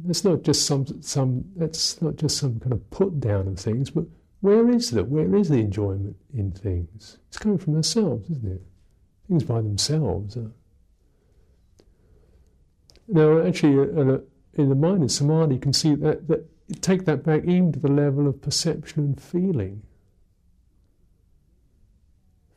It's 0.09 0.25
not 0.25 0.43
just 0.43 0.67
some 0.67 0.87
some. 1.03 1.45
That's 1.57 2.01
not 2.03 2.17
just 2.17 2.39
some 2.39 2.59
kind 2.61 2.73
of 2.73 2.91
put 2.91 3.21
down 3.21 3.47
of 3.47 3.59
things, 3.59 3.91
but 3.91 4.05
where 4.41 4.69
is 4.71 4.91
the 4.91 5.05
where 5.05 5.35
is 5.37 5.49
the 5.49 5.61
enjoyment 5.61 6.17
in 6.35 6.51
things? 6.51 7.19
It's 7.29 7.39
coming 7.39 7.59
from 7.59 7.77
ourselves, 7.77 8.29
isn't 8.31 8.53
it? 8.53 8.63
Things 9.29 9.45
by 9.45 9.61
themselves. 9.61 10.37
Are... 10.37 10.51
Now, 13.07 13.47
actually, 13.47 13.79
uh, 13.79 14.15
uh, 14.15 14.19
in 14.55 14.69
the 14.69 14.75
mind 14.75 15.05
of 15.05 15.13
samadhi, 15.13 15.55
you 15.55 15.61
can 15.61 15.73
see 15.73 15.95
that 15.95 16.27
that 16.27 16.45
take 16.81 17.05
that 17.05 17.25
back 17.25 17.45
even 17.45 17.73
to 17.73 17.81
the 17.81 17.89
level 17.89 18.27
of 18.27 18.41
perception 18.41 19.05
and 19.05 19.21
feeling. 19.21 19.83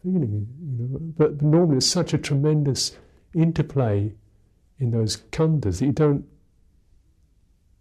Feeling, 0.04 0.48
you 0.62 0.88
know, 0.88 1.00
but 1.18 1.42
normally 1.42 1.78
it's 1.78 1.88
such 1.88 2.14
a 2.14 2.18
tremendous 2.18 2.98
interplay 3.34 4.14
in 4.80 4.92
those 4.92 5.18
khandhas 5.32 5.80
that 5.80 5.86
you 5.86 5.92
don't, 5.92 6.26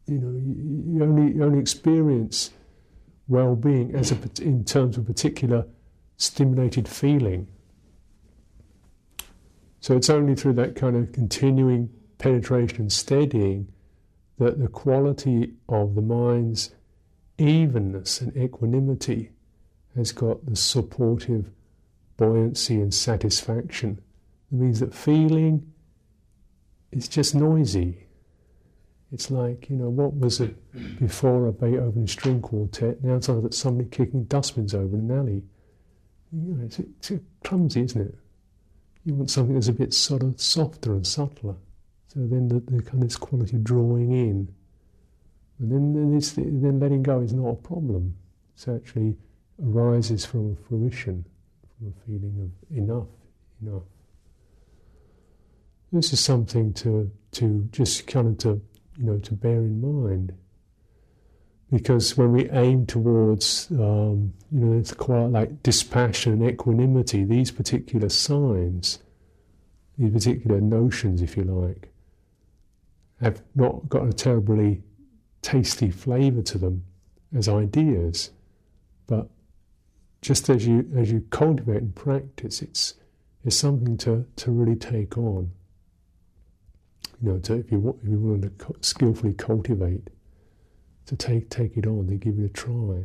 you 0.07 0.19
know, 0.19 0.33
you, 0.39 1.03
only 1.03 1.35
you 1.35 1.45
only 1.45 1.59
experience 1.59 2.51
well-being 3.29 3.95
as 3.95 4.13
a, 4.13 4.19
in 4.43 4.65
terms 4.65 4.97
of 4.97 5.05
a 5.05 5.07
particular 5.07 5.67
stimulated 6.17 6.89
feeling. 6.89 7.47
So 9.81 9.97
it's 9.97 10.09
only 10.09 10.35
through 10.35 10.55
that 10.55 10.77
kind 10.77 10.97
of 10.97 11.13
continuing 11.13 11.91
penetration 12.19 12.83
and 12.83 12.93
steadying 12.93 13.69
that 14.39 14.59
the 14.59 14.69
quality 14.69 15.55
of 15.69 15.95
the 15.95 16.03
mind's 16.03 16.75
evenness 17.39 18.21
and 18.21 18.37
equanimity 18.37 19.31
has 19.97 20.13
got 20.13 20.45
the 20.47 20.57
supportive 20.57 21.51
buoyancy 22.17 22.75
and 22.75 22.93
satisfaction. 22.93 24.01
It 24.53 24.57
means 24.57 24.81
that 24.81 24.95
feeling 24.95 25.73
is 26.93 27.09
just 27.09 27.35
noisy. 27.35 27.99
It's 29.13 29.31
like, 29.31 29.71
you 29.71 29.77
know, 29.77 29.89
what 29.89 30.17
was 30.17 30.41
it 30.41 30.57
before 30.99 31.47
a 31.47 31.53
Beethoven 31.53 32.07
string 32.07 32.41
quartet? 32.41 33.03
Now 33.05 33.15
it's 33.15 33.29
like 33.29 33.53
somebody 33.53 33.89
kicking 33.89 34.25
dustbins 34.25 34.75
over 34.75 34.97
in 34.97 35.11
an 35.11 35.19
alley. 35.19 35.43
You 36.33 36.55
know, 36.55 36.65
it's, 36.65 36.81
it's 36.81 37.13
clumsy, 37.45 37.83
isn't 37.83 38.09
it? 38.09 38.15
You 39.05 39.15
want 39.15 39.31
something 39.31 39.55
that's 39.55 39.69
a 39.69 39.73
bit 39.73 39.95
sort 39.95 40.23
of 40.23 40.41
softer 40.41 40.95
and 40.95 41.07
subtler. 41.07 41.55
So 42.15 42.21
then 42.27 42.47
the, 42.49 42.61
the 42.61 42.81
kind 42.83 43.03
of 43.03 43.09
this 43.09 43.17
quality 43.17 43.57
of 43.57 43.65
drawing 43.65 44.13
in. 44.13 44.55
And 45.59 45.73
then, 45.73 45.93
then, 45.93 46.15
this, 46.15 46.33
then 46.33 46.79
letting 46.79 47.03
go 47.03 47.21
is 47.21 47.33
not 47.33 47.49
a 47.49 47.55
problem. 47.55 48.15
It 48.57 48.69
actually 48.69 49.17
arises 49.63 50.25
from 50.25 50.53
a 50.53 50.69
fruition, 50.69 51.25
from 51.77 51.89
a 51.89 52.07
feeling 52.07 52.53
of 52.71 52.77
enough, 52.77 53.09
enough. 53.61 53.83
This 55.93 56.13
is 56.13 56.21
something 56.21 56.73
to, 56.75 57.11
to 57.33 57.69
just 57.73 58.07
kind 58.07 58.29
of 58.29 58.39
to, 58.39 58.63
you 58.97 59.05
know, 59.05 59.19
to 59.19 59.35
bear 59.35 59.59
in 59.59 59.81
mind. 59.81 60.35
Because 61.73 62.17
when 62.17 62.33
we 62.33 62.49
aim 62.51 62.87
towards, 62.87 63.69
um, 63.73 64.33
you 64.53 64.61
know, 64.61 64.79
it's 64.79 64.93
quite 64.93 65.27
like 65.27 65.63
dispassion 65.65 66.35
and 66.35 66.51
equanimity, 66.51 67.25
these 67.25 67.51
particular 67.51 68.09
signs, 68.09 69.01
these 69.99 70.13
particular 70.13 70.61
notions, 70.61 71.23
if 71.23 71.37
you 71.37 71.43
like, 71.43 71.91
have 73.21 73.43
not 73.55 73.89
got 73.89 74.07
a 74.07 74.13
terribly 74.13 74.83
tasty 75.43 75.91
flavour 75.91 76.43
to 76.43 76.59
them 76.59 76.85
as 77.35 77.49
ideas, 77.49 78.31
but 79.07 79.29
just 80.23 80.49
as 80.49 80.67
you 80.67 80.91
as 80.97 81.13
you 81.13 81.21
cultivate 81.31 81.83
and 81.83 81.95
practice, 81.95 82.63
it's 82.63 82.95
it's 83.45 83.57
something 83.57 83.97
to, 83.99 84.25
to 84.37 84.51
really 84.51 84.77
take 84.77 85.19
on. 85.19 85.51
You 87.23 87.33
know, 87.33 87.39
to, 87.41 87.55
if 87.55 87.71
you 87.71 87.79
want, 87.79 87.99
if 88.03 88.09
you 88.09 88.19
want 88.19 88.59
to 88.59 88.75
skillfully 88.81 89.35
cultivate, 89.35 90.09
to 91.07 91.17
take 91.17 91.51
take 91.51 91.77
it 91.77 91.87
on, 91.87 92.07
to 92.09 92.15
give 92.15 92.39
it 92.39 92.45
a 92.45 92.49
try. 92.49 93.05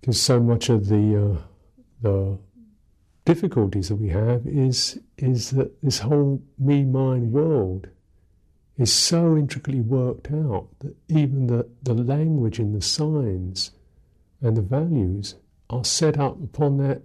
Because 0.00 0.20
so 0.20 0.40
much 0.40 0.68
of 0.68 0.88
the 0.88 1.36
uh, 1.36 1.42
the 2.02 2.38
difficulties 3.24 3.88
that 3.88 3.96
we 3.96 4.08
have 4.08 4.46
is 4.46 4.98
is 5.16 5.50
that 5.52 5.80
this 5.82 6.00
whole 6.00 6.42
me 6.58 6.84
mind 6.84 7.32
world 7.32 7.88
is 8.76 8.92
so 8.92 9.36
intricately 9.36 9.80
worked 9.80 10.30
out 10.32 10.68
that 10.80 10.96
even 11.08 11.46
the, 11.46 11.68
the 11.82 11.94
language 11.94 12.58
and 12.58 12.74
the 12.74 12.82
signs 12.82 13.70
and 14.40 14.56
the 14.56 14.62
values 14.62 15.36
are 15.70 15.84
set 15.84 16.18
up 16.18 16.42
upon 16.42 16.78
that 16.78 17.02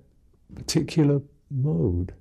particular 0.56 1.22
mode. 1.52 2.14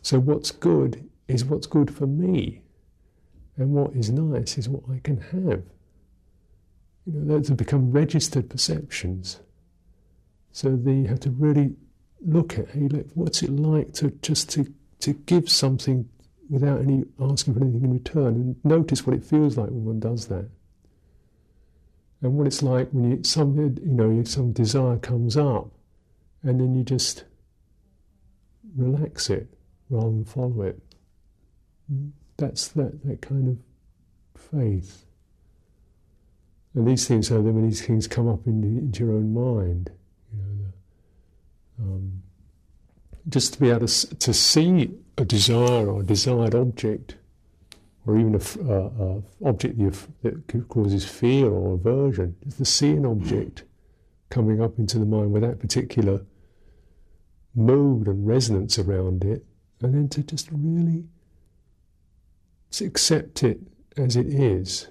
So, 0.00 0.18
what's 0.18 0.50
good 0.50 1.08
is 1.28 1.44
what's 1.44 1.66
good 1.66 1.94
for 1.94 2.06
me, 2.06 2.62
and 3.56 3.72
what 3.72 3.94
is 3.94 4.10
nice 4.10 4.58
is 4.58 4.68
what 4.68 4.82
I 4.92 4.98
can 4.98 5.20
have. 5.20 5.62
You 7.06 7.12
know, 7.12 7.24
those 7.24 7.48
have 7.48 7.56
become 7.56 7.92
registered 7.92 8.48
perceptions. 8.48 9.40
So, 10.52 10.76
they 10.76 11.04
have 11.04 11.20
to 11.20 11.30
really 11.30 11.76
look 12.24 12.58
at 12.58 12.70
hey, 12.70 12.88
look, 12.88 13.06
what's 13.14 13.42
it 13.42 13.50
like 13.50 13.92
to 13.94 14.10
just 14.22 14.50
to, 14.50 14.72
to 15.00 15.12
give 15.12 15.48
something 15.48 16.08
without 16.52 16.82
any 16.82 17.02
asking 17.18 17.54
for 17.54 17.62
anything 17.62 17.82
in 17.82 17.92
return, 17.94 18.34
and 18.34 18.56
notice 18.62 19.06
what 19.06 19.16
it 19.16 19.24
feels 19.24 19.56
like 19.56 19.70
when 19.70 19.86
one 19.86 20.00
does 20.00 20.26
that, 20.26 20.46
and 22.20 22.34
what 22.34 22.46
it's 22.46 22.62
like 22.62 22.90
when 22.92 23.10
you 23.10 23.24
some 23.24 23.56
you 23.58 23.74
know 23.82 24.22
some 24.24 24.52
desire 24.52 24.98
comes 24.98 25.34
up, 25.34 25.70
and 26.42 26.60
then 26.60 26.74
you 26.74 26.84
just 26.84 27.24
relax 28.76 29.30
it 29.30 29.48
rather 29.88 30.10
than 30.10 30.24
follow 30.26 30.62
it. 30.62 30.78
That's 32.36 32.68
that 32.68 33.02
that 33.04 33.22
kind 33.22 33.48
of 33.48 34.40
faith. 34.40 35.06
And 36.74 36.86
these 36.86 37.08
things, 37.08 37.28
so 37.28 37.42
then 37.42 37.54
when 37.54 37.68
these 37.68 37.84
things 37.84 38.06
come 38.06 38.28
up 38.28 38.46
into, 38.46 38.66
into 38.66 39.04
your 39.04 39.14
own 39.14 39.32
mind, 39.34 39.90
you 40.32 40.38
know, 40.38 40.72
the, 41.78 41.84
um, 41.84 42.22
just 43.28 43.54
to 43.54 43.60
be 43.60 43.70
able 43.70 43.86
to, 43.86 44.14
to 44.16 44.32
see 44.32 44.90
a 45.18 45.24
desire 45.24 45.88
or 45.88 46.00
a 46.00 46.04
desired 46.04 46.54
object, 46.54 47.16
or 48.06 48.18
even 48.18 48.34
an 48.34 48.40
uh, 48.68 49.48
object 49.48 49.78
that 50.22 50.68
causes 50.68 51.04
fear 51.04 51.46
or 51.46 51.74
aversion, 51.74 52.34
just 52.44 52.58
to 52.58 52.64
see 52.64 52.90
an 52.90 53.06
object 53.06 53.64
coming 54.30 54.60
up 54.62 54.78
into 54.78 54.98
the 54.98 55.04
mind 55.04 55.32
with 55.32 55.42
that 55.42 55.60
particular 55.60 56.24
mood 57.54 58.06
and 58.06 58.26
resonance 58.26 58.78
around 58.78 59.24
it, 59.24 59.44
and 59.82 59.94
then 59.94 60.08
to 60.08 60.22
just 60.22 60.48
really 60.50 61.04
accept 62.80 63.42
it 63.42 63.60
as 63.96 64.16
it 64.16 64.26
is. 64.26 64.88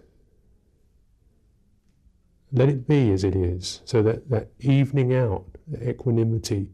Let 2.54 2.70
it 2.70 2.88
be 2.88 3.12
as 3.12 3.24
it 3.24 3.36
is, 3.36 3.82
so 3.86 4.04
that 4.04 4.30
that 4.30 4.52
evening 4.60 5.16
out, 5.16 5.46
the 5.68 5.90
equanimity, 5.90 6.68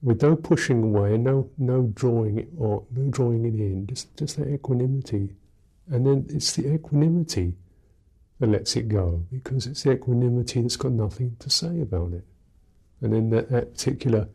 with 0.00 0.22
no 0.22 0.36
pushing 0.36 0.82
away 0.82 1.16
no 1.18 1.50
no 1.58 1.90
drawing 1.94 2.38
it 2.38 2.48
or 2.56 2.84
no 2.94 3.10
drawing 3.10 3.44
it 3.44 3.54
in, 3.54 3.86
just 3.86 4.16
just 4.16 4.36
that 4.36 4.48
equanimity, 4.48 5.34
and 5.90 6.06
then 6.06 6.26
it's 6.28 6.54
the 6.54 6.72
equanimity 6.72 7.54
that 8.38 8.48
lets 8.48 8.76
it 8.76 8.88
go 8.88 9.24
because 9.32 9.66
it's 9.66 9.82
the 9.82 9.92
equanimity 9.92 10.62
that's 10.62 10.76
got 10.76 10.92
nothing 10.92 11.36
to 11.40 11.50
say 11.50 11.80
about 11.80 12.12
it, 12.12 12.24
and 13.00 13.12
then 13.12 13.30
that, 13.30 13.50
that 13.50 13.72
particular 13.74 14.28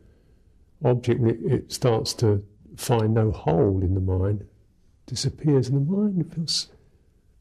object 0.84 1.22
it, 1.24 1.38
it 1.44 1.72
starts 1.72 2.12
to 2.12 2.44
find 2.76 3.14
no 3.14 3.30
hold 3.30 3.82
in 3.82 3.94
the 3.94 4.00
mind, 4.00 4.46
disappears, 5.06 5.68
and 5.68 5.86
the 5.86 5.92
mind 5.92 6.34
feels 6.34 6.68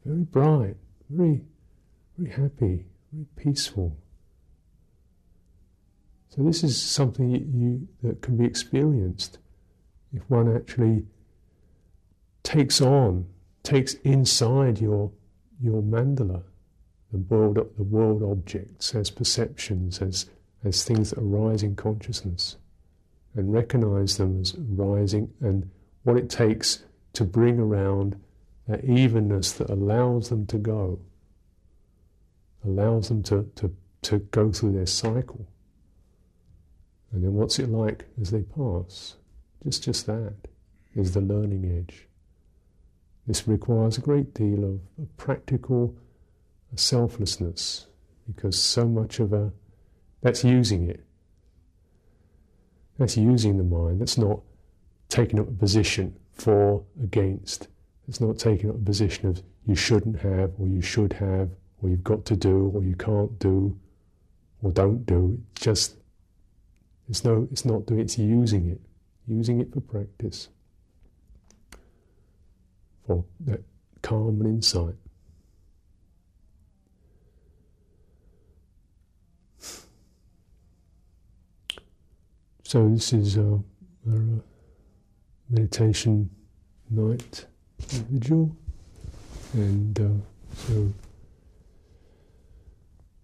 very 0.05 0.23
bright, 0.23 0.77
very 1.09 1.41
very 2.17 2.31
happy, 2.31 2.85
very 3.11 3.25
peaceful. 3.35 3.97
So 6.35 6.41
this 6.41 6.63
is 6.63 6.81
something 6.81 7.29
you, 7.29 7.87
that 8.01 8.23
can 8.23 8.37
be 8.37 8.45
experienced 8.45 9.37
if 10.15 10.27
one 10.31 10.55
actually 10.55 11.05
takes 12.41 12.81
on, 12.81 13.27
takes 13.61 13.93
inside 14.03 14.81
your 14.81 15.11
your 15.61 15.83
mandala, 15.83 16.41
the 17.11 17.19
world, 17.19 17.57
the 17.77 17.83
world 17.83 18.23
objects 18.23 18.95
as 18.95 19.11
perceptions, 19.11 20.01
as 20.01 20.25
as 20.63 20.83
things 20.83 21.11
that 21.11 21.19
arise 21.19 21.61
in 21.61 21.75
consciousness, 21.75 22.57
and 23.35 23.53
recognize 23.53 24.17
them 24.17 24.41
as 24.41 24.55
rising, 24.57 25.31
and 25.39 25.69
what 26.01 26.17
it 26.17 26.31
takes 26.31 26.83
to 27.13 27.23
bring 27.23 27.59
around 27.59 28.19
that 28.67 28.83
evenness 28.83 29.51
that 29.51 29.69
allows 29.69 30.29
them 30.29 30.47
to 30.47 30.57
go, 30.57 30.99
allows 32.65 33.09
them 33.09 33.21
to, 33.21 33.47
to, 33.55 33.71
to 34.01 34.17
go 34.17 34.51
through 34.51 34.71
their 34.71 34.87
cycle. 34.87 35.45
And 37.13 37.23
then 37.23 37.33
what's 37.33 37.59
it 37.59 37.69
like 37.69 38.05
as 38.19 38.31
they 38.31 38.41
pass? 38.41 39.15
Just, 39.63 39.83
just 39.83 40.07
that 40.07 40.33
is 40.95 41.13
the 41.13 41.21
learning 41.21 41.77
edge. 41.77 42.07
This 43.27 43.47
requires 43.47 43.97
a 43.97 44.01
great 44.01 44.33
deal 44.33 44.65
of, 44.65 44.79
practical 45.17 45.95
uh, 46.73 46.75
selflessness 46.75 47.87
because 48.27 48.61
so 48.61 48.85
much 48.87 49.19
of 49.19 49.31
a 49.31 49.51
that's 50.21 50.43
using 50.43 50.89
it. 50.89 51.03
That's 52.97 53.17
using 53.17 53.57
the 53.57 53.63
mind. 53.63 54.01
That's 54.01 54.17
not 54.17 54.39
taking 55.09 55.39
up 55.39 55.47
a 55.47 55.51
position 55.51 56.15
for, 56.31 56.83
against. 57.01 57.67
It's 58.07 58.21
not 58.21 58.39
taking 58.39 58.69
up 58.69 58.77
a 58.77 58.79
position 58.79 59.27
of 59.27 59.43
you 59.65 59.75
shouldn't 59.75 60.19
have, 60.19 60.51
or 60.59 60.67
you 60.67 60.81
should 60.81 61.13
have, 61.13 61.49
or 61.81 61.89
you've 61.89 62.03
got 62.03 62.25
to 62.25 62.35
do, 62.35 62.71
or 62.73 62.83
you 62.83 62.95
can't 62.95 63.37
do, 63.39 63.77
or 64.61 64.71
don't 64.71 65.05
do. 65.05 65.41
It's 65.51 65.61
just 65.61 65.97
it's, 67.09 67.23
no, 67.23 67.47
it's 67.51 67.65
not 67.65 67.85
doing 67.85 68.01
it's 68.01 68.17
using 68.17 68.69
it, 68.69 68.81
using 69.27 69.59
it 69.61 69.73
for 69.73 69.81
practice, 69.81 70.49
for 73.05 73.23
that 73.41 73.61
calm 74.01 74.41
and 74.41 74.47
insight. 74.47 74.95
So 82.63 82.89
this 82.89 83.13
is 83.13 83.37
uh, 83.37 83.41
our 83.41 83.61
uh, 84.09 84.39
meditation 85.49 86.29
night 86.89 87.45
vigil, 87.77 88.55
and 89.53 89.99
uh, 89.99 90.09
so 90.55 90.91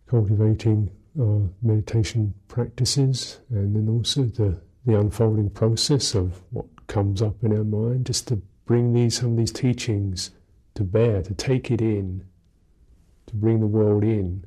cultivating 0.08 0.92
our 1.20 1.50
meditation 1.62 2.34
practices, 2.48 3.40
and 3.50 3.76
then 3.76 3.90
also 3.94 4.24
the 4.24 4.60
the 4.86 4.98
unfolding 4.98 5.50
process 5.50 6.16
of 6.16 6.42
what 6.52 6.66
comes 6.88 7.22
up 7.22 7.44
in 7.44 7.56
our 7.56 7.64
mind, 7.64 8.06
just 8.06 8.28
to 8.30 8.42
bring 8.66 8.94
these 8.94 9.20
some 9.20 9.32
of 9.32 9.38
these 9.38 9.52
teachings 9.52 10.32
to 10.76 10.84
bear, 10.84 11.22
to 11.22 11.34
take 11.34 11.70
it 11.70 11.82
in, 11.82 12.26
to 13.28 13.36
bring 13.36 13.60
the 13.60 13.68
world 13.68 14.04
in 14.04 14.46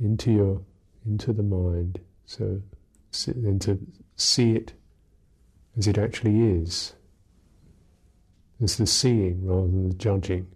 into 0.00 0.32
your 0.32 0.60
into 1.06 1.32
the 1.32 1.42
mind. 1.42 2.00
So 2.26 2.60
then 3.26 3.58
to 3.60 3.78
see 4.16 4.52
it 4.52 4.74
as 5.78 5.86
it 5.86 5.98
actually 5.98 6.40
is. 6.40 6.94
It's 8.60 8.76
the 8.76 8.86
seeing 8.86 9.46
rather 9.46 9.68
than 9.68 9.90
the 9.90 9.94
judging. 9.94 10.46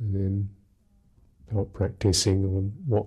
And 0.00 0.14
then 0.14 0.48
start 1.48 1.72
practicing 1.72 2.44
on 2.44 2.72
what 2.86 3.06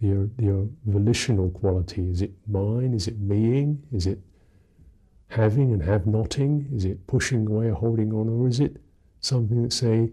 your, 0.00 0.28
your 0.38 0.68
volitional 0.86 1.50
quality 1.50 2.10
is. 2.10 2.22
it 2.22 2.32
mine? 2.46 2.94
Is 2.94 3.08
it 3.08 3.18
meing? 3.18 3.82
Is 3.92 4.06
it 4.06 4.20
having 5.28 5.72
and 5.72 5.82
have 5.82 6.06
noting? 6.06 6.68
Is 6.72 6.84
it 6.84 7.06
pushing 7.06 7.46
away 7.46 7.66
or 7.66 7.74
holding 7.74 8.12
on? 8.12 8.28
Or 8.28 8.48
is 8.48 8.60
it 8.60 8.76
something 9.20 9.62
that, 9.62 9.72
say, 9.72 10.12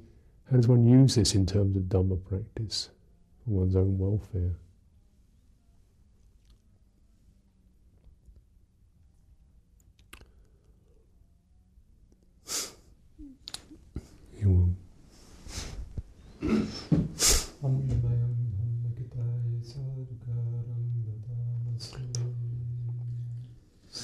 how 0.49 0.57
does 0.57 0.67
one 0.67 0.85
use 0.85 1.15
this 1.15 1.35
in 1.35 1.45
terms 1.45 1.75
of 1.75 1.83
Dhamma 1.83 2.23
practice 2.23 2.89
for 3.43 3.51
one's 3.51 3.75
own 3.75 3.97
welfare? 3.97 4.55